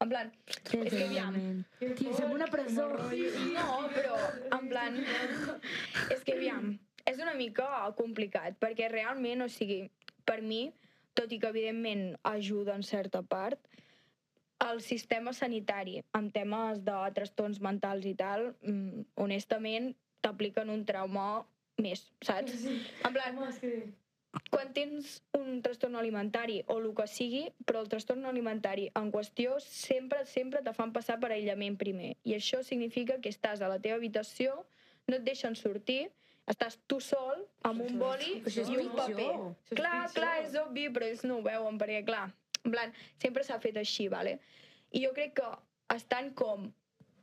En 0.01 0.09
plan, 0.09 0.31
Què 0.49 0.79
És 0.87 0.95
que 0.95 1.05
aviam. 1.05 1.35
Tio, 1.99 2.13
som 2.17 2.31
una 2.33 2.47
presó. 2.49 2.87
no, 2.89 3.67
però 3.93 4.17
en 4.57 4.69
plan... 4.71 4.97
és 6.09 6.23
que 6.25 6.39
aviam, 6.39 6.71
és 7.05 7.21
una 7.21 7.35
mica 7.37 7.67
complicat, 7.99 8.57
perquè 8.61 8.89
realment, 8.89 9.45
o 9.45 9.49
sigui, 9.53 9.83
per 10.25 10.41
mi, 10.41 10.71
tot 11.13 11.33
i 11.33 11.41
que 11.43 11.51
evidentment 11.53 12.15
ajuda 12.31 12.79
en 12.79 12.87
certa 12.87 13.21
part, 13.21 13.61
el 14.69 14.81
sistema 14.85 15.33
sanitari 15.33 16.01
amb 16.17 16.33
temes 16.35 16.83
de 16.85 16.99
trastorns 17.17 17.61
mentals 17.65 18.07
i 18.07 18.15
tal, 18.15 18.53
mm, 18.61 19.07
honestament, 19.25 19.95
t'apliquen 20.21 20.71
un 20.71 20.85
trauma 20.85 21.47
més, 21.81 22.05
saps? 22.23 22.67
En 22.69 23.13
plan, 23.15 23.39
Home, 23.39 23.49
és 23.49 23.59
que... 23.59 23.73
quan 24.53 24.73
tens 24.77 25.23
un 25.39 25.63
trastorn 25.65 25.97
alimentari 25.97 26.61
o 26.69 26.79
el 26.79 26.93
que 26.95 27.07
sigui, 27.09 27.45
però 27.65 27.81
el 27.81 27.89
trastorn 27.89 28.29
alimentari 28.29 28.91
en 29.01 29.11
qüestió 29.11 29.59
sempre, 29.65 30.25
sempre 30.27 30.63
te 30.63 30.75
fan 30.77 30.93
passar 30.93 31.19
per 31.21 31.33
aïllament 31.33 31.79
primer. 31.81 32.15
I 32.25 32.37
això 32.37 32.63
significa 32.67 33.19
que 33.19 33.33
estàs 33.33 33.63
a 33.63 33.71
la 33.73 33.81
teva 33.81 33.97
habitació, 33.97 34.67
no 35.09 35.17
et 35.17 35.25
deixen 35.25 35.57
sortir, 35.57 36.11
estàs 36.51 36.77
tu 36.87 37.01
sol 37.01 37.47
amb 37.65 37.81
un 37.87 37.99
boli 37.99 38.43
i 38.45 38.77
un 38.77 38.93
paper. 38.93 39.33
Clar, 39.73 40.05
clar, 40.15 40.37
és 40.45 40.55
obvi, 40.61 40.89
però 40.93 41.09
ells 41.09 41.25
no 41.25 41.39
ho 41.39 41.43
veuen, 41.47 41.79
perquè 41.81 42.05
clar, 42.05 42.29
en 42.65 42.75
plan, 42.75 42.93
sempre 43.23 43.45
s'ha 43.45 43.61
fet 43.63 43.77
així, 43.81 44.09
vale? 44.13 44.39
I 44.93 45.05
jo 45.05 45.13
crec 45.17 45.37
que 45.41 45.49
estan 45.95 46.33
com 46.35 46.69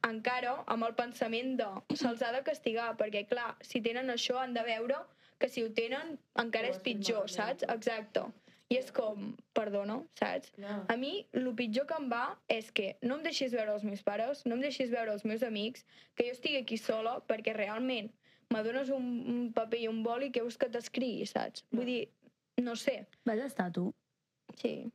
encara 0.08 0.64
amb 0.72 0.86
el 0.88 0.96
pensament 0.98 1.56
de 1.60 1.68
se'ls 1.96 2.22
ha 2.24 2.32
de 2.36 2.44
castigar, 2.46 2.92
perquè 3.00 3.26
clar, 3.30 3.56
si 3.62 3.82
tenen 3.82 4.12
això 4.14 4.38
han 4.42 4.54
de 4.56 4.64
veure 4.68 5.00
que 5.40 5.50
si 5.50 5.64
ho 5.64 5.72
tenen 5.74 6.18
encara 6.42 6.70
Ho 6.72 6.76
és 6.76 6.84
pitjor, 6.84 7.26
malament. 7.28 7.36
saps? 7.38 7.66
Exacte. 7.76 8.26
I 8.70 8.78
és 8.82 8.90
com, 8.92 9.30
perdona, 9.56 10.02
saps? 10.20 10.50
Clar. 10.58 10.80
A 10.92 10.96
mi, 11.00 11.26
el 11.38 11.48
pitjor 11.56 11.86
que 11.88 11.96
em 11.96 12.10
va 12.12 12.38
és 12.52 12.72
que 12.76 12.98
no 13.02 13.16
em 13.16 13.24
deixis 13.24 13.54
veure 13.56 13.72
els 13.78 13.86
meus 13.88 14.02
pares, 14.04 14.44
no 14.46 14.58
em 14.58 14.64
deixis 14.66 14.92
veure 14.92 15.14
els 15.14 15.24
meus 15.24 15.44
amics, 15.48 15.86
que 16.16 16.26
jo 16.28 16.34
estigui 16.36 16.60
aquí 16.60 16.78
sola, 16.82 17.22
perquè 17.30 17.56
realment 17.56 18.10
me 18.52 18.64
dones 18.64 18.90
un, 18.90 19.08
un 19.28 19.40
paper 19.56 19.80
i 19.86 19.88
un 19.88 20.02
boli 20.04 20.32
que 20.32 20.44
vols 20.44 20.58
que 20.60 20.70
t'escrigui, 20.72 21.26
saps? 21.28 21.64
Vull 21.72 21.88
dir, 21.94 22.02
no 22.64 22.76
sé, 22.76 23.06
Vas 23.28 23.40
estar 23.46 23.72
tu, 23.72 23.94
sí, 24.60 24.90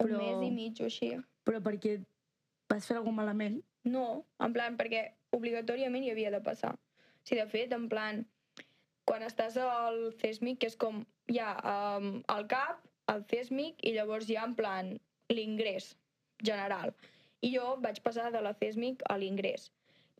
un 0.00 0.08
Però- 0.08 0.18
mes 0.18 0.46
i 0.48 0.50
mig 0.50 0.80
o 0.80 0.84
així. 0.84 1.10
però 1.44 1.60
perquè 1.60 2.04
vas 2.68 2.86
fer 2.86 2.96
alguna 2.96 3.22
malament. 3.22 3.62
No, 3.84 4.24
en 4.38 4.52
plan, 4.52 4.76
perquè 4.76 5.12
obligatòriament 5.32 6.04
hi 6.04 6.10
havia 6.10 6.30
de 6.30 6.40
passar. 6.40 6.76
Si 7.24 7.34
de 7.34 7.46
fet, 7.46 7.72
en 7.72 7.88
plan, 7.88 8.26
quan 9.04 9.22
estàs 9.22 9.56
al 9.56 10.12
CESMIC, 10.20 10.58
que 10.60 10.66
és 10.66 10.76
com 10.76 11.04
hi 11.28 11.38
ha 11.38 11.96
um, 11.98 12.22
el 12.28 12.46
CAP, 12.46 12.84
el 13.08 13.24
CESMIC, 13.24 13.76
i 13.82 13.92
llavors 13.96 14.28
hi 14.28 14.36
ha 14.36 14.44
en 14.44 14.54
plan 14.54 15.00
l'ingrés 15.30 15.96
general. 16.42 16.94
I 17.42 17.54
jo 17.56 17.76
vaig 17.80 18.00
passar 18.02 18.30
de 18.32 18.40
la 18.42 18.52
CESMIC 18.54 19.02
a 19.08 19.16
l'ingrés. 19.18 19.70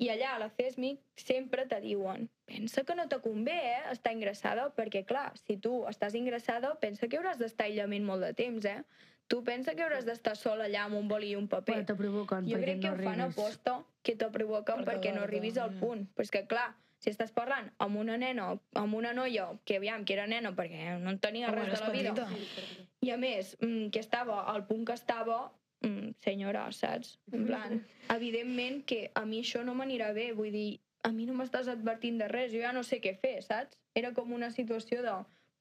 I 0.01 0.09
allà 0.09 0.35
a 0.35 0.39
la 0.39 0.49
CESMIC 0.49 0.99
sempre 1.17 1.67
te 1.67 1.81
diuen 1.81 2.29
pensa 2.47 2.83
que 2.85 2.95
no 2.97 3.07
te 3.09 3.21
convé, 3.21 3.53
eh, 3.53 3.93
estar 3.93 4.13
ingressada, 4.13 4.75
perquè 4.75 5.05
clar, 5.07 5.37
si 5.47 5.57
tu 5.57 5.85
estàs 5.87 6.15
ingressada, 6.15 6.75
pensa 6.81 7.07
que 7.07 7.19
hauràs 7.19 7.39
d'estar 7.39 7.67
aïllament 7.67 8.03
molt 8.05 8.23
de 8.25 8.33
temps, 8.35 8.65
eh? 8.65 8.83
Tu 9.31 9.39
pensa 9.47 9.77
que 9.79 9.85
hauràs 9.87 10.07
d'estar 10.09 10.35
sola 10.35 10.67
allà 10.67 10.89
amb 10.89 10.99
un 10.99 11.09
boli 11.11 11.29
i 11.31 11.37
un 11.39 11.47
paper. 11.49 11.77
Però 11.77 11.87
te 11.87 11.95
provoquen 11.95 12.49
Jo 12.51 12.57
perquè 12.59 12.65
crec 12.65 12.81
que 12.83 12.89
no 12.91 12.97
ho 12.97 13.05
fan 13.05 13.21
a 13.21 13.27
arribis. 13.29 13.37
posta, 13.39 13.75
que 14.03 14.17
te 14.19 14.29
provoquen 14.35 14.83
Per 14.83 14.87
perquè 14.89 15.13
no 15.15 15.23
arribis 15.23 15.61
al 15.63 15.77
punt. 15.79 16.09
Però 16.17 16.27
és 16.27 16.33
que, 16.35 16.43
clar, 16.51 16.73
si 16.99 17.13
estàs 17.13 17.31
parlant 17.37 17.71
amb 17.79 18.01
una 18.03 18.17
nena, 18.19 18.49
amb 18.75 18.99
una 18.99 19.15
noia, 19.17 19.47
que 19.65 19.79
aviam, 19.79 20.05
que 20.05 20.17
era 20.19 20.27
nena 20.27 20.51
perquè 20.57 20.99
no 20.99 21.15
en 21.15 21.23
tenia 21.23 21.53
res 21.55 21.71
de 21.73 21.81
la 21.81 21.95
vida, 21.95 22.15
petita. 22.15 22.89
i 23.07 23.15
a 23.15 23.17
més, 23.17 23.57
mm, 23.61 23.89
que 23.95 24.03
estava 24.03 24.43
al 24.53 24.67
punt 24.67 24.85
que 24.85 24.99
estava, 24.99 25.41
mm, 25.87 26.15
senyora, 26.27 26.67
saps? 26.73 27.19
En 27.33 27.47
plan, 27.47 27.81
evidentment 28.19 28.85
que 28.85 29.11
a 29.15 29.25
mi 29.25 29.41
això 29.45 29.65
no 29.65 29.75
m'anirà 29.75 30.13
bé, 30.13 30.33
vull 30.33 30.51
dir, 30.51 30.81
a 31.05 31.13
mi 31.13 31.25
no 31.25 31.35
m'estàs 31.39 31.69
advertint 31.69 32.19
de 32.19 32.29
res, 32.29 32.53
jo 32.53 32.61
ja 32.61 32.73
no 32.73 32.83
sé 32.83 33.01
què 33.01 33.17
fer, 33.17 33.43
saps? 33.43 33.79
Era 33.95 34.13
com 34.13 34.33
una 34.33 34.51
situació 34.51 35.03
de, 35.03 35.15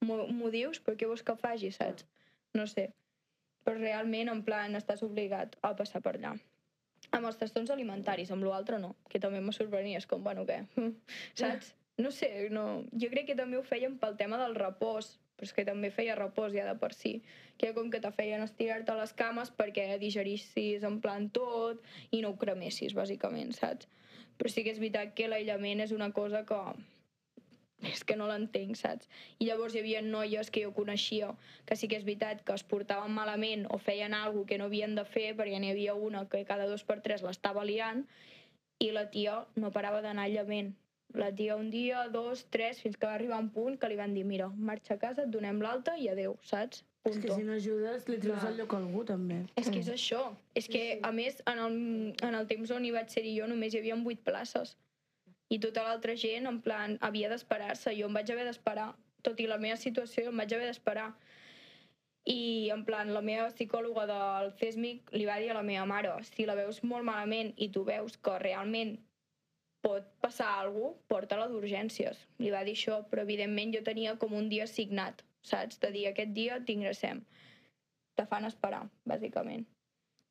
m'ho 0.04 0.50
dius, 0.50 0.82
però 0.82 0.96
què 0.96 1.06
vols 1.06 1.22
que 1.22 1.36
faci, 1.36 1.70
saps? 1.70 2.04
No 2.52 2.66
sé. 2.66 2.90
Però 3.64 3.76
realment, 3.76 4.30
en 4.32 4.44
plan, 4.46 4.76
estàs 4.78 5.02
obligat 5.06 5.56
a 5.66 5.74
passar 5.76 6.02
per 6.04 6.16
allà. 6.18 6.36
amb 7.16 7.26
els 7.26 7.38
trastorns 7.40 7.70
alimentaris, 7.74 8.30
amb 8.30 8.44
l'altre 8.46 8.78
no, 8.78 8.92
que 9.10 9.18
també 9.18 9.40
me 9.42 9.52
sorprenia, 9.52 9.98
és 9.98 10.06
com, 10.06 10.22
bueno, 10.22 10.44
què? 10.46 10.60
Saps? 11.40 11.72
No 11.98 12.12
sé, 12.14 12.48
no... 12.54 12.84
jo 12.96 13.08
crec 13.12 13.26
que 13.32 13.36
també 13.36 13.58
ho 13.58 13.64
feien 13.66 13.96
pel 13.98 14.14
tema 14.16 14.38
del 14.40 14.54
repòs, 14.54 15.16
però 15.36 15.48
és 15.48 15.54
que 15.56 15.64
també 15.68 15.90
feia 15.90 16.14
repòs 16.16 16.52
ja 16.54 16.66
de 16.68 16.76
per 16.78 16.92
si, 16.96 17.16
que 17.60 17.72
com 17.76 17.90
que 17.92 18.00
te 18.04 18.12
feien 18.12 18.44
estirar-te 18.44 18.94
les 18.96 19.12
cames 19.16 19.50
perquè 19.56 19.86
digerissis 20.00 20.86
en 20.86 21.00
plan 21.00 21.28
tot 21.34 21.82
i 22.10 22.22
no 22.24 22.32
ho 22.32 22.38
cremessis, 22.40 22.94
bàsicament, 22.96 23.52
saps? 23.56 23.88
Però 24.38 24.52
sí 24.52 24.64
que 24.64 24.72
és 24.72 24.80
veritat 24.80 25.12
que 25.16 25.28
l'aïllament 25.28 25.82
és 25.84 25.92
una 25.96 26.12
cosa 26.16 26.44
que 26.48 26.60
és 27.82 28.02
que 28.04 28.16
no 28.16 28.26
l'entenc, 28.28 28.76
saps? 28.76 29.08
I 29.38 29.48
llavors 29.48 29.74
hi 29.74 29.82
havia 29.82 30.02
noies 30.04 30.50
que 30.50 30.64
jo 30.64 30.72
coneixia 30.76 31.30
que 31.66 31.76
sí 31.76 31.88
que 31.88 31.96
és 32.00 32.04
veritat 32.04 32.44
que 32.44 32.56
es 32.56 32.64
portaven 32.64 33.14
malament 33.16 33.66
o 33.70 33.78
feien 33.78 34.14
alguna 34.14 34.46
que 34.46 34.58
no 34.58 34.68
havien 34.68 34.94
de 34.98 35.04
fer 35.04 35.30
perquè 35.38 35.60
n'hi 35.60 35.72
havia 35.72 35.94
una 35.94 36.26
que 36.28 36.44
cada 36.44 36.68
dos 36.68 36.84
per 36.84 37.00
tres 37.00 37.24
l'estava 37.26 37.64
liant 37.64 38.04
i 38.80 38.90
la 38.96 39.08
tia 39.12 39.40
no 39.56 39.72
parava 39.72 40.00
d'anar 40.04 40.28
allament. 40.28 40.74
La 41.12 41.32
tia 41.34 41.56
un 41.58 41.70
dia, 41.70 42.06
dos, 42.08 42.44
tres, 42.54 42.80
fins 42.80 42.96
que 42.96 43.06
va 43.06 43.16
arribar 43.16 43.40
un 43.42 43.50
punt 43.50 43.76
que 43.80 43.88
li 43.90 43.96
van 43.98 44.14
dir 44.14 44.22
mira, 44.24 44.46
marxa 44.70 44.94
a 44.94 45.00
casa, 45.00 45.24
et 45.26 45.32
donem 45.34 45.58
l'alta 45.60 45.96
i 45.98 46.06
adeu, 46.08 46.36
saps? 46.46 46.84
És 47.02 47.16
que 47.16 47.28
Punto. 47.28 47.36
si 47.38 47.44
no 47.48 47.56
ajudes, 47.56 48.06
li 48.12 48.18
treus 48.20 48.44
el 48.44 48.58
lloc 48.60 48.74
a 48.76 48.78
algú, 48.78 49.02
també. 49.08 49.40
És 49.56 49.70
que 49.72 49.80
és 49.80 49.88
això. 49.88 50.20
És 50.54 50.68
que, 50.68 51.00
a 51.02 51.10
més, 51.16 51.40
en 51.50 51.62
el, 51.64 51.78
en 52.28 52.36
el 52.36 52.46
temps 52.46 52.70
on 52.76 52.84
hi 52.84 52.92
vaig 52.94 53.10
ser 53.10 53.24
jo 53.24 53.48
només 53.50 53.74
hi 53.74 53.80
havia 53.80 53.96
8 53.96 54.22
places. 54.26 54.76
I 55.50 55.58
tota 55.58 55.82
l'altra 55.86 56.14
gent, 56.14 56.46
en 56.46 56.60
plan, 56.62 56.96
havia 57.06 57.28
d'esperar-se. 57.32 57.94
Jo 57.98 58.08
em 58.08 58.16
vaig 58.18 58.30
haver 58.30 58.46
d'esperar. 58.46 58.92
Tot 59.26 59.40
i 59.42 59.48
la 59.50 59.58
meva 59.58 59.76
situació, 59.76 60.28
em 60.30 60.42
vaig 60.42 60.54
haver 60.54 60.68
d'esperar. 60.70 61.08
I, 62.30 62.70
en 62.70 62.84
plan, 62.84 63.10
la 63.14 63.22
meva 63.24 63.48
psicòloga 63.50 64.04
del 64.10 64.50
CESMIC 64.60 65.14
li 65.16 65.26
va 65.26 65.38
dir 65.42 65.50
a 65.50 65.56
la 65.56 65.66
meva 65.66 65.86
mare 65.88 66.12
si 66.28 66.46
la 66.46 66.56
veus 66.58 66.82
molt 66.84 67.06
malament 67.08 67.54
i 67.56 67.70
tu 67.74 67.82
veus 67.88 68.18
que 68.20 68.36
realment 68.42 68.98
pot 69.80 70.06
passar 70.20 70.50
alguna 70.60 70.92
cosa, 70.92 71.08
porta-la 71.08 71.48
d'urgències. 71.48 72.20
Li 72.38 72.52
va 72.54 72.62
dir 72.68 72.76
això, 72.76 73.00
però 73.10 73.24
evidentment 73.24 73.74
jo 73.74 73.82
tenia 73.82 74.16
com 74.20 74.36
un 74.36 74.48
dia 74.52 74.68
assignat, 74.68 75.24
saps? 75.52 75.80
De 75.80 75.90
dir, 75.96 76.06
aquest 76.10 76.36
dia 76.36 76.60
t'ingressem. 76.60 77.24
Te 78.16 78.28
fan 78.28 78.44
esperar, 78.44 78.84
bàsicament. 79.08 79.64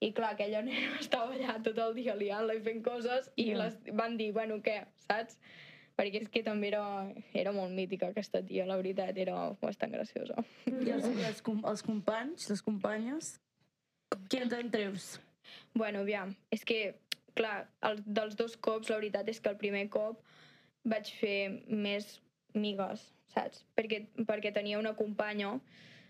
I 0.01 0.11
clar, 0.15 0.33
aquella 0.33 0.61
nena 0.63 0.99
estava 1.03 1.33
allà 1.35 1.57
tot 1.63 1.77
el 1.83 1.95
dia 1.97 2.15
liant-la 2.15 2.55
i 2.55 2.61
fent 2.63 2.83
coses 2.85 3.29
i 3.35 3.49
Ja. 3.51 3.57
les 3.65 3.75
van 3.93 4.15
dir, 4.17 4.31
bueno, 4.35 4.61
què, 4.63 4.85
saps? 5.07 5.37
Perquè 5.99 6.21
és 6.21 6.29
que 6.31 6.39
també 6.45 6.69
era, 6.69 6.83
era 7.35 7.51
molt 7.51 7.73
mítica 7.75 8.07
aquesta 8.13 8.39
tia, 8.47 8.63
la 8.65 8.77
veritat, 8.79 9.17
era 9.19 9.49
bastant 9.59 9.91
graciosa. 9.91 10.37
I 10.71 10.93
els, 10.95 11.41
com- 11.43 11.65
els 11.67 11.83
companys, 11.83 12.47
les 12.49 12.61
companyes, 12.63 13.33
qui 14.29 14.39
te'n 14.47 14.71
treus? 14.71 15.17
Bueno, 15.75 16.05
aviam, 16.05 16.31
és 16.55 16.63
que, 16.63 16.95
clar, 17.35 17.65
el, 17.83 17.99
dels 18.05 18.37
dos 18.39 18.55
cops, 18.55 18.87
la 18.89 18.95
veritat 19.01 19.27
és 19.27 19.41
que 19.43 19.51
el 19.51 19.57
primer 19.59 19.89
cop 19.91 20.23
vaig 20.87 21.11
fer 21.19 21.65
més 21.67 22.21
migues, 22.55 23.03
saps? 23.35 23.65
Perquè, 23.75 24.05
perquè 24.23 24.53
tenia 24.55 24.79
una 24.79 24.95
companya 24.95 25.57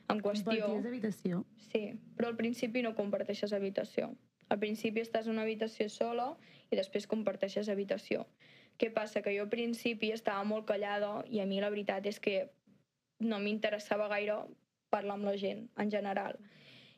en 0.09 0.21
qüestió... 0.23 0.51
Comparties 0.51 0.85
d'habitació? 0.85 1.43
Sí, 1.69 1.83
però 2.17 2.31
al 2.31 2.37
principi 2.39 2.83
no 2.85 2.95
comparteixes 2.97 3.53
habitació. 3.53 4.09
Al 4.49 4.59
principi 4.61 5.03
estàs 5.03 5.27
en 5.27 5.37
una 5.37 5.45
habitació 5.45 5.89
sola 5.93 6.31
i 6.73 6.77
després 6.77 7.07
comparteixes 7.09 7.69
habitació. 7.69 8.25
Què 8.79 8.89
passa? 8.95 9.21
Que 9.21 9.35
jo 9.35 9.45
al 9.45 9.51
principi 9.51 10.13
estava 10.15 10.45
molt 10.47 10.65
callada 10.69 11.19
i 11.29 11.41
a 11.43 11.45
mi 11.45 11.59
la 11.61 11.69
veritat 11.69 12.07
és 12.09 12.19
que 12.23 12.47
no 13.19 13.39
m'interessava 13.43 14.07
gaire 14.09 14.39
parlar 14.89 15.19
amb 15.19 15.27
la 15.27 15.35
gent, 15.37 15.67
en 15.77 15.91
general. 15.91 16.39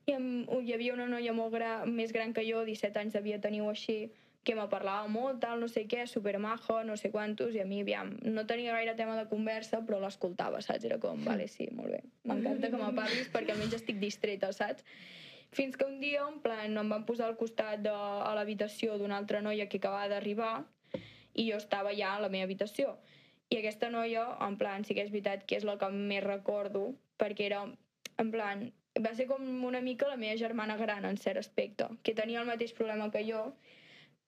I 0.07 0.15
hi 0.15 0.73
havia 0.73 0.93
una 0.93 1.07
noia 1.09 1.33
molt 1.33 1.53
gran, 1.53 1.89
més 1.93 2.13
gran 2.15 2.33
que 2.33 2.45
jo, 2.47 2.63
17 2.65 3.01
anys 3.01 3.17
devia 3.17 3.41
tenir 3.41 3.61
o 3.65 3.71
així, 3.73 4.11
que 4.43 4.55
me 4.57 4.65
parlava 4.69 5.05
molt, 5.11 5.39
tal, 5.43 5.59
no 5.61 5.67
sé 5.69 5.83
què, 5.89 6.07
supermajo, 6.09 6.79
no 6.87 6.95
sé 6.97 7.11
quantos, 7.13 7.53
i 7.53 7.61
a 7.61 7.65
mi, 7.69 7.83
aviam, 7.85 8.15
no 8.25 8.45
tenia 8.49 8.73
gaire 8.73 8.95
tema 8.97 9.13
de 9.19 9.27
conversa, 9.29 9.83
però 9.85 9.99
l'escoltava, 10.01 10.63
saps? 10.65 10.87
Era 10.89 10.97
com, 11.01 11.21
vale, 11.27 11.45
sí, 11.51 11.67
molt 11.77 11.93
bé. 11.93 12.01
M'encanta 12.25 12.71
que 12.73 12.79
me 12.81 12.89
parlis 12.97 13.29
perquè 13.33 13.53
almenys 13.53 13.77
estic 13.77 14.01
distreta, 14.01 14.49
saps? 14.57 14.85
Fins 15.53 15.75
que 15.77 15.85
un 15.85 15.99
dia, 16.01 16.23
en 16.25 16.39
plan, 16.41 16.73
em 16.79 16.93
van 16.95 17.05
posar 17.05 17.27
al 17.27 17.37
costat 17.37 17.83
de, 17.85 17.93
a 17.93 18.33
l'habitació 18.37 18.97
d'una 18.97 19.19
altra 19.21 19.43
noia 19.45 19.67
que 19.69 19.81
acabava 19.81 20.09
d'arribar 20.13 20.61
i 21.35 21.49
jo 21.49 21.57
estava 21.59 21.91
ja 21.93 22.15
a 22.15 22.21
la 22.23 22.29
meva 22.31 22.47
habitació. 22.47 22.95
I 23.51 23.59
aquesta 23.59 23.91
noia, 23.91 24.23
en 24.47 24.55
plan, 24.57 24.85
sí 24.87 24.95
que 24.95 25.03
és 25.03 25.11
veritat 25.11 25.43
que 25.45 25.59
és 25.59 25.67
la 25.67 25.75
que 25.77 25.91
més 25.91 26.23
recordo, 26.23 26.93
perquè 27.19 27.49
era, 27.49 27.65
en 28.23 28.31
plan, 28.31 28.63
va 29.03 29.11
ser 29.13 29.27
com 29.27 29.43
una 29.67 29.81
mica 29.83 30.07
la 30.07 30.17
meva 30.17 30.39
germana 30.39 30.77
gran 30.79 31.05
en 31.05 31.19
cert 31.19 31.43
aspecte, 31.43 31.89
que 32.01 32.15
tenia 32.15 32.41
el 32.41 32.47
mateix 32.47 32.73
problema 32.77 33.11
que 33.11 33.25
jo, 33.27 33.43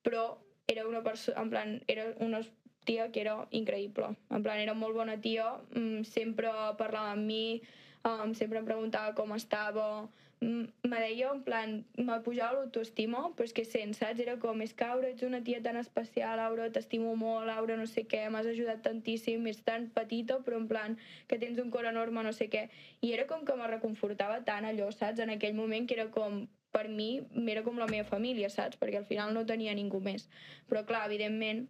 però 0.03 0.37
era 0.67 0.87
una 0.87 1.03
persona, 1.03 1.41
en 1.41 1.49
plan, 1.49 1.81
era 1.87 2.13
una 2.19 2.41
tia 2.83 3.11
que 3.11 3.21
era 3.21 3.47
increïble. 3.51 4.15
En 4.29 4.43
plan, 4.43 4.59
era 4.59 4.73
molt 4.73 4.95
bona 4.95 5.19
tia, 5.21 5.57
mm, 5.75 6.03
sempre 6.03 6.51
parlava 6.77 7.11
amb 7.11 7.25
mi, 7.25 7.61
um, 8.03 8.33
sempre 8.33 8.59
em 8.59 8.65
preguntava 8.65 9.13
com 9.15 9.33
estava, 9.35 10.09
mm, 10.41 10.63
me 10.83 10.99
deia, 10.99 11.31
en 11.31 11.43
plan, 11.43 11.85
me 11.97 12.19
pujava 12.21 12.59
l'autoestima, 12.59 13.31
però 13.35 13.43
és 13.43 13.53
que 13.53 13.63
sents, 13.65 13.97
saps? 13.97 14.19
Era 14.19 14.37
com, 14.37 14.61
és 14.61 14.73
que 14.73 14.83
Aura, 14.83 15.07
ets 15.09 15.23
una 15.23 15.41
tia 15.43 15.61
tan 15.61 15.77
especial, 15.77 16.39
Aura, 16.39 16.69
t'estimo 16.69 17.15
molt, 17.15 17.49
Aura, 17.49 17.77
no 17.77 17.85
sé 17.85 18.05
què, 18.05 18.29
m'has 18.29 18.45
ajudat 18.45 18.81
tantíssim, 18.83 19.47
és 19.47 19.63
tan 19.63 19.89
petita, 19.89 20.39
però 20.39 20.57
en 20.57 20.67
plan, 20.67 20.97
que 21.27 21.39
tens 21.39 21.59
un 21.59 21.69
cor 21.69 21.85
enorme, 21.85 22.23
no 22.23 22.33
sé 22.33 22.49
què. 22.49 22.69
I 23.01 23.13
era 23.13 23.27
com 23.27 23.45
que 23.45 23.55
me 23.55 23.67
reconfortava 23.67 24.43
tant 24.43 24.65
allò, 24.65 24.91
saps? 24.91 25.19
En 25.19 25.29
aquell 25.29 25.55
moment 25.55 25.87
que 25.87 25.95
era 25.95 26.09
com, 26.11 26.47
per 26.73 26.87
mi, 26.89 27.21
era 27.53 27.63
com 27.63 27.77
la 27.79 27.87
meva 27.89 28.07
família, 28.09 28.49
saps? 28.49 28.79
Perquè 28.81 28.99
al 28.99 29.07
final 29.09 29.33
no 29.35 29.45
tenia 29.45 29.75
ningú 29.77 30.01
més. 30.01 30.25
Però 30.69 30.81
clar, 30.89 31.05
evidentment, 31.09 31.67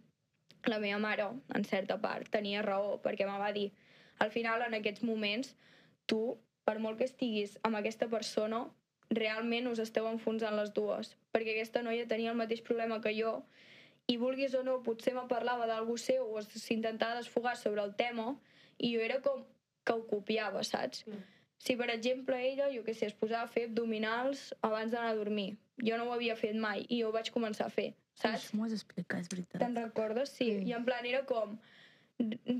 la 0.70 0.80
meva 0.80 1.00
mare, 1.02 1.28
en 1.54 1.66
certa 1.68 1.98
part, 2.00 2.30
tenia 2.32 2.62
raó, 2.64 2.96
perquè 3.04 3.28
me 3.28 3.36
va 3.40 3.52
dir, 3.52 3.68
al 4.24 4.32
final, 4.32 4.64
en 4.64 4.78
aquests 4.78 5.04
moments, 5.04 5.52
tu, 6.08 6.38
per 6.64 6.78
molt 6.80 6.98
que 6.98 7.08
estiguis 7.08 7.58
amb 7.68 7.76
aquesta 7.80 8.08
persona, 8.08 8.64
realment 9.14 9.68
us 9.68 9.82
esteu 9.84 10.08
enfonsant 10.08 10.56
les 10.56 10.72
dues. 10.76 11.12
Perquè 11.34 11.52
aquesta 11.52 11.82
noia 11.84 12.08
tenia 12.08 12.32
el 12.32 12.40
mateix 12.40 12.64
problema 12.64 13.00
que 13.04 13.12
jo, 13.16 13.36
i 14.08 14.16
vulguis 14.20 14.54
o 14.56 14.62
no, 14.64 14.80
potser 14.84 15.14
me 15.16 15.26
parlava 15.28 15.68
d'algú 15.68 15.96
seu 16.00 16.26
o 16.32 16.42
s'intentava 16.44 17.20
desfogar 17.20 17.56
sobre 17.60 17.84
el 17.84 17.94
tema, 18.00 18.34
i 18.78 18.94
jo 18.96 19.04
era 19.04 19.20
com 19.24 19.44
que 19.84 19.92
ho 19.92 20.04
copiava, 20.08 20.64
saps? 20.64 21.04
Mm. 21.06 21.22
Si, 21.64 21.76
per 21.80 21.88
exemple, 21.88 22.36
ella, 22.44 22.66
jo 22.72 22.82
què 22.84 22.92
sé, 22.92 23.08
es 23.08 23.14
posava 23.16 23.46
a 23.48 23.50
fer 23.52 23.68
abdominals 23.70 24.50
abans 24.68 24.92
d'anar 24.92 25.14
a 25.14 25.20
dormir. 25.20 25.54
Jo 25.86 25.96
no 25.96 26.10
ho 26.10 26.12
havia 26.12 26.34
fet 26.36 26.58
mai, 26.60 26.84
i 26.92 26.98
jo 27.00 27.08
ho 27.08 27.14
vaig 27.14 27.30
començar 27.32 27.70
a 27.70 27.72
fer, 27.72 27.86
saps? 28.20 28.50
Això 28.50 28.58
m'ho 28.58 28.66
has 28.66 28.74
explicat, 28.76 29.24
és 29.24 29.30
veritat. 29.32 29.62
Te'n 29.62 29.78
recordes? 29.78 30.34
Sí. 30.36 30.50
Sí. 30.58 30.68
I 30.68 30.76
en 30.76 30.84
plan 30.88 31.08
era 31.08 31.24
com... 31.30 31.56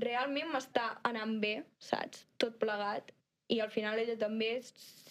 Realment 0.01 0.49
m'està 0.51 0.87
anant 1.07 1.37
bé, 1.39 1.53
saps? 1.79 2.25
Tot 2.41 2.57
plegat. 2.59 3.13
I 3.53 3.61
al 3.63 3.69
final 3.71 4.01
ella 4.01 4.17
també, 4.19 4.49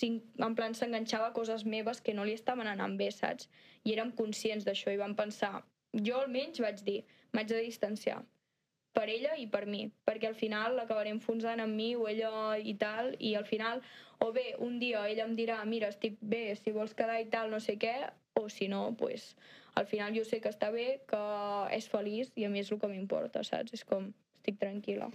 en 0.03 0.59
plan, 0.59 0.75
s'enganxava 0.75 1.31
a 1.31 1.37
coses 1.39 1.63
meves 1.65 2.03
que 2.05 2.13
no 2.19 2.27
li 2.27 2.35
estaven 2.35 2.69
anant 2.69 2.99
bé, 2.99 3.13
saps? 3.15 3.47
I 3.87 3.95
érem 3.95 4.11
conscients 4.19 4.67
d'això 4.67 4.93
i 4.93 5.01
vam 5.01 5.15
pensar... 5.17 5.61
Jo 5.95 6.19
almenys 6.19 6.59
vaig 6.59 6.81
dir, 6.83 7.05
m'haig 7.31 7.53
de 7.53 7.61
distanciar 7.63 8.19
per 8.95 9.09
ella 9.11 9.35
i 9.37 9.47
per 9.51 9.67
mi, 9.67 9.89
perquè 10.07 10.29
al 10.31 10.37
final 10.39 10.77
l'acabaré 10.79 11.11
enfonsant 11.11 11.61
amb 11.61 11.75
mi 11.75 11.91
o 11.99 12.07
ella 12.09 12.55
i 12.57 12.77
tal, 12.79 13.17
i 13.19 13.35
al 13.35 13.45
final, 13.49 13.83
o 14.23 14.31
bé, 14.33 14.55
un 14.63 14.79
dia 14.79 15.03
ella 15.11 15.27
em 15.27 15.35
dirà, 15.37 15.59
mira, 15.67 15.91
estic 15.91 16.17
bé, 16.23 16.55
si 16.57 16.71
vols 16.73 16.95
quedar 16.95 17.19
i 17.21 17.27
tal, 17.33 17.51
no 17.51 17.59
sé 17.61 17.75
què, 17.83 17.95
o 18.39 18.47
si 18.49 18.69
no, 18.71 18.95
pues, 18.99 19.35
al 19.75 19.87
final 19.91 20.15
jo 20.15 20.23
sé 20.25 20.41
que 20.41 20.49
està 20.55 20.71
bé, 20.71 21.01
que 21.11 21.21
és 21.75 21.89
feliç 21.91 22.31
i 22.39 22.47
a 22.47 22.51
mi 22.51 22.63
és 22.63 22.71
el 22.71 22.79
que 22.79 22.91
m'importa, 22.91 23.43
saps? 23.45 23.75
És 23.75 23.83
com, 23.85 24.13
estic 24.39 24.61
tranquil·la. 24.63 25.11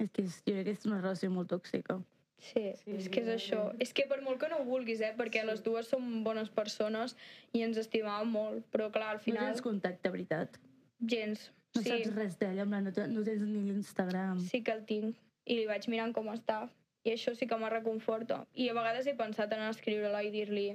És 0.00 0.10
que 0.12 0.24
és, 0.26 0.40
jo 0.44 0.52
crec 0.56 0.66
que 0.68 0.74
és 0.76 0.86
una 0.88 1.00
relació 1.00 1.30
molt 1.32 1.52
tòxica. 1.52 2.00
Sí, 2.36 2.62
Sí, 2.82 2.92
és 2.98 3.06
que 3.08 3.22
és 3.22 3.28
això. 3.32 3.60
És 3.80 3.94
que 3.96 4.04
per 4.08 4.18
molt 4.24 4.38
que 4.40 4.48
no 4.52 4.58
ho 4.60 4.64
vulguis, 4.68 5.00
eh? 5.00 5.14
Perquè 5.16 5.40
Sí. 5.40 5.46
les 5.48 5.62
dues 5.64 5.88
som 5.88 6.22
bones 6.24 6.50
persones 6.50 7.16
i 7.56 7.62
ens 7.64 7.78
estimàvem 7.80 8.28
molt, 8.28 8.64
però 8.72 8.90
clar, 8.92 9.08
al 9.14 9.16
No 9.16 9.22
final, 9.24 9.46
tens 9.52 9.62
contacte, 9.64 10.10
veritat. 10.10 10.58
gens. 11.00 11.50
No 11.76 11.82
sí, 11.84 11.92
saps 11.92 12.14
res 12.16 12.38
d'ella, 12.40 12.64
en 12.64 12.72
plan, 12.72 12.84
no, 12.88 13.06
no 13.12 13.24
tens 13.26 13.42
ni 13.44 13.62
l'Instagram. 13.68 14.40
sí 14.50 14.62
que 14.64 14.72
el 14.72 14.84
tinc. 14.88 15.16
I 15.46 15.60
li 15.60 15.66
vaig 15.68 15.86
mirant 15.92 16.12
com 16.16 16.26
està. 16.32 16.64
I 17.06 17.12
això 17.12 17.36
sí 17.38 17.46
que 17.46 17.56
me 17.60 17.68
reconforta. 17.70 18.40
I 18.58 18.68
a 18.68 18.74
vegades 18.74 19.06
he 19.06 19.14
pensat 19.14 19.52
en 19.54 19.62
escriure-la 19.68 20.24
i 20.26 20.32
dir-li 20.34 20.66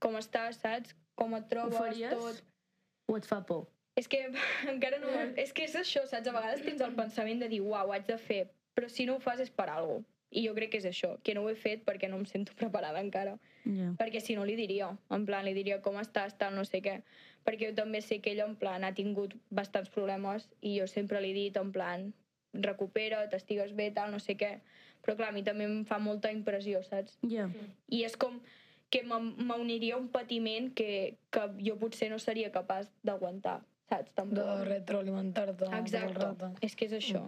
com 0.00 0.16
estàs, 0.16 0.62
saps? 0.62 0.94
Com 1.14 1.34
et 1.36 1.44
Ho 1.44 1.48
trobes, 1.50 1.76
faries? 1.76 2.14
tot. 2.16 2.40
O 3.10 3.18
et 3.18 3.26
fa 3.28 3.42
por? 3.44 3.66
És 4.00 4.08
que 4.08 4.22
encara 4.72 4.98
no... 5.02 5.10
És 5.36 5.52
que 5.52 5.66
és 5.68 5.76
això, 5.76 6.06
saps? 6.08 6.26
A 6.30 6.32
vegades 6.32 6.64
tens 6.64 6.80
el 6.80 6.94
pensament 6.96 7.44
de 7.44 7.50
dir, 7.52 7.60
uau, 7.60 7.90
ho 7.90 7.92
haig 7.92 8.06
de 8.08 8.16
fer, 8.18 8.46
però 8.74 8.88
si 8.88 9.04
no 9.06 9.18
ho 9.18 9.22
fas 9.22 9.40
és 9.44 9.52
per 9.52 9.68
alguna. 9.68 10.06
I 10.34 10.42
jo 10.48 10.54
crec 10.56 10.72
que 10.72 10.80
és 10.82 10.88
això, 10.90 11.14
que 11.22 11.34
no 11.36 11.44
ho 11.44 11.50
he 11.50 11.54
fet 11.54 11.84
perquè 11.86 12.10
no 12.10 12.18
em 12.18 12.26
sento 12.26 12.54
preparada 12.60 13.02
encara. 13.02 13.36
Ja. 13.64 13.92
Perquè 14.00 14.20
si 14.20 14.36
no 14.36 14.44
li 14.44 14.56
diria, 14.58 14.90
en 15.14 15.26
plan, 15.28 15.46
li 15.46 15.54
diria 15.56 15.80
com 15.84 16.00
estàs, 16.02 16.34
tal, 16.40 16.56
no 16.58 16.66
sé 16.68 16.82
què. 16.84 16.98
Perquè 17.46 17.70
jo 17.70 17.76
també 17.76 18.00
sé 18.02 18.20
que 18.24 18.32
ella, 18.32 18.48
en 18.48 18.56
plan, 18.60 18.84
ha 18.84 18.92
tingut 18.96 19.36
bastants 19.54 19.92
problemes 19.94 20.48
i 20.60 20.78
jo 20.80 20.88
sempre 20.90 21.20
li 21.22 21.32
he 21.32 21.38
dit, 21.38 21.60
en 21.60 21.70
plan, 21.72 22.10
recupera't, 22.54 23.32
estigues 23.36 23.74
bé, 23.76 23.90
tal, 23.94 24.12
no 24.14 24.20
sé 24.22 24.36
què. 24.40 24.58
Però 25.04 25.16
clar, 25.18 25.30
a 25.30 25.36
mi 25.36 25.44
també 25.44 25.66
em 25.68 25.82
fa 25.88 25.98
molta 26.00 26.32
impressió, 26.32 26.80
saps? 26.86 27.18
Ja. 27.28 27.48
I 27.92 28.04
és 28.08 28.16
com 28.16 28.40
que 28.94 29.02
m'uniria 29.04 29.98
un 29.98 30.08
patiment 30.12 30.70
que, 30.78 31.16
que 31.34 31.46
jo 31.66 31.76
potser 31.80 32.08
no 32.12 32.20
seria 32.22 32.52
capaç 32.54 32.88
d'aguantar, 33.04 33.58
saps? 33.90 34.10
De 34.10 34.20
Tampoc. 34.22 34.66
retroalimentar-te. 34.68 35.56
tot 35.60 35.72
el 35.72 35.80
Exacte, 35.82 36.52
és 36.62 36.76
que 36.78 36.88
és 36.88 36.96
això. 37.00 37.26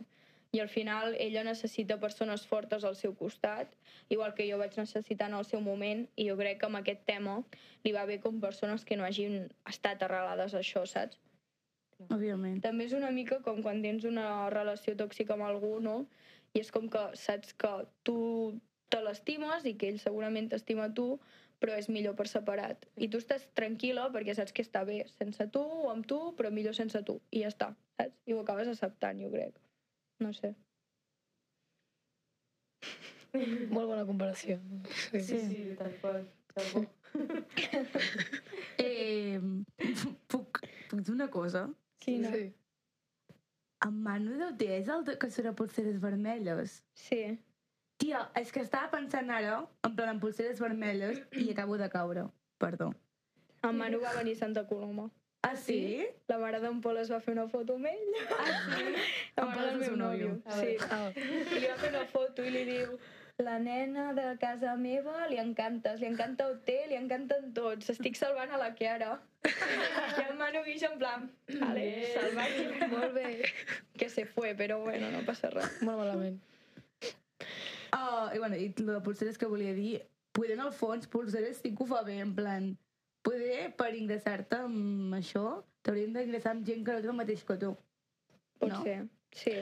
I 0.56 0.60
al 0.60 0.70
final 0.72 1.14
ella 1.20 1.42
necessita 1.44 1.98
persones 2.00 2.46
fortes 2.48 2.84
al 2.88 2.94
seu 2.96 3.12
costat, 3.14 3.74
igual 4.08 4.32
que 4.32 4.46
jo 4.48 4.56
vaig 4.56 4.76
necessitar 4.80 5.26
en 5.28 5.34
el 5.36 5.44
seu 5.44 5.60
moment, 5.60 6.06
i 6.16 6.24
jo 6.30 6.36
crec 6.38 6.62
que 6.62 6.68
amb 6.70 6.78
aquest 6.78 7.02
tema 7.04 7.34
li 7.84 7.92
va 7.92 8.06
bé 8.08 8.16
com 8.22 8.38
persones 8.40 8.86
que 8.88 8.96
no 8.96 9.04
hagin 9.04 9.50
estat 9.68 10.04
arrelades 10.06 10.54
a 10.54 10.62
això, 10.64 10.86
saps? 10.88 11.20
Òbviament. 12.08 12.62
També 12.64 12.86
és 12.88 12.94
una 12.96 13.10
mica 13.12 13.42
com 13.44 13.60
quan 13.66 13.82
tens 13.84 14.06
una 14.08 14.48
relació 14.54 14.96
tòxica 14.96 15.36
amb 15.36 15.44
algú, 15.50 15.74
no? 15.84 15.98
I 16.56 16.64
és 16.64 16.72
com 16.72 16.88
que 16.88 17.04
saps 17.26 17.52
que 17.52 17.74
tu 18.08 18.16
te 18.88 19.02
l'estimes 19.04 19.68
i 19.68 19.74
que 19.76 19.92
ell 19.92 20.00
segurament 20.00 20.48
t'estima 20.48 20.88
tu, 20.96 21.18
però 21.60 21.76
és 21.76 21.90
millor 21.92 22.16
per 22.16 22.30
separat. 22.32 22.88
I 22.96 23.10
tu 23.12 23.20
estàs 23.20 23.44
tranquil·la 23.60 24.08
perquè 24.16 24.40
saps 24.40 24.56
que 24.56 24.64
està 24.64 24.86
bé 24.88 25.02
sense 25.18 25.50
tu 25.52 25.60
o 25.60 25.92
amb 25.92 26.08
tu, 26.08 26.22
però 26.40 26.48
millor 26.48 26.80
sense 26.80 27.04
tu. 27.04 27.20
I 27.28 27.44
ja 27.44 27.52
està, 27.52 27.72
saps? 28.00 28.16
I 28.24 28.32
ho 28.32 28.40
acabes 28.40 28.72
acceptant, 28.72 29.20
jo 29.20 29.32
crec. 29.36 29.60
No 30.20 30.32
sé. 30.32 30.54
Molt 33.74 33.88
bona 33.90 34.04
comparació. 34.08 34.58
Sí. 35.10 35.20
Sí, 35.20 35.40
sí, 35.48 35.64
tal 35.78 35.96
qual. 36.00 36.22
Tal 36.54 36.70
qual. 36.72 36.86
Eh, 38.76 39.40
puc, 40.28 40.58
puc 40.90 41.00
dir 41.00 41.14
una 41.14 41.30
cosa? 41.32 41.62
Quina? 42.04 42.32
Sí. 42.34 42.50
En 43.86 43.96
Manu 44.04 44.36
Dauté 44.40 44.68
és 44.78 44.88
el 44.92 45.04
que 45.20 45.30
serà 45.32 45.54
polseres 45.56 45.96
vermelles? 46.02 46.78
Sí. 46.96 47.22
Tia, 48.00 48.26
és 48.36 48.52
que 48.52 48.60
estava 48.64 48.90
pensant 48.92 49.30
ara, 49.32 49.62
en 49.88 49.94
plan, 49.96 50.12
en 50.12 50.20
polseres 50.20 50.60
vermelles, 50.60 51.22
i 51.40 51.48
acabo 51.52 51.78
de 51.80 51.88
caure. 51.92 52.26
Perdó. 52.60 52.90
En 53.64 53.76
Manu 53.78 54.00
va 54.02 54.12
venir 54.16 54.36
a 54.36 54.42
Santa 54.42 54.66
Coloma. 54.68 55.08
Ah, 55.46 55.54
sí? 55.56 56.06
La 56.30 56.38
mare 56.42 56.58
d'en 56.62 56.80
Pol 56.82 56.96
es 56.98 57.10
va 57.12 57.20
fer 57.22 57.34
una 57.36 57.44
foto 57.52 57.76
amb 57.78 57.86
ell. 57.86 58.16
Ah, 58.34 58.46
sí? 58.76 58.86
La 59.36 59.44
En 59.44 59.52
Pol 59.52 59.52
mare 59.52 59.68
és 59.68 59.74
el 59.74 59.78
del 59.80 59.84
meu 59.84 60.00
nòvio. 60.00 60.32
nòvio. 60.32 60.56
Sí. 60.58 60.72
Ah, 60.90 61.10
I 61.14 61.60
li 61.60 61.68
va 61.70 61.76
fer 61.84 61.92
una 61.92 62.06
foto 62.10 62.42
i 62.46 62.50
li 62.54 62.64
diu 62.72 62.96
la 63.44 63.58
nena 63.60 64.14
de 64.16 64.24
casa 64.40 64.72
meva 64.80 65.26
li 65.28 65.36
encantes, 65.36 65.98
li 66.00 66.06
encanta 66.08 66.46
OT, 66.48 66.70
li 66.88 66.96
encanten 66.96 67.50
tots, 67.52 67.90
estic 67.92 68.16
salvant 68.16 68.54
a 68.56 68.60
la 68.62 68.70
Chiara. 68.78 69.10
I 69.46 70.22
el 70.24 70.38
Manu 70.40 70.62
Guix 70.64 70.82
en 70.88 70.94
plan, 70.98 71.26
vale, 71.60 71.84
salvat, 72.14 72.88
molt 72.94 73.12
bé. 73.14 73.26
que 74.00 74.08
se 74.08 74.24
fue, 74.24 74.54
però 74.56 74.80
bueno, 74.82 75.10
no 75.12 75.20
passa 75.28 75.50
res. 75.52 75.68
Molt 75.84 76.00
malament. 76.00 76.40
Oh, 77.92 78.30
i 78.34 78.38
bueno, 78.40 78.56
i 78.56 78.72
lo 78.80 78.94
de 78.96 79.00
polseres 79.04 79.36
que 79.38 79.46
volia 79.46 79.74
dir, 79.76 80.00
poder 80.32 80.56
en 80.56 80.64
el 80.66 80.72
fons, 80.72 81.06
polseres 81.06 81.60
sí 81.62 81.74
que 81.76 81.84
ho 81.84 81.86
fa 81.92 82.02
bé, 82.08 82.18
en 82.24 82.34
plan, 82.34 82.72
poder 83.26 83.72
per 83.78 83.90
ingressar-te 83.98 84.60
amb 84.68 85.16
això, 85.18 85.42
t'haurien 85.82 86.14
d'ingressar 86.14 86.52
amb 86.54 86.66
gent 86.68 86.84
que 86.86 86.94
no 86.94 87.02
té 87.02 87.10
el 87.10 87.18
mateix 87.18 87.42
que 87.48 87.56
tu. 87.62 87.72
Potser, 88.60 89.00
sí. 89.36 89.56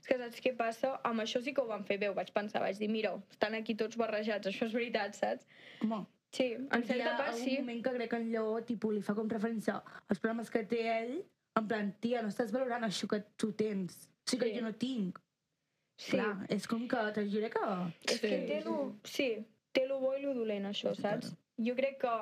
És 0.00 0.08
que 0.08 0.16
saps 0.20 0.40
què 0.44 0.52
passa? 0.56 0.94
Amb 1.08 1.22
això 1.24 1.40
sí 1.44 1.52
que 1.56 1.62
ho 1.62 1.68
van 1.70 1.84
fer 1.88 1.96
bé, 2.00 2.08
ho 2.10 2.16
vaig 2.16 2.32
pensar, 2.34 2.60
vaig 2.64 2.76
dir, 2.80 2.88
mira, 2.92 3.14
estan 3.32 3.54
aquí 3.56 3.76
tots 3.78 3.96
barrejats, 4.00 4.48
això 4.50 4.66
és 4.68 4.74
veritat, 4.76 5.16
saps? 5.20 5.46
Home, 5.84 6.04
Sí, 6.34 6.48
en 6.58 6.82
hi 6.82 6.86
certa 6.88 7.12
ha 7.12 7.18
part 7.20 7.36
sí. 7.38 7.52
moment 7.60 7.82
que 7.84 7.90
crec 7.94 8.10
que 8.10 8.18
en 8.18 8.24
Lleó 8.32 8.56
tipus, 8.66 8.94
li 8.96 9.02
fa 9.06 9.14
com 9.14 9.28
referència 9.30 9.76
als 10.10 10.18
problemes 10.18 10.48
que 10.50 10.64
té 10.66 10.80
ell, 10.90 11.12
en 11.54 11.68
plan, 11.70 11.92
tia, 12.02 12.22
no 12.26 12.32
estàs 12.32 12.50
valorant 12.50 12.82
això 12.88 13.06
que 13.12 13.20
tu 13.38 13.52
tens, 13.54 13.94
o 14.26 14.30
sigui 14.32 14.40
que 14.42 14.50
Sí. 14.50 14.56
jo 14.58 14.64
no 14.64 14.72
tinc. 14.74 15.20
Sí. 15.96 16.10
Clar, 16.16 16.32
és 16.50 16.66
com 16.66 16.88
que, 16.90 17.04
te 17.14 17.22
juro 17.30 17.50
que... 17.54 17.62
És 18.10 18.18
que 18.20 18.40
té 18.48 18.56
lo... 18.64 18.96
Sí, 19.06 19.28
té 19.72 19.84
lo 19.86 20.00
bo 20.02 20.16
i 20.18 20.24
lo 20.24 20.34
dolent, 20.34 20.66
això, 20.72 20.90
Sí, 20.96 21.02
saps? 21.06 21.30
claro. 21.30 21.68
Jo 21.68 21.76
crec 21.78 22.00
que... 22.02 22.16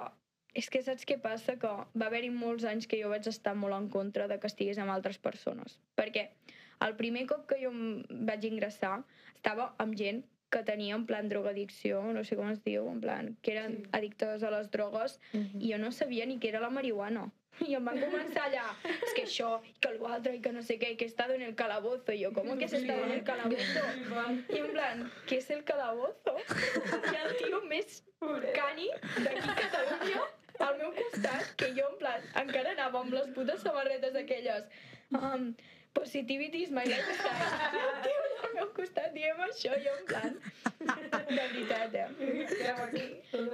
És 0.55 0.69
que 0.69 0.83
saps 0.85 1.07
què 1.09 1.17
passa? 1.23 1.55
Que 1.61 1.69
va 1.69 2.07
haver-hi 2.11 2.29
molts 2.31 2.65
anys 2.69 2.87
que 2.87 2.99
jo 3.01 3.09
vaig 3.13 3.27
estar 3.31 3.55
molt 3.57 3.75
en 3.79 3.89
contra 3.89 4.27
de 4.29 4.39
que 4.39 4.51
estigués 4.51 4.79
amb 4.83 4.93
altres 4.93 5.17
persones. 5.19 5.79
Perquè 5.97 6.27
el 6.85 6.97
primer 6.99 7.27
cop 7.31 7.47
que 7.49 7.61
jo 7.63 7.71
em 7.73 8.03
vaig 8.29 8.45
ingressar 8.45 8.99
estava 9.35 9.73
amb 9.79 9.97
gent 9.97 10.25
que 10.53 10.61
tenia 10.69 10.95
en 10.99 11.07
plan 11.09 11.31
drogadicció, 11.31 12.03
no 12.13 12.25
sé 12.29 12.37
com 12.37 12.51
es 12.53 12.59
diu, 12.61 12.85
en 12.91 12.99
plan, 13.01 13.31
que 13.41 13.55
eren 13.55 13.79
Sí. 13.79 13.87
addictes 13.97 14.43
a 14.43 14.51
les 14.53 14.69
drogues, 14.71 15.19
i 15.33 15.71
jo 15.73 15.79
no 15.79 15.91
sabia 15.91 16.27
ni 16.27 16.37
què 16.39 16.51
era 16.51 16.61
la 16.61 16.69
marihuana. 16.69 17.31
I 17.69 17.75
em 17.79 17.85
van 17.85 17.97
començar 18.01 18.45
allà, 18.51 18.67
és 18.85 19.15
que 19.17 19.25
això, 19.25 19.49
i 19.65 19.73
que 19.81 19.95
l'altre, 19.97 20.35
i 20.37 20.41
que 20.45 20.53
no 20.53 20.61
sé 20.63 20.77
què, 20.79 20.93
i 20.93 20.97
que 20.97 21.05
he 21.05 21.09
estado 21.09 21.33
en 21.35 21.43
el 21.49 21.55
calabozo. 21.55 22.13
I 22.13 22.25
jo, 22.27 22.33
com 22.37 22.53
que 22.59 22.65
has 22.67 22.73
estado 22.75 23.05
en 23.05 23.13
el 23.13 23.25
calabozo? 23.25 23.87
I 24.53 24.59
en 24.61 24.71
plan, 24.77 25.03
què 25.29 25.39
és 25.41 25.49
el 25.57 25.65
calabozo? 25.65 26.37
I 26.37 27.17
el 27.25 27.37
tio 27.41 27.63
més 27.73 28.03
cani 28.21 28.89
d'aquí 29.25 29.49
a 29.49 29.57
Catalunya 29.65 30.23
al 30.67 30.79
meu 30.81 30.91
costat, 30.97 31.53
que 31.61 31.71
jo 31.77 31.87
en 31.91 31.99
plan 32.01 32.27
encara 32.43 32.75
anava 32.77 33.03
amb 33.03 33.15
les 33.17 33.31
putes 33.37 33.63
samarretes 33.67 34.19
aquelles 34.19 34.67
um, 35.19 35.53
positivity 35.95 36.63
is 36.67 36.71
my 36.71 36.85
lifestyle. 36.89 37.81
El 37.81 37.97
tio 38.05 38.21
al 38.47 38.55
meu 38.59 38.69
costat 38.77 39.13
diem 39.17 39.41
això, 39.49 39.75
jo 39.87 39.97
en 40.01 40.07
plan 40.13 40.39
de 41.29 41.41
veritat, 41.41 41.99
eh? 42.05 42.09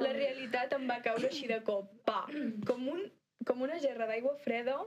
La 0.02 0.12
realitat 0.16 0.76
em 0.76 0.86
va 0.90 1.00
caure 1.06 1.30
així 1.30 1.48
de 1.50 1.60
cop, 1.66 1.90
pa, 2.08 2.20
com, 2.68 2.86
un, 2.94 3.02
com 3.48 3.66
una 3.66 3.80
gerra 3.82 4.06
d'aigua 4.10 4.36
freda, 4.44 4.78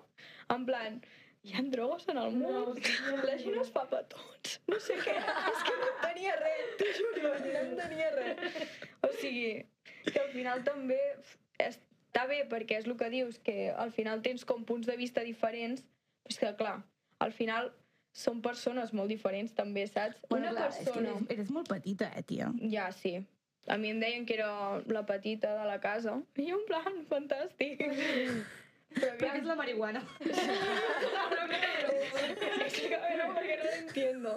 en 0.56 0.66
plan, 0.70 1.02
hi 1.44 1.56
ha 1.58 1.66
drogues 1.74 2.08
en 2.14 2.22
el 2.22 2.36
món, 2.38 2.80
la 3.28 3.38
gent 3.44 3.60
es 3.64 3.72
fa 3.76 3.88
petons, 3.92 4.58
no 4.72 4.80
sé 4.88 4.98
què, 5.02 5.18
és 5.18 5.64
que 5.68 5.78
no 5.84 5.92
entenia 5.92 6.36
res, 6.42 6.74
t'ho 6.82 6.92
juro, 7.00 7.36
no 7.46 7.64
entenia 7.66 8.12
res. 8.18 8.76
O 9.08 9.14
sigui, 9.20 9.54
que 10.08 10.20
al 10.22 10.30
final 10.36 10.62
també 10.68 11.00
està 12.12 12.28
bé 12.28 12.44
perquè 12.52 12.82
és 12.82 12.88
el 12.90 12.98
que 13.00 13.08
dius, 13.10 13.38
que 13.40 13.72
al 13.72 13.94
final 13.96 14.22
tens 14.22 14.44
com 14.46 14.66
punts 14.68 14.88
de 14.88 14.98
vista 15.00 15.24
diferents, 15.24 15.82
però 16.22 16.36
és 16.36 16.40
que 16.40 16.56
clar, 16.60 16.82
al 17.24 17.32
final 17.32 17.72
són 18.12 18.42
persones 18.44 18.92
molt 18.92 19.08
diferents 19.08 19.56
també, 19.56 19.86
saps? 19.88 20.20
Bueno, 20.28 20.52
Una 20.52 20.58
clar, 20.58 20.70
és 20.70 20.82
que 20.82 20.92
persona... 20.92 21.14
eres, 21.16 21.30
eres 21.38 21.54
molt 21.56 21.72
petita, 21.72 22.12
eh, 22.12 22.24
tia. 22.28 22.52
Ja, 22.68 22.92
sí. 22.92 23.22
A 23.72 23.78
mi 23.78 23.94
em 23.94 24.02
deien 24.02 24.26
que 24.26 24.36
era 24.36 24.82
la 24.92 25.06
petita 25.06 25.54
de 25.56 25.66
la 25.70 25.80
casa. 25.80 26.18
I 26.36 26.50
en 26.52 26.66
plan, 26.68 27.06
fantàstic. 27.08 27.80
Però 28.92 29.14
Perquè 29.16 29.40
és 29.40 29.46
la 29.48 29.56
marihuana. 29.56 30.02
Explícame, 32.66 33.14
no, 33.22 33.30
perquè 33.38 33.56
no 33.56 33.64
lo 33.64 33.72
entiendo. 33.78 34.34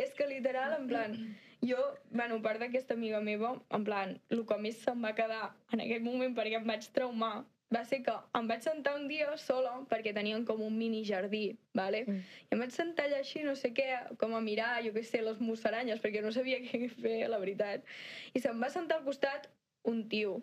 És 0.00 0.14
que 0.16 0.30
literal, 0.30 0.78
en 0.78 0.88
plan, 0.88 1.18
jo, 1.62 1.78
bueno, 2.10 2.40
part 2.42 2.60
d'aquesta 2.60 2.94
amiga 2.94 3.20
meva, 3.20 3.54
en 3.70 3.84
plan, 3.84 4.16
el 4.30 4.44
que 4.46 4.58
més 4.58 4.80
se'm 4.82 5.04
va 5.04 5.14
quedar 5.14 5.54
en 5.72 5.80
aquell 5.84 6.02
moment 6.02 6.34
perquè 6.34 6.58
em 6.58 6.66
vaig 6.66 6.88
traumar 6.96 7.44
va 7.72 7.84
ser 7.88 8.02
que 8.04 8.12
em 8.36 8.48
vaig 8.50 8.60
sentar 8.60 8.94
un 8.98 9.06
dia 9.08 9.30
sola 9.40 9.70
perquè 9.88 10.12
tenien 10.12 10.44
com 10.44 10.60
un 10.60 10.74
mini 10.76 11.04
jardí, 11.08 11.56
¿vale? 11.72 12.02
Mm. 12.04 12.18
I 12.50 12.56
em 12.56 12.60
vaig 12.60 12.74
sentar 12.74 13.06
allà 13.06 13.22
així, 13.22 13.44
no 13.46 13.54
sé 13.56 13.72
què, 13.72 13.86
com 14.20 14.34
a 14.36 14.42
mirar, 14.44 14.82
jo 14.84 14.92
què 14.92 15.04
sé, 15.08 15.22
les 15.24 15.40
musaranyes, 15.40 16.02
perquè 16.02 16.20
no 16.22 16.32
sabia 16.34 16.58
què 16.66 16.90
fer, 16.92 17.16
la 17.32 17.38
veritat. 17.40 17.86
I 18.34 18.42
se'm 18.44 18.60
va 18.60 18.68
sentar 18.74 19.00
al 19.00 19.06
costat 19.08 19.48
un 19.88 20.04
tio, 20.12 20.42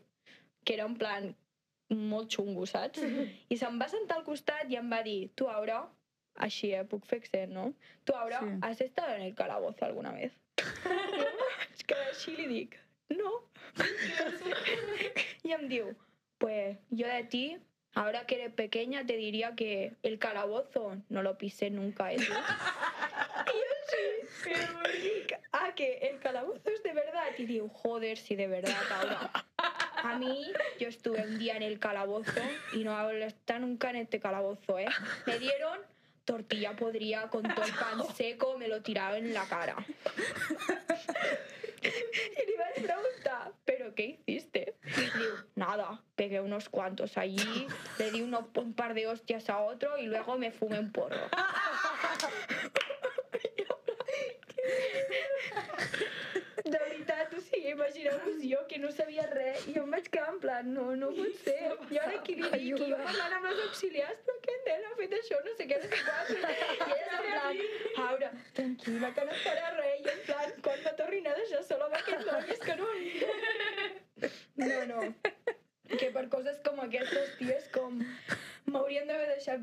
que 0.65 0.73
era 0.73 0.89
en 0.89 0.97
plan 0.97 1.29
molt 1.93 2.33
xungo, 2.33 2.65
saps? 2.69 3.01
I 3.49 3.57
se'm 3.57 3.77
va 3.81 3.87
sentar 3.89 4.17
al 4.17 4.25
costat 4.25 4.69
i 4.69 4.77
em 4.81 4.89
va 4.91 5.03
dir, 5.05 5.29
tu, 5.35 5.47
Aura, 5.49 5.83
així, 6.39 6.73
eh, 6.73 6.83
puc 6.85 7.05
fer 7.05 7.21
accent, 7.21 7.53
no? 7.53 7.73
Tu, 8.05 8.13
Aura, 8.13 8.39
Sí. 8.41 8.57
¿has 8.61 8.81
estado 8.81 9.13
en 9.15 9.21
el 9.21 9.35
calabozo 9.35 9.85
alguna 9.85 10.11
vez? 10.13 10.33
I 10.59 11.21
jo, 11.21 11.47
és 11.73 11.83
que 11.87 11.97
així 12.09 12.35
li 12.37 12.47
dic, 12.51 12.77
no. 13.15 13.33
I 15.47 15.55
em 15.57 15.67
diu, 15.71 15.93
pues 16.37 16.77
yo 16.89 17.07
de 17.07 17.23
ti, 17.23 17.57
ahora 17.93 18.25
que 18.25 18.35
eres 18.35 18.53
pequeña, 18.53 19.05
te 19.05 19.17
diría 19.17 19.55
que 19.55 19.93
el 20.03 20.19
calabozo 20.19 20.97
no 21.09 21.23
lo 21.23 21.37
pisé 21.37 21.69
nunca, 21.69 22.11
¿eh? 22.13 22.17
tú?". 22.17 22.33
y 23.53 23.59
yo 23.59 23.75
sí, 23.89 25.25
ah, 25.51 25.73
que 25.75 25.97
el 26.09 26.19
calabozo 26.19 26.69
es 26.69 26.83
de 26.83 26.93
verdad. 26.93 27.27
Y 27.37 27.45
digo, 27.45 27.69
joder, 27.69 28.17
si 28.17 28.35
de 28.35 28.47
verdad, 28.47 28.75
ahora. 28.91 29.31
A 30.03 30.17
mí, 30.17 30.53
yo 30.79 30.87
estuve 30.87 31.21
un 31.23 31.37
día 31.39 31.57
en 31.57 31.63
el 31.63 31.77
calabozo 31.79 32.41
y 32.73 32.83
no 32.83 32.95
hablo 32.95 33.25
estar 33.25 33.59
nunca 33.59 33.89
en 33.89 33.97
este 33.97 34.19
calabozo, 34.19 34.79
¿eh? 34.79 34.87
Me 35.25 35.39
dieron 35.39 35.79
tortilla 36.33 36.75
podrida 36.75 37.27
con 37.29 37.41
todo 37.41 37.65
el 37.65 37.73
pan 37.73 38.03
seco, 38.15 38.55
me 38.57 38.67
lo 38.67 38.81
tiraron 38.83 39.25
en 39.25 39.33
la 39.33 39.47
cara. 39.47 39.75
Y 41.81 42.45
le 42.45 42.53
iba 42.53 42.65
a 42.65 42.73
preguntar, 42.73 43.53
¿pero 43.63 43.95
qué 43.95 44.19
hiciste? 44.25 44.75
Digo, 44.97 45.35
nada, 45.55 46.03
pegué 46.15 46.41
unos 46.41 46.67
cuantos 46.67 47.17
allí, 47.17 47.67
le 47.97 48.11
di 48.11 48.21
uno- 48.21 48.49
un 48.55 48.73
par 48.73 48.93
de 48.93 49.07
hostias 49.07 49.49
a 49.49 49.59
otro 49.61 49.97
y 49.97 50.07
luego 50.07 50.37
me 50.37 50.51
fumé 50.51 50.77
un 50.77 50.91
porro. 50.91 51.29
De 56.65 56.77
veritat, 56.77 57.33
o 57.33 57.41
sigui, 57.41 57.71
imagineu-vos 57.71 58.41
jo 58.43 58.59
que 58.67 58.77
no 58.83 58.89
sabia 58.91 59.25
res 59.31 59.67
i 59.69 59.75
jo 59.77 59.83
em 59.85 59.93
vaig 59.95 60.07
quedar 60.11 60.33
en 60.33 60.39
plan, 60.43 60.71
no, 60.75 60.87
no 61.01 61.11
pot 61.15 61.37
ser. 61.45 61.57
I 61.95 61.99
ara 62.03 62.17
qui 62.25 62.35
li 62.39 62.49
dic, 62.55 62.81
jo 62.83 62.97
parlant 63.05 63.35
amb 63.37 63.47
les 63.47 63.61
auxiliars, 63.65 64.19
però 64.27 64.35
què 64.47 64.55
nena 64.65 64.91
ha 64.91 64.97
fet 64.99 65.15
això, 65.19 65.39
no 65.45 65.53
sé 65.59 65.67
què, 65.69 65.79
no 65.83 65.91
sé 65.93 66.01
quant. 66.09 66.33
I 66.89 66.97
ella 66.97 67.19
en 67.19 67.29
plan, 67.29 67.61
Aura, 68.07 68.31
tranquil·la, 68.59 69.13
que 69.15 69.27
no 69.29 69.39
farà 69.45 69.71
res. 69.77 70.03
I 70.03 70.11
en 70.15 70.21
plan, 70.27 70.53
quan 70.67 70.83
me 70.87 70.95
tornin 70.99 71.31
a 71.31 71.37
deixar 71.39 71.63
sola 71.69 71.87
amb 71.87 71.99
aquest 72.01 72.27
noi, 72.31 72.51
és 72.57 72.65
que 72.67 72.77
no, 72.81 72.89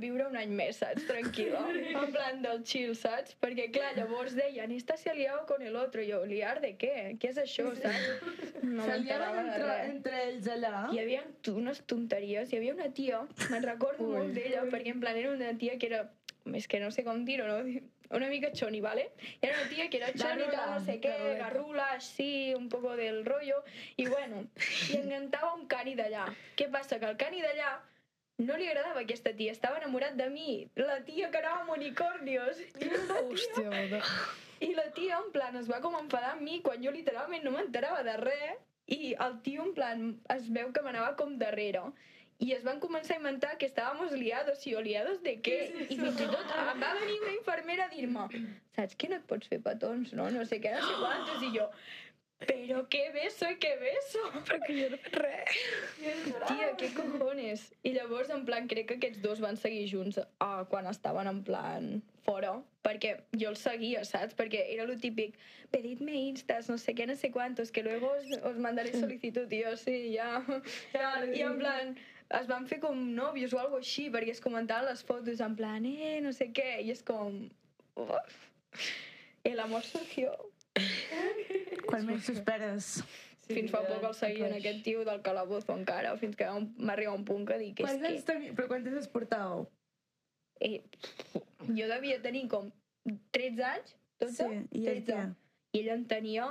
un 0.04 0.36
any 0.36 0.50
més, 0.52 0.78
saps? 0.82 1.06
Tranquil·la. 1.08 1.62
En 2.02 2.12
plan 2.12 2.42
del 2.42 2.62
chill, 2.64 2.94
saps? 2.98 3.36
Perquè, 3.40 3.70
clar, 3.72 3.94
llavors 3.96 4.34
deien, 4.36 4.72
esta 4.72 4.96
se 4.96 5.10
ha 5.10 5.14
liado 5.14 5.46
con 5.46 5.62
el 5.62 5.76
otro. 5.76 6.02
I 6.02 6.10
jo, 6.12 6.24
liar 6.24 6.60
de 6.60 6.74
què? 6.76 7.16
Què 7.20 7.32
és 7.32 7.38
això, 7.38 7.70
saps? 7.78 8.62
No 8.62 8.84
Se 8.84 8.98
liaven 9.00 9.40
entre, 9.46 9.74
entre 9.90 10.22
ells 10.28 10.48
allà. 10.52 10.86
Hi 10.92 11.00
havia 11.00 11.24
unes 11.54 11.82
tonteries. 11.86 12.52
Hi 12.52 12.60
havia 12.60 12.74
una 12.74 12.92
tia, 12.92 13.24
me'n 13.50 13.66
recordo 13.66 14.06
molt 14.12 14.36
d'ella, 14.36 14.66
perquè 14.72 14.94
en 14.94 15.02
plan 15.02 15.16
era 15.16 15.34
una 15.34 15.52
tia 15.58 15.78
que 15.78 15.92
era... 15.92 16.06
És 16.54 16.68
que 16.70 16.78
no 16.78 16.92
sé 16.94 17.02
com 17.02 17.24
dir-ho, 17.26 17.46
no? 17.50 17.80
Una 18.14 18.28
mica 18.30 18.52
choni, 18.52 18.80
¿vale? 18.80 19.10
Era 19.40 19.56
una 19.58 19.68
tia 19.68 19.88
que 19.90 19.96
era 19.98 20.12
choni, 20.12 20.44
tal, 20.52 20.76
no 20.76 20.84
sé 20.84 21.00
què, 21.02 21.14
garrula, 21.40 21.88
així, 21.96 22.54
un 22.54 22.68
poco 22.70 22.94
del 22.94 23.24
rollo. 23.26 23.64
I 23.96 24.06
bueno, 24.06 24.44
li 24.92 25.00
encantava 25.00 25.56
un 25.56 25.66
cani 25.66 25.96
d'allà. 25.98 26.28
Què 26.54 26.70
passa? 26.70 27.00
Que 27.02 27.10
el 27.10 27.18
cani 27.18 27.42
d'allà 27.42 27.72
no 28.38 28.56
li 28.56 28.66
agradava 28.68 29.00
aquesta 29.00 29.32
tia, 29.36 29.52
estava 29.56 29.78
enamorat 29.80 30.16
de 30.18 30.26
mi. 30.32 30.56
La 30.80 30.98
tia 31.06 31.30
que 31.32 31.40
anava 31.40 31.62
amb 31.62 31.76
unicornios. 31.76 32.60
I 32.76 32.90
la 32.90 32.98
tia, 33.06 33.22
Hòstia 33.22 34.02
i 34.66 34.72
la 34.74 34.88
tia, 34.96 35.20
en 35.20 35.30
plan, 35.32 35.56
es 35.60 35.68
va 35.68 35.82
com 35.84 35.96
enfadar 35.98 36.34
amb 36.34 36.44
mi 36.44 36.60
quan 36.64 36.82
jo 36.84 36.92
literalment 36.92 37.44
no 37.44 37.52
m'enterava 37.56 38.02
de 38.06 38.16
res 38.22 38.60
i 38.92 39.14
el 39.20 39.40
tio, 39.44 39.64
en 39.66 39.72
plan, 39.76 40.04
es 40.36 40.46
veu 40.52 40.70
que 40.72 40.84
m'anava 40.84 41.16
com 41.18 41.34
darrere. 41.40 41.82
I 42.44 42.52
es 42.52 42.64
van 42.64 42.78
començar 42.80 43.14
a 43.16 43.20
inventar 43.20 43.54
que 43.56 43.66
estàvamos 43.68 44.12
liados, 44.12 44.60
i 44.68 44.74
jo, 44.74 44.80
liados 44.84 45.22
de 45.24 45.38
què? 45.40 45.56
I 45.88 45.96
fins 45.96 46.20
i 46.20 46.26
tot 46.28 46.52
em 46.52 46.82
va 46.84 46.92
venir 47.00 47.16
una 47.22 47.32
infermera 47.32 47.86
a 47.88 47.92
dir-me 47.92 48.26
saps 48.76 48.96
que 49.00 49.08
no 49.08 49.16
et 49.16 49.24
pots 49.30 49.48
fer 49.48 49.58
petons, 49.64 50.12
no? 50.18 50.28
No 50.34 50.44
sé 50.48 50.60
què, 50.60 50.74
no 50.76 50.82
sé 50.84 50.96
quantos, 51.02 51.44
i 51.48 51.52
jo 51.56 51.66
però 52.36 52.82
què 52.92 53.06
beso 53.14 53.48
i 53.48 53.56
què 53.62 53.70
beso? 53.80 54.22
Perquè 54.44 54.74
jo 54.76 54.88
no 54.92 54.98
he 54.98 55.02
fet 55.06 55.14
res. 55.22 55.60
Tia, 56.42 56.72
què 56.76 56.90
cojones? 56.96 57.62
I 57.88 57.94
llavors, 57.94 58.28
en 58.34 58.44
plan, 58.48 58.66
crec 58.68 58.90
que 58.90 58.98
aquests 58.98 59.22
dos 59.24 59.40
van 59.40 59.56
seguir 59.56 59.86
junts 59.88 60.18
uh, 60.20 60.64
quan 60.68 60.88
estaven 60.90 61.30
en 61.30 61.40
plan 61.46 61.86
fora, 62.26 62.50
perquè 62.84 63.14
jo 63.40 63.52
els 63.54 63.62
seguia, 63.64 64.02
saps? 64.04 64.36
Perquè 64.36 64.66
era 64.74 64.84
lo 64.88 64.98
típic, 65.00 65.38
pedidme 65.72 66.18
instas, 66.26 66.68
no 66.68 66.76
sé 66.82 66.92
què, 66.98 67.06
no 67.08 67.16
sé 67.16 67.30
cuántos, 67.32 67.72
que 67.72 67.86
luego 67.86 68.10
os, 68.12 68.28
os 68.50 68.60
mandaré 68.60 68.92
solicitud, 68.92 69.52
i 69.52 69.62
jo, 69.64 69.72
sí, 69.80 69.96
ja. 70.12 70.42
I 71.32 71.46
en 71.46 71.56
plan, 71.62 71.94
es 72.36 72.50
van 72.50 72.68
fer 72.68 72.82
com 72.84 73.00
nòvios 73.16 73.54
o 73.56 73.62
alguna 73.62 73.80
així, 73.86 74.10
perquè 74.12 74.34
es 74.36 74.44
comentaven 74.44 74.90
les 74.90 75.06
fotos 75.08 75.40
en 75.40 75.56
plan, 75.56 75.88
eh, 75.88 76.18
no 76.20 76.34
sé 76.36 76.50
què, 76.52 76.82
i 76.84 76.92
és 76.92 77.00
com... 77.06 77.46
Uf. 77.96 78.42
El 79.46 79.62
amor 79.62 79.86
surgió. 79.86 80.34
Quan 81.96 82.06
menys 82.12 82.28
esperes. 82.32 82.90
Fins 83.46 83.70
fa 83.70 83.80
poc 83.86 84.02
el 84.08 84.14
seguien 84.18 84.52
aquest 84.56 84.80
tio 84.84 85.04
del 85.06 85.20
calabozo 85.22 85.74
encara, 85.76 86.16
fins 86.18 86.34
que 86.36 86.48
un- 86.50 86.72
m'arriba 86.78 87.12
un 87.14 87.24
punt 87.24 87.44
que 87.46 87.58
dic, 87.62 87.80
és 87.80 87.86
Quants 87.86 88.02
que... 88.02 88.08
anys 88.12 88.24
tenia... 88.26 88.54
Però 88.58 88.66
quants 88.72 88.88
anys 88.90 89.04
es 89.04 89.10
portàveu? 89.12 89.66
Eh, 90.60 90.80
jo 91.78 91.86
devia 91.92 92.20
tenir 92.24 92.46
com 92.50 92.70
13 93.36 93.62
anys, 93.70 93.92
12, 94.18 94.32
Sí, 94.34 94.62
i 94.80 94.86
ell 94.90 95.02
13. 95.04 95.12
què? 95.12 95.76
I 95.76 95.82
ell 95.84 95.92
en 95.94 96.04
tenia 96.10 96.48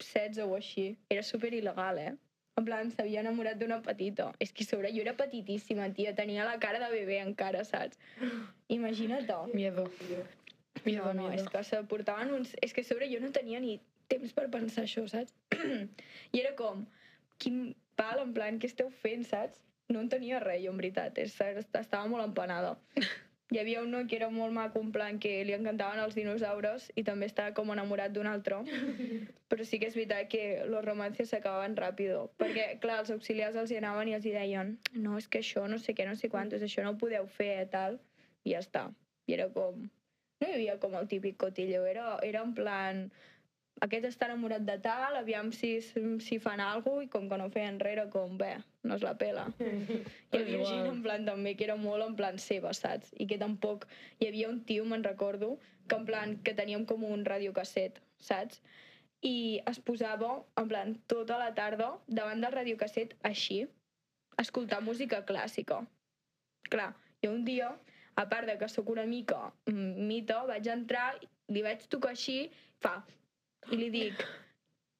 16 0.00 0.38
o 0.46 0.54
així. 0.56 0.86
Era 1.12 1.22
super 1.26 1.50
il·legal, 1.52 1.98
eh? 1.98 2.14
En 2.56 2.64
plan, 2.64 2.88
s'havia 2.94 3.20
enamorat 3.20 3.58
d'una 3.60 3.82
petita. 3.84 4.30
És 4.40 4.52
que 4.56 4.64
sobre 4.64 4.88
jo 4.94 5.02
era 5.02 5.12
petitíssima, 5.18 5.90
tia. 5.92 6.14
Tenia 6.16 6.46
la 6.48 6.54
cara 6.62 6.78
de 6.80 6.88
bebè 6.94 7.18
encara, 7.26 7.64
saps? 7.68 7.98
Imagina't. 8.72 9.28
Miedo. 9.52 9.84
Miedo, 10.86 11.12
No, 11.12 11.12
no, 11.12 11.26
és 11.32 11.42
miedo. 11.42 11.50
que 11.50 11.62
se 11.64 11.82
portaven 11.84 12.32
uns... 12.32 12.54
És 12.62 12.72
que 12.72 12.84
sobre 12.84 13.08
jo 13.12 13.20
no 13.20 13.30
tenia 13.32 13.60
ni 13.60 13.80
temps 14.12 14.32
per 14.36 14.48
pensar 14.52 14.86
això, 14.86 15.06
saps? 15.10 15.34
I 16.34 16.42
era 16.42 16.54
com, 16.58 16.84
quin 17.42 17.74
pal, 17.98 18.20
en 18.22 18.34
plan, 18.36 18.60
què 18.60 18.70
esteu 18.70 18.90
fent, 19.02 19.24
saps? 19.28 19.62
No 19.92 20.02
en 20.02 20.10
tenia 20.10 20.40
res, 20.42 20.64
jo, 20.64 20.72
en 20.74 20.80
veritat. 20.82 21.18
Estava 21.22 22.06
molt 22.10 22.24
empanada. 22.24 22.74
Hi 23.54 23.60
havia 23.60 23.78
un 23.84 23.92
noi 23.94 24.08
que 24.10 24.16
era 24.16 24.26
molt 24.34 24.50
maco, 24.50 24.80
en 24.82 24.88
plan, 24.90 25.20
que 25.22 25.30
li 25.46 25.54
encantaven 25.54 26.00
els 26.02 26.16
dinosaures 26.18 26.88
i 26.98 27.04
també 27.06 27.28
estava 27.30 27.52
com 27.54 27.68
enamorat 27.70 28.10
d'un 28.10 28.26
altre. 28.26 28.58
Però 29.52 29.66
sí 29.68 29.78
que 29.78 29.86
és 29.86 29.94
veritat 29.94 30.26
que 30.32 30.64
los 30.66 30.82
romances 30.84 31.30
s'acabaven 31.30 31.76
ràpido. 31.78 32.24
Perquè, 32.42 32.64
clar, 32.82 32.98
els 33.04 33.12
auxiliars 33.14 33.54
els 33.62 33.70
hi 33.70 33.78
anaven 33.78 34.10
i 34.10 34.16
els 34.18 34.26
hi 34.26 34.34
deien 34.34 34.74
no, 34.98 35.14
és 35.20 35.30
que 35.30 35.44
això 35.44 35.68
no 35.70 35.78
sé 35.78 35.94
què, 35.94 36.08
no 36.10 36.18
sé 36.18 36.32
quantos, 36.32 36.64
això 36.66 36.82
no 36.82 36.96
ho 36.96 36.98
podeu 36.98 37.30
fer, 37.38 37.68
tal. 37.70 38.00
I 38.42 38.56
ja 38.56 38.64
està. 38.66 38.88
I 39.30 39.38
era 39.38 39.46
com... 39.54 39.86
No 40.42 40.50
hi 40.50 40.58
havia 40.58 40.76
com 40.82 40.98
el 40.98 41.06
típic 41.08 41.38
cotillo, 41.46 41.86
era, 41.86 42.16
era 42.26 42.42
en 42.42 42.54
plan... 42.58 43.06
Aquest 43.84 44.06
està 44.08 44.24
enamorat 44.30 44.62
de 44.64 44.78
tal, 44.80 45.18
aviam 45.18 45.50
si, 45.52 45.74
si 46.24 46.38
fan 46.40 46.62
alguna 46.64 47.04
i 47.04 47.08
com 47.12 47.26
que 47.28 47.36
no 47.36 47.50
feien 47.52 47.76
res, 47.82 47.92
era 47.98 48.06
com, 48.12 48.38
bé, 48.40 48.54
no 48.88 48.96
es 48.96 49.02
la 49.04 49.12
pela. 49.20 49.44
Hi 49.60 50.38
havia 50.38 50.62
gent 50.64 50.86
en 50.88 51.02
plan 51.04 51.26
també 51.28 51.52
que 51.58 51.66
era 51.66 51.76
molt 51.76 52.06
en 52.06 52.14
plan 52.16 52.40
seva, 52.40 52.72
saps? 52.72 53.12
I 53.20 53.26
que 53.28 53.36
tampoc... 53.42 53.84
Hi 54.16 54.30
havia 54.30 54.48
un 54.48 54.62
tio, 54.64 54.86
me'n 54.88 55.04
recordo, 55.04 55.58
que 55.88 55.98
en 56.00 56.06
plan 56.08 56.32
que 56.46 56.54
teníem 56.56 56.86
com 56.88 57.04
un 57.04 57.26
radiocasset, 57.28 58.00
saps? 58.16 58.62
I 59.20 59.60
es 59.68 59.80
posava, 59.84 60.30
en 60.56 60.70
plan, 60.72 60.94
tota 61.12 61.36
la 61.42 61.50
tarda 61.58 61.90
davant 62.08 62.40
del 62.40 62.56
radiocasset 62.56 63.12
així, 63.28 63.66
a 64.36 64.44
escoltar 64.46 64.80
música 64.84 65.20
clàssica. 65.28 65.82
Clar, 66.72 66.94
jo 67.24 67.34
un 67.34 67.44
dia, 67.44 67.74
a 68.16 68.24
part 68.32 68.48
de 68.48 68.56
que 68.56 68.68
sóc 68.72 68.88
una 68.88 69.04
mica 69.04 69.50
mm, 69.68 70.08
mita, 70.08 70.40
vaig 70.48 70.72
entrar, 70.72 71.10
li 71.52 71.62
vaig 71.64 71.84
tocar 71.92 72.14
així, 72.16 72.46
fa, 72.80 73.02
i 73.72 73.76
li 73.80 73.88
dic, 73.90 74.24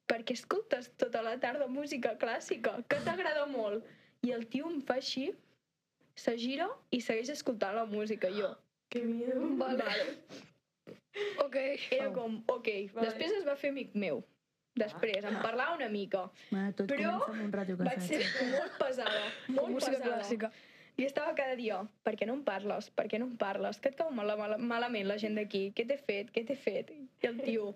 per 0.06 0.20
què 0.26 0.34
escoltes 0.38 0.90
tota 0.98 1.22
la 1.22 1.36
tarda 1.42 1.66
música 1.66 2.14
clàssica? 2.18 2.76
Que 2.88 2.98
t'agrada 3.04 3.46
molt? 3.50 3.84
I 4.26 4.32
el 4.36 4.46
tio 4.50 4.70
em 4.70 4.80
fa 4.82 4.96
així, 5.00 5.28
se 6.16 6.36
gira 6.40 6.68
i 6.90 7.00
segueix 7.04 7.28
escoltant 7.34 7.74
la 7.76 7.84
música. 7.86 8.28
I 8.28 8.40
Jo, 8.40 8.54
Que 8.88 9.02
miedo. 9.02 9.48
vale. 9.58 10.16
Ok. 11.44 11.56
Era 11.90 12.10
com, 12.12 12.40
ok. 12.52 12.68
Després 13.00 13.32
es 13.40 13.44
va 13.46 13.56
fer 13.56 13.70
amic 13.72 13.94
meu. 13.94 14.22
Després, 14.76 15.24
em 15.24 15.38
parlava 15.40 15.74
una 15.74 15.88
mica. 15.88 16.26
Bueno, 16.50 16.72
tot 16.76 16.90
Però 16.90 17.14
un 17.32 17.50
ràdio 17.52 17.78
Vaig 17.80 18.02
ser 18.04 18.18
molt 18.50 18.74
pesada, 18.78 19.22
molt 19.48 19.70
Música 19.72 19.92
pesada. 19.96 20.18
clàssica. 20.18 20.50
I 20.98 21.04
estava 21.04 21.34
cada 21.36 21.56
dia, 21.56 21.78
per 22.04 22.14
què 22.16 22.26
no 22.28 22.34
em 22.36 22.42
parles? 22.44 22.90
Per 22.90 23.06
què 23.08 23.18
no 23.20 23.26
em 23.30 23.36
parles? 23.40 23.78
Que 23.80 23.88
et 23.92 23.96
cau 23.96 24.10
mal, 24.10 24.30
mal, 24.36 24.54
malament 24.58 25.08
la 25.08 25.16
gent 25.20 25.34
d'aquí? 25.36 25.70
Què 25.76 25.86
t'he 25.88 25.96
fet? 25.96 26.30
Què 26.32 26.44
t'he 26.48 26.56
fet? 26.56 26.90
I 26.92 27.26
el 27.30 27.40
tio, 27.40 27.74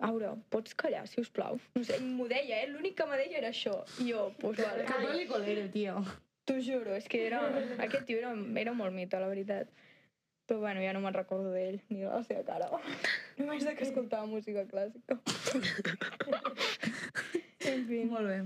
Aura, 0.00 0.32
pots 0.48 0.74
callar, 0.74 1.04
si 1.08 1.20
us 1.20 1.28
plau? 1.28 1.58
No 1.76 1.84
sé, 1.84 1.98
m'ho 2.00 2.26
deia, 2.30 2.62
eh? 2.62 2.68
L'únic 2.70 2.96
que 2.96 3.06
me 3.08 3.18
deia 3.20 3.38
era 3.42 3.50
això. 3.52 3.74
I 4.00 4.08
jo, 4.12 4.30
pues 4.40 4.56
vale. 4.62 4.86
Que 4.88 4.98
boli 5.04 5.26
colero, 5.28 5.66
tio. 5.74 6.00
T'ho 6.48 6.56
juro, 6.64 6.94
és 6.96 7.08
que 7.10 7.20
era... 7.26 7.42
Aquest 7.84 8.06
tio 8.08 8.22
era, 8.22 8.32
era 8.62 8.72
molt 8.76 8.96
mito, 8.96 9.20
la 9.20 9.28
veritat. 9.28 9.68
Però 10.48 10.58
bueno, 10.64 10.80
ja 10.82 10.94
no 10.96 11.02
me'n 11.04 11.14
recordo 11.14 11.52
d'ell, 11.52 11.76
ni 11.92 12.00
de 12.00 12.08
la 12.08 12.22
seva 12.26 12.42
cara. 12.48 12.70
Només 13.38 13.66
de 13.66 13.74
que 13.76 13.84
escoltava 13.86 14.26
música 14.26 14.64
clàssica. 14.66 15.20
en 17.70 17.84
fi. 17.86 18.00
Molt 18.10 18.26
bé. 18.26 18.40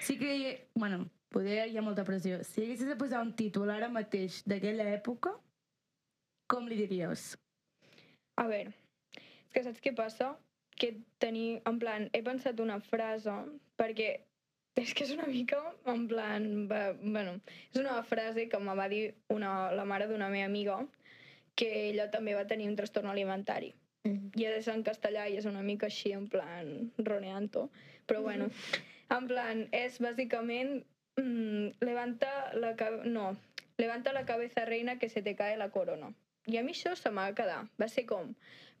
Sí 0.00 0.16
que, 0.18 0.32
bueno, 0.74 1.04
poder 1.28 1.68
hi 1.68 1.78
ha 1.78 1.84
molta 1.84 2.06
pressió. 2.08 2.40
Si 2.48 2.64
haguessis 2.64 2.88
de 2.88 2.96
posar 2.98 3.20
un 3.22 3.34
títol 3.36 3.70
ara 3.70 3.92
mateix 3.92 4.40
d'aquella 4.48 4.88
època, 4.96 5.36
com 6.50 6.66
li 6.66 6.80
diries? 6.80 7.34
A 8.40 8.48
veure, 8.50 8.72
és 9.14 9.54
que 9.54 9.62
saps 9.68 9.84
què 9.84 9.94
passa? 9.94 10.32
Que 10.80 10.96
tenir, 11.22 11.62
en 11.70 11.78
plan, 11.78 12.08
he 12.12 12.22
pensat 12.26 12.60
una 12.60 12.80
frase, 12.82 13.34
perquè 13.78 14.08
és 14.74 14.90
que 14.94 15.04
és 15.06 15.12
una 15.14 15.26
mica, 15.30 15.60
en 15.86 16.08
plan, 16.10 16.66
va, 16.70 16.82
bueno, 16.98 17.38
és 17.70 17.78
una 17.78 18.00
frase 18.02 18.48
que 18.50 18.58
me 18.58 18.74
va 18.74 18.88
dir 18.90 19.14
una, 19.30 19.70
la 19.72 19.84
mare 19.86 20.08
d'una 20.10 20.28
meva 20.32 20.50
amiga, 20.50 20.80
que 21.54 21.70
ella 21.90 22.08
també 22.10 22.34
va 22.34 22.48
tenir 22.50 22.66
un 22.68 22.76
trastorn 22.76 23.10
alimentari. 23.12 23.70
Mm. 24.04 24.34
I 24.36 24.48
és 24.50 24.68
en 24.68 24.82
castellà 24.86 25.28
i 25.30 25.38
és 25.38 25.46
una 25.48 25.62
mica 25.62 25.86
així, 25.86 26.12
en 26.12 26.26
plan, 26.28 26.90
roneanto. 26.98 27.68
Però 28.06 28.20
bueno, 28.26 28.50
en 29.14 29.28
plan, 29.30 29.62
és 29.72 30.00
bàsicament 30.02 30.80
mm, 31.20 31.84
levanta 31.86 32.32
la. 32.58 32.74
No, 33.06 33.30
levanta 33.78 34.12
la 34.12 34.26
cabeza 34.26 34.66
reina 34.68 34.98
que 34.98 35.08
se 35.08 35.22
te 35.22 35.36
cae 35.38 35.56
la 35.56 35.70
corona. 35.70 36.10
I 36.46 36.58
a 36.58 36.64
mi 36.66 36.74
això 36.74 36.92
se 36.98 37.10
m'ha 37.10 37.30
de 37.30 37.38
quedar. 37.38 37.62
Va 37.80 37.88
ser 37.88 38.04
com, 38.10 38.34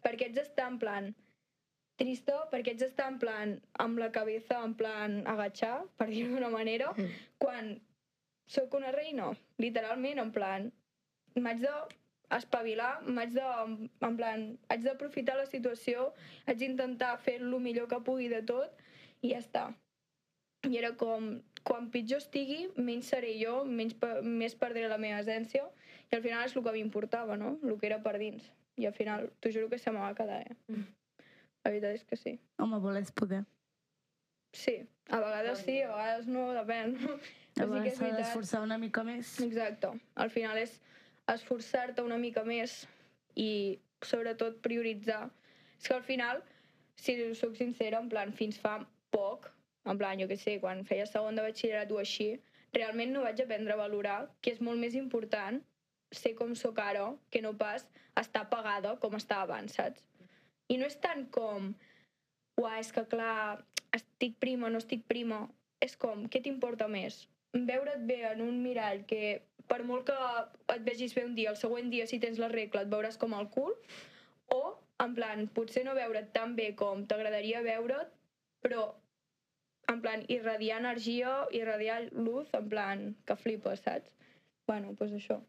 perquè 0.04 0.28
ets 0.28 0.42
estar 0.42 0.66
en 0.68 0.80
plan 0.82 1.14
trista, 1.96 2.40
perquè 2.50 2.74
ets 2.74 2.82
estar 2.88 3.08
en 3.12 3.18
plan 3.22 3.60
amb 3.78 3.98
la 3.98 4.10
cabeza 4.12 4.60
en 4.64 4.74
plan 4.74 5.20
agachar, 5.30 5.84
per 5.96 6.08
dir-ho 6.10 6.34
d'una 6.34 6.50
manera, 6.50 6.92
Mm. 6.96 7.10
quan 7.38 7.80
sóc 8.46 8.74
una 8.74 8.90
reina, 8.92 9.32
literalment, 9.58 10.18
en 10.18 10.32
plan, 10.32 10.72
m'haig 11.36 11.60
de 11.60 11.74
espavilar, 12.36 13.02
m'haig 13.06 13.30
de, 13.32 13.42
en 14.00 14.16
plan, 14.16 14.58
haig 14.68 14.82
d'aprofitar 14.82 15.36
la 15.36 15.46
situació, 15.46 16.12
haig 16.46 16.58
d'intentar 16.58 17.18
fer 17.18 17.40
el 17.40 17.54
millor 17.60 17.88
que 17.88 18.00
pugui 18.00 18.28
de 18.28 18.42
tot 18.42 18.70
i 19.22 19.30
ja 19.30 19.38
està. 19.38 19.74
I 20.68 20.78
era 20.78 20.94
com, 20.96 21.42
quan 21.62 21.90
pitjor 21.90 22.18
estigui, 22.18 22.70
menys 22.76 23.06
seré 23.12 23.34
jo, 23.38 23.64
menys, 23.64 23.94
més 24.22 24.54
perdré 24.54 24.88
la 24.88 24.98
meva 24.98 25.20
essència 25.20 25.64
i 26.10 26.16
al 26.16 26.22
final 26.22 26.44
és 26.44 26.56
el 26.56 26.62
que 26.64 26.72
m'importava, 26.72 27.36
no? 27.36 27.58
El 27.62 27.78
que 27.78 27.86
era 27.86 28.02
per 28.02 28.18
dins. 28.18 28.50
I 28.76 28.86
al 28.86 28.92
final, 28.94 29.30
t'ho 29.40 29.52
juro 29.52 29.68
que 29.70 29.78
se 29.78 29.90
me 29.92 30.00
va 30.00 30.14
quedar, 30.14 30.42
eh? 30.50 30.56
La 31.64 31.72
veritat 31.72 31.96
és 31.96 32.04
que 32.04 32.16
sí. 32.20 32.34
Home, 32.60 32.78
volés 32.84 33.10
poder. 33.16 33.42
Sí, 34.54 34.76
a 35.10 35.18
vegades 35.18 35.64
sí, 35.64 35.80
a 35.82 35.88
vegades 35.90 36.28
no, 36.30 36.50
depèn. 36.54 36.94
A 37.54 37.66
vegades 37.70 37.96
s'ha 37.98 38.10
d'esforçar 38.14 38.60
una 38.62 38.78
mica 38.82 39.02
més. 39.06 39.36
Exacte. 39.42 39.90
Al 40.20 40.30
final 40.30 40.60
és 40.60 40.76
esforçar-te 41.32 42.04
una 42.04 42.18
mica 42.20 42.44
més 42.46 42.84
i 43.40 43.80
sobretot 44.04 44.60
prioritzar. 44.62 45.28
És 45.78 45.88
que 45.88 45.96
al 45.96 46.04
final, 46.06 46.42
si 47.00 47.16
sóc 47.34 47.56
sincera, 47.58 48.00
en 48.02 48.10
plan, 48.12 48.32
fins 48.36 48.60
fa 48.60 48.76
poc, 49.14 49.48
en 49.88 49.98
plan, 50.00 50.20
jo 50.20 50.28
què 50.30 50.38
sé, 50.40 50.58
quan 50.60 50.84
feia 50.88 51.06
segon 51.08 51.38
de 51.38 51.44
batxillerat 51.46 51.92
o 51.92 52.00
així, 52.02 52.34
realment 52.74 53.14
no 53.14 53.24
vaig 53.24 53.40
aprendre 53.42 53.74
a 53.74 53.80
valorar 53.80 54.18
que 54.42 54.54
és 54.54 54.60
molt 54.60 54.80
més 54.82 54.96
important 54.98 55.60
ser 56.14 56.34
com 56.38 56.54
sóc 56.58 56.78
ara 56.82 57.06
que 57.30 57.42
no 57.42 57.54
pas 57.58 57.86
estar 58.20 58.44
pagada 58.50 58.94
com 59.02 59.16
estava 59.18 59.46
abans, 59.48 59.74
saps? 59.78 60.04
I 60.72 60.78
no 60.80 60.88
és 60.88 60.96
tant 61.02 61.26
com, 61.34 61.72
uah, 62.60 62.78
és 62.80 62.90
que 62.94 63.04
clar, 63.10 63.64
estic 63.96 64.38
prima, 64.42 64.70
no 64.70 64.80
estic 64.82 65.04
prima. 65.10 65.44
És 65.84 65.98
com, 66.00 66.24
què 66.32 66.40
t'importa 66.40 66.88
més? 66.88 67.24
Veure't 67.54 68.06
bé 68.08 68.22
en 68.30 68.40
un 68.42 68.62
mirall 68.62 69.04
que 69.10 69.42
per 69.68 69.82
molt 69.86 70.08
que 70.08 70.16
et 70.74 70.82
vegis 70.86 71.14
bé 71.16 71.24
un 71.28 71.34
dia, 71.36 71.52
el 71.52 71.60
següent 71.60 71.90
dia 71.92 72.06
si 72.08 72.18
tens 72.20 72.40
la 72.40 72.50
regla 72.52 72.84
et 72.84 72.90
veuràs 72.92 73.20
com 73.20 73.36
el 73.36 73.48
cul, 73.52 73.74
o 74.52 74.60
en 75.04 75.14
plan, 75.16 75.46
potser 75.56 75.84
no 75.84 75.94
veure't 75.96 76.32
tan 76.34 76.54
bé 76.56 76.72
com 76.78 77.04
t'agradaria 77.08 77.62
veure't, 77.64 78.12
però 78.64 78.90
en 79.92 80.00
plan, 80.00 80.24
irradiar 80.32 80.80
energia, 80.80 81.32
irradiar 81.52 82.06
luz, 82.12 82.48
en 82.56 82.68
plan, 82.72 83.08
que 83.28 83.36
flipes, 83.36 83.84
saps? 83.84 84.12
Bueno, 84.66 84.94
pues 84.96 85.12
això, 85.12 85.42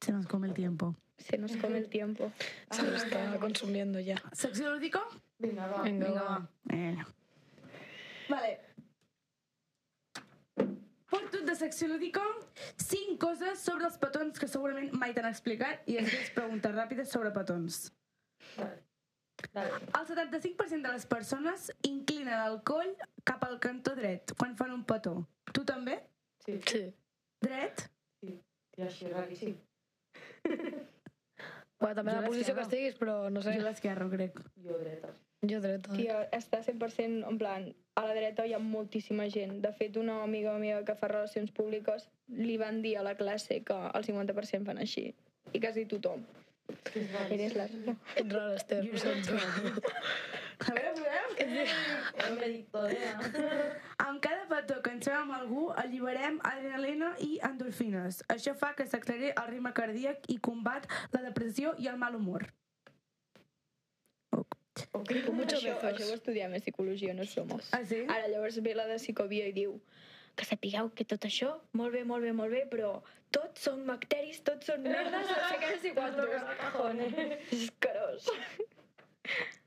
Se 0.00 0.12
nos 0.12 0.26
come 0.26 0.48
el 0.48 0.54
tiempo. 0.54 0.94
Se 1.20 1.38
nos 1.38 1.56
come 1.56 1.78
el 1.78 1.88
tiempo. 1.88 2.32
Se 2.70 2.82
lo 2.82 2.96
está 2.96 3.38
consumiendo 3.38 4.00
ya. 4.00 4.16
Secció 4.32 4.72
lúdica? 4.74 5.02
Vinga, 5.38 5.66
va. 5.66 5.82
Vinga, 5.82 6.06
Vinga, 6.06 6.22
va. 6.22 6.38
va. 6.38 6.48
Vinga. 6.64 7.06
Vale. 8.28 8.60
Porto 11.10 11.40
de 11.42 11.54
secció 11.58 11.88
lúdica 11.88 12.22
cinc 12.78 13.18
coses 13.20 13.58
sobre 13.58 13.86
els 13.88 13.96
petons 13.98 14.38
que 14.38 14.46
segurament 14.48 14.92
mai 14.94 15.10
t'han 15.16 15.26
explicat 15.30 15.88
i 15.90 15.96
després 15.98 16.30
preguntes 16.36 16.74
ràpides 16.76 17.10
sobre 17.10 17.32
petons. 17.34 17.80
Dale. 19.54 19.80
El 19.98 20.06
75% 20.06 20.86
de 20.86 20.92
les 20.94 21.06
persones 21.10 21.70
inclinen 21.88 22.36
el 22.44 22.60
coll 22.62 22.92
cap 23.26 23.42
al 23.48 23.58
cantó 23.58 23.96
dret 23.98 24.34
quan 24.38 24.54
fan 24.56 24.70
un 24.76 24.84
petó. 24.84 25.16
Tu 25.52 25.64
també? 25.66 25.98
Sí, 26.46 26.60
Sí. 26.68 26.84
Dret? 27.42 27.88
i 28.22 28.82
així, 28.84 29.08
raríssim. 29.12 29.56
Bueno, 31.80 31.96
també 31.96 32.12
Jo 32.12 32.20
la 32.20 32.28
posició 32.28 32.54
que 32.54 32.64
estiguis, 32.66 32.96
però 33.00 33.16
no 33.32 33.42
sé. 33.42 33.56
Jo 33.56 33.64
l'esquerra, 33.64 34.06
crec. 34.12 34.40
Jo 34.66 34.78
dreta. 34.82 35.12
Jo 35.48 35.60
dreta. 35.64 35.94
Tia, 35.96 36.18
està 36.36 36.60
100% 36.66 37.24
en 37.30 37.38
plan, 37.40 37.70
a 37.96 38.02
la 38.04 38.16
dreta 38.18 38.44
hi 38.44 38.52
ha 38.52 38.60
moltíssima 38.60 39.28
gent. 39.32 39.56
De 39.64 39.72
fet, 39.78 39.96
una 39.96 40.18
amiga 40.26 40.52
meva 40.60 40.82
que 40.84 40.96
fa 41.00 41.08
relacions 41.08 41.54
públiques 41.56 42.10
li 42.28 42.58
van 42.60 42.82
dir 42.84 42.98
a 43.00 43.06
la 43.06 43.16
classe 43.16 43.62
que 43.64 43.78
el 43.94 44.04
50% 44.04 44.68
fan 44.68 44.82
així. 44.84 45.08
I 45.56 45.62
quasi 45.62 45.86
tothom. 45.88 46.26
Eres 47.30 47.56
la... 47.56 47.64
Ets 48.20 48.32
rara, 48.32 48.54
Esther. 48.54 48.84
ho 48.84 49.00
sento. 49.00 49.40
A 50.60 50.74
veure, 50.76 50.92
tot, 52.72 52.90
eh? 52.90 53.80
Amb 54.06 54.20
cada 54.24 54.46
petó 54.50 54.80
que 54.82 54.92
ens 54.94 55.08
amb 55.08 55.34
algú, 55.36 55.68
alliberem 55.82 56.38
adrenalina 56.44 57.12
i 57.24 57.38
endorfines. 57.46 58.22
Això 58.32 58.54
fa 58.58 58.72
que 58.76 58.86
s'acceleri 58.86 59.32
el 59.34 59.50
ritme 59.50 59.72
cardíac 59.76 60.28
i 60.32 60.38
combat 60.38 60.88
la 61.12 61.22
depressió 61.26 61.74
i 61.78 61.88
el 61.92 61.98
mal 62.00 62.16
humor. 62.16 62.46
Okay. 64.92 65.22
Con 65.22 65.36
muchos 65.36 65.60
això, 65.60 65.74
besos. 65.76 65.90
això 65.90 66.08
ho 66.08 66.16
estudiem 66.16 66.54
a 66.56 66.60
psicologia, 66.62 67.14
no 67.14 67.26
som. 67.28 67.50
Ah, 67.76 67.82
sí? 67.84 68.04
Ara 68.08 68.28
llavors 68.32 68.60
ve 68.64 68.74
la 68.74 68.86
de 68.88 68.96
psicovia 69.00 69.48
i 69.50 69.52
diu 69.56 69.76
que 70.36 70.46
sapigueu 70.48 70.90
que 70.96 71.04
tot 71.04 71.26
això, 71.28 71.52
molt 71.76 71.92
bé, 71.92 72.04
molt 72.08 72.24
bé, 72.24 72.32
molt 72.32 72.54
bé, 72.54 72.64
però 72.70 72.94
tots 73.34 73.66
són 73.68 73.84
bacteris, 73.88 74.40
tots 74.46 74.70
són 74.70 74.86
merdes, 74.86 75.28
no 75.28 75.38
sé 75.50 75.58
què, 75.60 75.72
no 75.74 75.80
sé 75.84 75.94
quantos. 75.98 76.28
Escarós. 77.58 78.30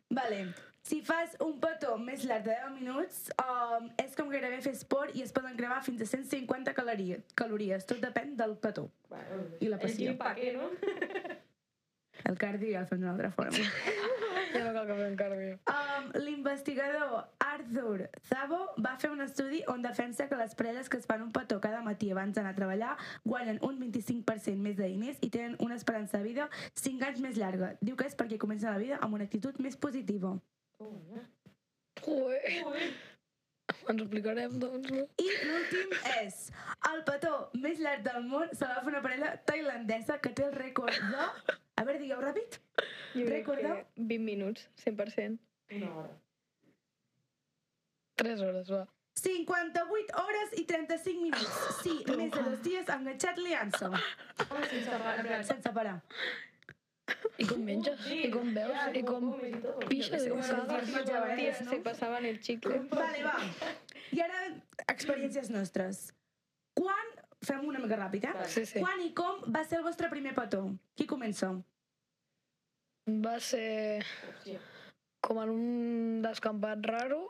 Vale. 0.10 0.46
Si 0.84 1.00
fas 1.02 1.38
un 1.40 1.62
petó 1.64 1.94
més 1.98 2.26
llarg 2.28 2.44
de 2.44 2.52
10 2.60 2.74
minuts, 2.76 3.20
um, 3.40 3.86
és 4.04 4.18
com 4.20 4.28
gairebé 4.34 4.58
fer 4.66 4.74
esport 4.76 5.16
i 5.16 5.24
es 5.24 5.32
poden 5.32 5.56
cremar 5.56 5.80
fins 5.86 6.02
a 6.04 6.06
150 6.12 6.74
calories. 6.76 7.24
calories. 7.40 7.86
Tot 7.88 8.02
depèn 8.04 8.36
del 8.36 8.58
petó. 8.60 8.90
Bueno, 9.10 9.46
I 9.62 9.70
la 9.72 9.78
el 9.78 9.82
passió. 9.82 10.10
gym 10.12 10.18
pa 10.20 10.34
què, 10.36 10.52
no? 10.58 10.68
El 12.30 12.38
cardio 12.38 12.70
ja 12.72 12.82
el 12.84 12.86
fem 12.88 13.00
d'una 13.02 13.12
altra 13.16 13.32
forma. 13.32 13.58
Ja 14.54 14.60
no 14.68 14.74
cal 14.76 14.86
que 14.86 14.96
fem 15.00 15.16
cardio. 15.18 15.54
Um, 15.72 16.12
L'investigador 16.22 17.24
Arthur 17.42 18.04
Zabo 18.30 18.60
va 18.86 18.92
fer 19.02 19.10
un 19.10 19.24
estudi 19.26 19.64
on 19.68 19.82
defensa 19.82 20.28
que 20.30 20.38
les 20.38 20.54
parelles 20.56 20.92
que 20.94 21.00
es 21.02 21.08
fan 21.10 21.24
un 21.26 21.32
petó 21.34 21.58
cada 21.60 21.82
matí 21.82 22.12
abans 22.14 22.36
d'anar 22.38 22.52
a 22.54 22.58
treballar 22.60 22.92
guanyen 23.26 23.58
un 23.66 23.80
25% 23.82 24.62
més 24.62 24.78
de 24.78 24.92
diners 24.94 25.18
i 25.26 25.32
tenen 25.34 25.58
una 25.60 25.74
esperança 25.80 26.20
de 26.22 26.28
vida 26.30 26.50
5 26.76 27.08
anys 27.10 27.24
més 27.26 27.36
llarga. 27.42 27.74
Diu 27.82 27.98
que 27.98 28.06
és 28.06 28.16
perquè 28.16 28.38
comencen 28.38 28.70
la 28.70 28.78
vida 28.78 29.02
amb 29.02 29.18
una 29.18 29.26
actitud 29.26 29.58
més 29.58 29.76
positiva. 29.76 30.36
Joder. 32.04 32.94
Ens 33.84 34.00
ho 34.00 34.04
explicarem, 34.06 34.56
doncs, 34.60 34.90
no? 34.92 35.04
I 35.24 35.28
l'últim 35.48 35.94
és 36.20 36.40
el 36.92 37.04
petó 37.08 37.32
més 37.64 37.80
llarg 37.84 38.04
del 38.06 38.26
món 38.32 38.52
se 38.56 38.68
la 38.68 38.78
va 38.78 38.84
fer 38.86 38.92
una 38.94 39.02
parella 39.06 39.32
tailandesa 39.50 40.18
que 40.24 40.32
té 40.36 40.46
el 40.48 40.56
rècord 40.56 41.00
de... 41.14 41.28
A 41.80 41.86
veure, 41.88 42.00
digueu 42.02 42.20
ràpid. 42.22 42.60
Jo 43.16 43.24
crec 43.26 43.48
Recorda? 43.48 43.72
que 43.96 44.04
20 44.12 44.26
minuts, 44.28 44.68
100%. 44.84 45.40
Una 45.80 45.90
hora. 46.00 46.12
3 48.22 48.44
hores, 48.46 48.70
va. 48.72 48.84
58 49.24 50.22
hores 50.22 50.54
i 50.60 50.66
35 50.70 51.22
minuts. 51.22 51.58
Sí, 51.82 51.96
més 52.18 52.32
de 52.34 52.44
dos 52.46 52.62
dies 52.66 52.90
enganxat 52.94 53.40
liant-se. 53.42 53.90
Sense 53.90 54.90
parar. 54.92 55.44
Sense 55.50 55.74
parar. 55.76 55.98
I 57.42 57.46
com 57.50 57.64
menges, 57.66 58.06
i 58.14 58.30
com 58.32 58.54
veus, 58.56 58.78
i 58.96 59.02
com 59.04 59.26
pixes, 59.90 60.28
i 60.28 60.30
com 60.32 60.42
cagues. 60.46 60.92
Tia, 61.40 61.54
se 61.58 61.80
passaven 61.84 62.28
el 62.30 62.40
chicle. 62.46 62.80
Vale, 62.92 63.24
va. 63.26 63.72
I 64.14 64.22
ara, 64.24 64.46
experiències 64.88 65.52
nostres. 65.54 66.08
Quan... 66.80 67.14
Fem 67.44 67.66
una 67.68 67.80
mica 67.84 67.98
ràpid, 68.00 68.24
eh? 68.24 68.46
Sí, 68.48 68.62
sí. 68.64 68.80
Quan 68.80 69.02
i 69.04 69.10
com 69.18 69.42
va 69.52 69.66
ser 69.68 69.82
el 69.82 69.84
vostre 69.84 70.08
primer 70.08 70.32
petó? 70.38 70.62
Qui 70.96 71.04
comença? 71.12 71.50
Va 73.26 73.34
ser 73.44 73.66
com 75.28 75.42
en 75.42 75.52
un 75.52 76.22
descampat 76.24 76.88
raro, 76.88 77.26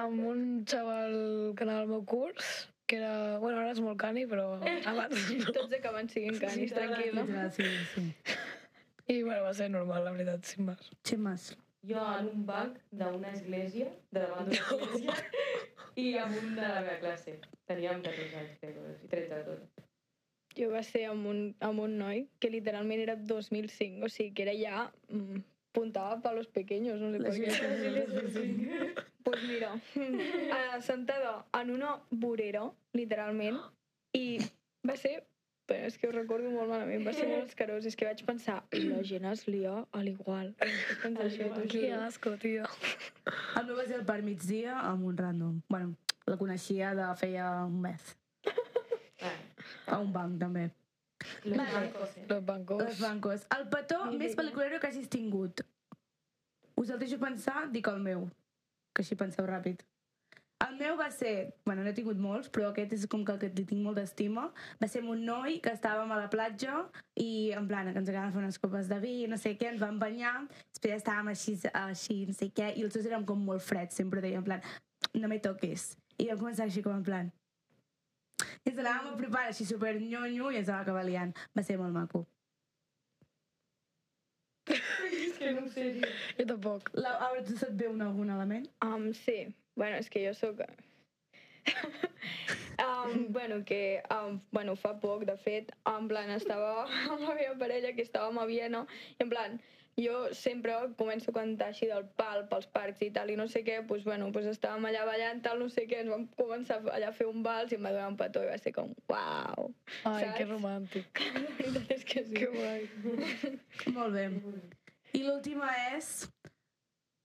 amb 0.00 0.24
un 0.30 0.40
xaval 0.64 1.52
que 1.52 1.66
anava 1.66 1.82
al 1.84 1.92
meu 1.92 2.06
curs, 2.08 2.48
que 2.88 2.96
era... 2.96 3.38
Bueno, 3.42 3.60
ara 3.60 3.74
és 3.74 3.82
molt 3.84 4.00
cani, 4.00 4.24
però 4.30 4.54
abans 4.94 5.28
no. 5.36 5.52
Tots 5.52 5.76
acaben 5.82 6.08
siguent 6.08 6.40
canis, 6.40 6.72
tranquil·la. 6.72 7.44
Sí, 7.58 7.68
sí. 7.92 8.06
I 9.10 9.22
bueno, 9.24 9.42
va 9.42 9.52
ser 9.58 9.68
normal, 9.74 10.04
la 10.06 10.14
veritat, 10.14 10.46
sin 10.46 10.68
més. 10.68 10.90
Xemes. 11.08 11.50
Jo 11.90 12.02
en 12.14 12.28
un 12.30 12.42
banc 12.46 12.76
d'una 12.94 13.32
església, 13.34 13.88
de 14.14 14.22
davant 14.22 14.50
d'una 14.50 14.76
església, 14.76 15.16
i 15.98 16.12
amb 16.22 16.36
un 16.38 16.52
de 16.54 16.66
la 16.66 16.82
meva 16.84 16.98
classe. 17.02 17.38
Teníem 17.70 18.04
14 18.04 18.42
anys, 18.42 18.58
crec, 18.60 18.76
i 18.78 19.10
30 19.14 19.40
de 19.40 19.46
tot. 19.48 19.86
Jo 20.58 20.68
va 20.70 20.82
ser 20.86 21.06
amb 21.10 21.26
un, 21.30 21.40
amb 21.66 21.82
un 21.82 21.96
noi 21.98 22.26
que 22.38 22.50
literalment 22.52 23.02
era 23.02 23.16
2005, 23.16 24.06
o 24.06 24.12
sigui 24.12 24.34
que 24.36 24.46
era 24.48 24.58
ja... 24.58 24.84
Mm, 25.10 25.42
puntava 25.72 26.20
pa 26.20 26.32
los 26.32 26.48
pequeños, 26.48 26.98
no 26.98 27.12
sé 27.12 27.20
per 27.22 27.32
què. 27.38 28.94
Pues 29.22 29.42
mira, 29.46 29.74
eh, 29.94 30.80
sentada 30.82 31.44
en 31.60 31.70
una 31.70 31.92
vorera, 32.10 32.64
literalment, 32.92 33.60
i 34.18 34.40
va 34.86 34.96
ser... 34.98 35.20
Però 35.70 35.86
és 35.86 35.96
que 36.02 36.08
ho 36.08 36.12
recordo 36.12 36.50
molt 36.50 36.66
malament, 36.66 37.04
va 37.06 37.12
ser 37.14 37.28
molt 37.30 37.46
escarós. 37.52 37.84
És 37.86 37.94
que 37.94 38.08
vaig 38.08 38.24
pensar, 38.26 38.56
la 38.74 39.02
gent 39.06 39.26
es 39.30 39.44
lia 39.46 39.76
a 39.94 40.00
l'igual. 40.02 40.48
Això, 40.58 41.46
t'ho 41.54 41.62
Que 41.68 41.84
juro. 41.86 42.00
asco, 42.08 42.32
tio. 42.42 42.64
El 43.60 43.66
meu 43.68 43.76
va 43.78 43.84
ser 43.86 44.00
el 44.00 44.04
per 44.08 44.16
migdia 44.26 44.80
amb 44.80 45.04
un 45.06 45.16
random. 45.16 45.60
Bueno, 45.68 45.94
la 46.26 46.36
coneixia 46.40 46.90
de 46.98 47.06
feia 47.20 47.46
un 47.68 47.78
mes. 47.86 48.16
A 49.86 49.98
un 50.00 50.12
banc, 50.12 50.38
també. 50.40 50.70
los 51.44 51.56
Vale. 51.58 51.70
bancos, 51.72 52.16
eh? 52.16 52.26
Los 52.28 52.44
bancos. 52.46 52.82
Els 52.86 53.00
bancos. 53.00 53.46
El 53.56 53.66
petó 53.68 53.98
més 54.16 54.34
pel·liculero 54.38 54.80
que 54.80 54.86
hagis 54.88 55.08
tingut. 55.12 55.60
Us 56.80 56.90
el 56.90 56.98
deixo 56.98 57.18
pensar, 57.20 57.68
dic 57.70 57.86
el 57.92 57.98
meu. 58.00 58.28
Que 58.94 59.02
així 59.04 59.14
penseu 59.20 59.46
ràpid. 59.46 59.82
El 60.60 60.74
meu 60.76 60.96
va 60.96 61.06
ser... 61.14 61.54
Bueno, 61.64 61.84
n'he 61.84 61.92
tingut 61.96 62.18
molts, 62.20 62.50
però 62.52 62.68
aquest 62.68 62.92
és 62.92 63.06
com 63.08 63.22
que 63.24 63.32
el 63.32 63.38
que 63.40 63.48
li 63.48 63.64
tinc 63.64 63.80
molt 63.80 63.96
d'estima. 63.96 64.48
Va 64.82 64.88
ser 64.92 65.00
amb 65.00 65.14
un 65.14 65.22
noi 65.24 65.56
que 65.64 65.72
estàvem 65.72 66.12
a 66.12 66.18
la 66.20 66.28
platja 66.32 66.82
i, 67.16 67.52
en 67.56 67.68
plan, 67.70 67.88
que 67.88 68.02
ens 68.02 68.10
agradava 68.10 68.34
fer 68.34 68.42
unes 68.42 68.60
copes 68.60 68.90
de 68.90 68.98
vi, 69.00 69.14
no 69.30 69.38
sé 69.40 69.54
què, 69.56 69.70
ens 69.72 69.80
vam 69.80 69.96
banyar, 70.02 70.34
després 70.74 70.92
ja 70.92 70.98
estàvem 71.00 71.30
així, 71.32 71.56
així, 71.80 72.18
no 72.28 72.36
sé 72.36 72.50
què, 72.56 72.74
i 72.76 72.84
els 72.84 72.96
dos 72.96 73.08
érem 73.08 73.24
com 73.28 73.40
molt 73.46 73.64
freds, 73.64 73.96
sempre 74.02 74.20
deia, 74.24 74.42
en 74.42 74.48
plan, 74.50 74.66
no 75.16 75.30
me 75.32 75.40
toques. 75.40 75.94
I 76.20 76.28
vam 76.28 76.42
començar 76.42 76.68
així 76.68 76.84
com 76.84 76.98
en 76.98 77.06
plan... 77.06 77.32
I 78.40 78.70
ens 78.72 78.82
anàvem 78.82 79.14
apropant 79.14 79.48
així 79.48 79.64
super 79.68 79.94
nyonyo 79.96 80.50
i 80.52 80.60
ens 80.60 80.68
vam 80.68 80.82
acabar 80.82 81.06
liant. 81.06 81.32
Va 81.56 81.64
ser 81.64 81.78
molt 81.80 81.96
maco. 81.96 82.26
És 84.70 85.38
que 85.38 85.52
no 85.56 85.64
sé 85.72 85.86
dir. 85.96 86.10
Jo 86.38 86.46
tampoc. 86.52 86.92
La, 86.96 87.16
ara 87.28 87.44
tu 87.46 87.56
se't 87.56 87.76
ve 87.80 87.88
un, 87.88 88.02
algun 88.04 88.32
element? 88.36 88.68
Um, 88.84 89.10
sí, 89.16 89.38
bueno, 89.80 89.96
és 89.96 90.12
que 90.12 90.26
jo 90.26 90.36
sóc... 90.36 90.62
Um, 92.80 93.32
bueno, 93.32 93.62
que 93.64 94.02
um, 94.10 94.40
bueno, 94.50 94.74
fa 94.76 94.94
poc, 95.00 95.26
de 95.28 95.36
fet, 95.36 95.68
en 95.84 96.06
plan, 96.08 96.30
estava 96.32 96.86
amb 96.86 97.26
la 97.26 97.34
meva 97.40 97.58
parella, 97.60 97.92
que 97.92 98.06
estàvem 98.06 98.40
a 98.40 98.46
Viena, 98.48 98.86
i 99.18 99.24
en 99.26 99.32
plan, 99.32 99.58
jo 100.00 100.32
sempre 100.32 100.72
començo 100.96 101.30
a 101.30 101.36
cantar 101.36 101.70
així 101.74 101.90
del 101.90 102.06
pal 102.16 102.46
pels 102.48 102.68
parcs 102.72 103.02
i 103.04 103.10
tal, 103.12 103.32
i 103.32 103.36
no 103.36 103.46
sé 103.52 103.62
què, 103.66 103.80
doncs, 103.84 104.06
bueno, 104.08 104.30
doncs 104.32 104.48
estàvem 104.54 104.88
allà 104.88 105.04
ballant, 105.08 105.42
tal, 105.44 105.60
no 105.60 105.68
sé 105.68 105.84
què, 105.90 106.00
ens 106.04 106.12
vam 106.12 106.26
començar 106.40 106.80
allà 106.94 107.10
a 107.10 107.16
fer 107.16 107.28
un 107.28 107.44
vals 107.44 107.74
i 107.74 107.78
em 107.78 107.84
va 107.84 107.94
donar 107.96 108.08
un 108.14 108.18
petó 108.20 108.44
i 108.46 108.48
va 108.48 108.58
ser 108.62 108.72
com, 108.76 108.94
uau, 109.12 109.70
Ai, 110.08 110.24
Saps? 110.24 110.36
que 110.38 110.48
romàntic. 110.48 111.24
la 111.36 111.54
veritat 111.60 111.96
és 111.98 112.06
que 112.08 112.24
sí. 112.28 112.36
Que 112.38 112.50
guai. 112.54 112.86
Molt 113.96 114.16
bé. 114.16 114.28
I 115.18 115.26
l'última 115.26 115.72
és... 115.92 116.28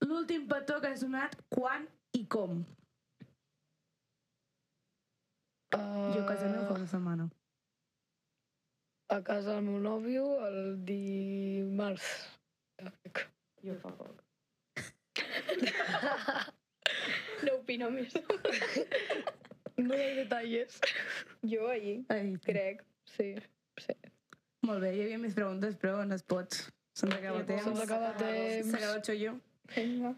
L'últim 0.04 0.42
petó 0.46 0.76
que 0.82 0.90
ha 0.92 0.96
sonat, 1.00 1.32
quan 1.48 1.86
i 2.16 2.24
com? 2.32 2.60
Uh, 5.76 6.12
Jo 6.14 6.22
a 6.22 6.26
casa 6.28 6.48
meva 6.48 6.66
fa 6.68 6.74
una 6.78 6.86
setmana. 6.92 7.26
A 9.12 9.18
casa 9.26 9.54
del 9.56 9.66
meu 9.66 9.78
nòvio 9.82 10.22
el 10.46 10.60
dimarts. 10.88 12.06
Jo 13.66 13.76
fa 13.82 13.92
poc. 13.98 14.22
No 17.46 17.52
opino 17.58 17.90
més. 17.92 18.14
No 19.76 19.92
hi 19.94 20.04
ha 20.06 20.14
detalles. 20.16 20.78
Jo 21.44 21.66
ahir, 21.68 21.98
Ai, 22.14 22.32
crec, 22.46 22.80
sí, 23.12 23.34
sí. 23.82 23.94
Molt 24.66 24.80
bé, 24.82 24.94
hi 24.96 25.02
havia 25.04 25.18
més 25.22 25.36
preguntes, 25.36 25.76
però 25.82 26.00
no 26.08 26.16
es 26.16 26.24
pot. 26.24 26.56
Se'ns 26.96 27.12
acaba 27.18 27.42
el 27.42 27.46
temps. 27.50 27.66
Se'ns 27.68 27.82
acaba 27.84 28.08
el 28.14 28.16
temps. 28.22 28.70
S'acaba 28.72 28.96
el 28.96 29.04
xollo. 29.10 29.34
Vinga. 29.74 30.14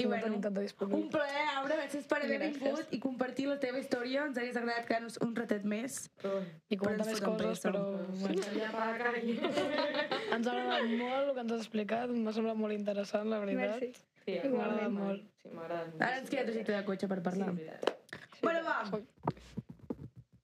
I 0.00 0.04
no 0.04 0.10
bueno, 0.10 0.24
tenim 0.24 0.40
tanta 0.40 0.60
un 0.60 0.66
disponibilitat. 0.66 1.12
plaer, 1.14 1.46
Aura, 1.60 1.76
gràcies 1.80 2.06
per 2.08 2.18
haver 2.24 2.38
Gràcies. 2.40 2.60
vingut 2.62 2.92
i 2.96 3.00
compartir 3.02 3.46
la 3.50 3.58
teva 3.62 3.78
història. 3.82 4.24
Ens 4.26 4.38
hagués 4.40 4.56
agradat 4.56 4.86
quedar-nos 4.88 5.18
un 5.26 5.34
ratet 5.36 5.64
més. 5.64 5.98
Però 6.22 6.38
I 6.68 6.78
comentar 6.80 7.06
més 7.06 7.20
coses, 7.20 7.60
però... 7.64 7.82
Bueno, 8.20 8.42
ja 8.56 8.70
ens 10.36 10.46
ha 10.46 10.52
agradat 10.54 10.88
molt 10.94 11.28
el 11.28 11.34
que 11.34 11.40
ens 11.44 11.52
has 11.52 11.60
explicat, 11.64 12.10
m'ha 12.14 12.32
semblat 12.36 12.56
molt 12.56 12.76
interessant, 12.76 13.28
la 13.30 13.40
veritat. 13.44 13.80
Merci. 13.80 13.92
Sí, 14.24 14.38
M'agrada 14.52 14.88
molt. 14.94 15.24
Sí, 15.42 15.48
m'agrada 15.52 15.86
molt. 15.90 16.02
Ara 16.08 16.18
ens 16.20 16.30
queda 16.32 16.44
trajecte 16.48 16.76
de 16.76 16.82
cotxe 16.88 17.08
per 17.10 17.20
parlar. 17.24 17.52
Sí, 17.56 18.42
bueno, 18.42 18.60
va. 18.64 18.76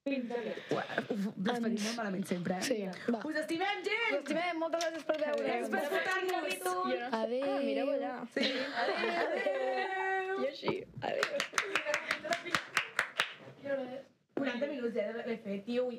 Fins 0.06 0.30
aviat. 0.30 0.58
Uf, 1.10 1.24
Despedim 1.34 1.80
molt 1.82 1.96
malament 1.98 2.26
sempre, 2.30 2.54
eh? 2.60 2.62
Sí, 2.62 2.76
va. 3.10 3.18
Us 3.26 3.38
estimem, 3.40 3.80
Us 3.80 3.88
gent! 3.88 4.18
estimem, 4.20 4.60
moltes 4.62 4.84
gràcies 4.84 5.06
per 5.08 5.16
veure. 5.22 5.46
Gràcies 5.48 5.72
per 5.72 5.80
escoltar-nos! 5.82 7.08
Adéu. 7.20 7.48
Ah, 7.50 7.58
mireu 7.64 7.90
allà. 7.96 8.12
Sí. 8.36 8.44
Adéu! 8.84 10.38
I 10.44 10.46
així. 10.52 10.76
Adéu. 11.02 11.26
40 14.36 14.70
minuts 14.70 14.94
ja 14.94 15.10
d'haver 15.10 15.38
fet, 15.42 15.66
tio. 15.66 15.90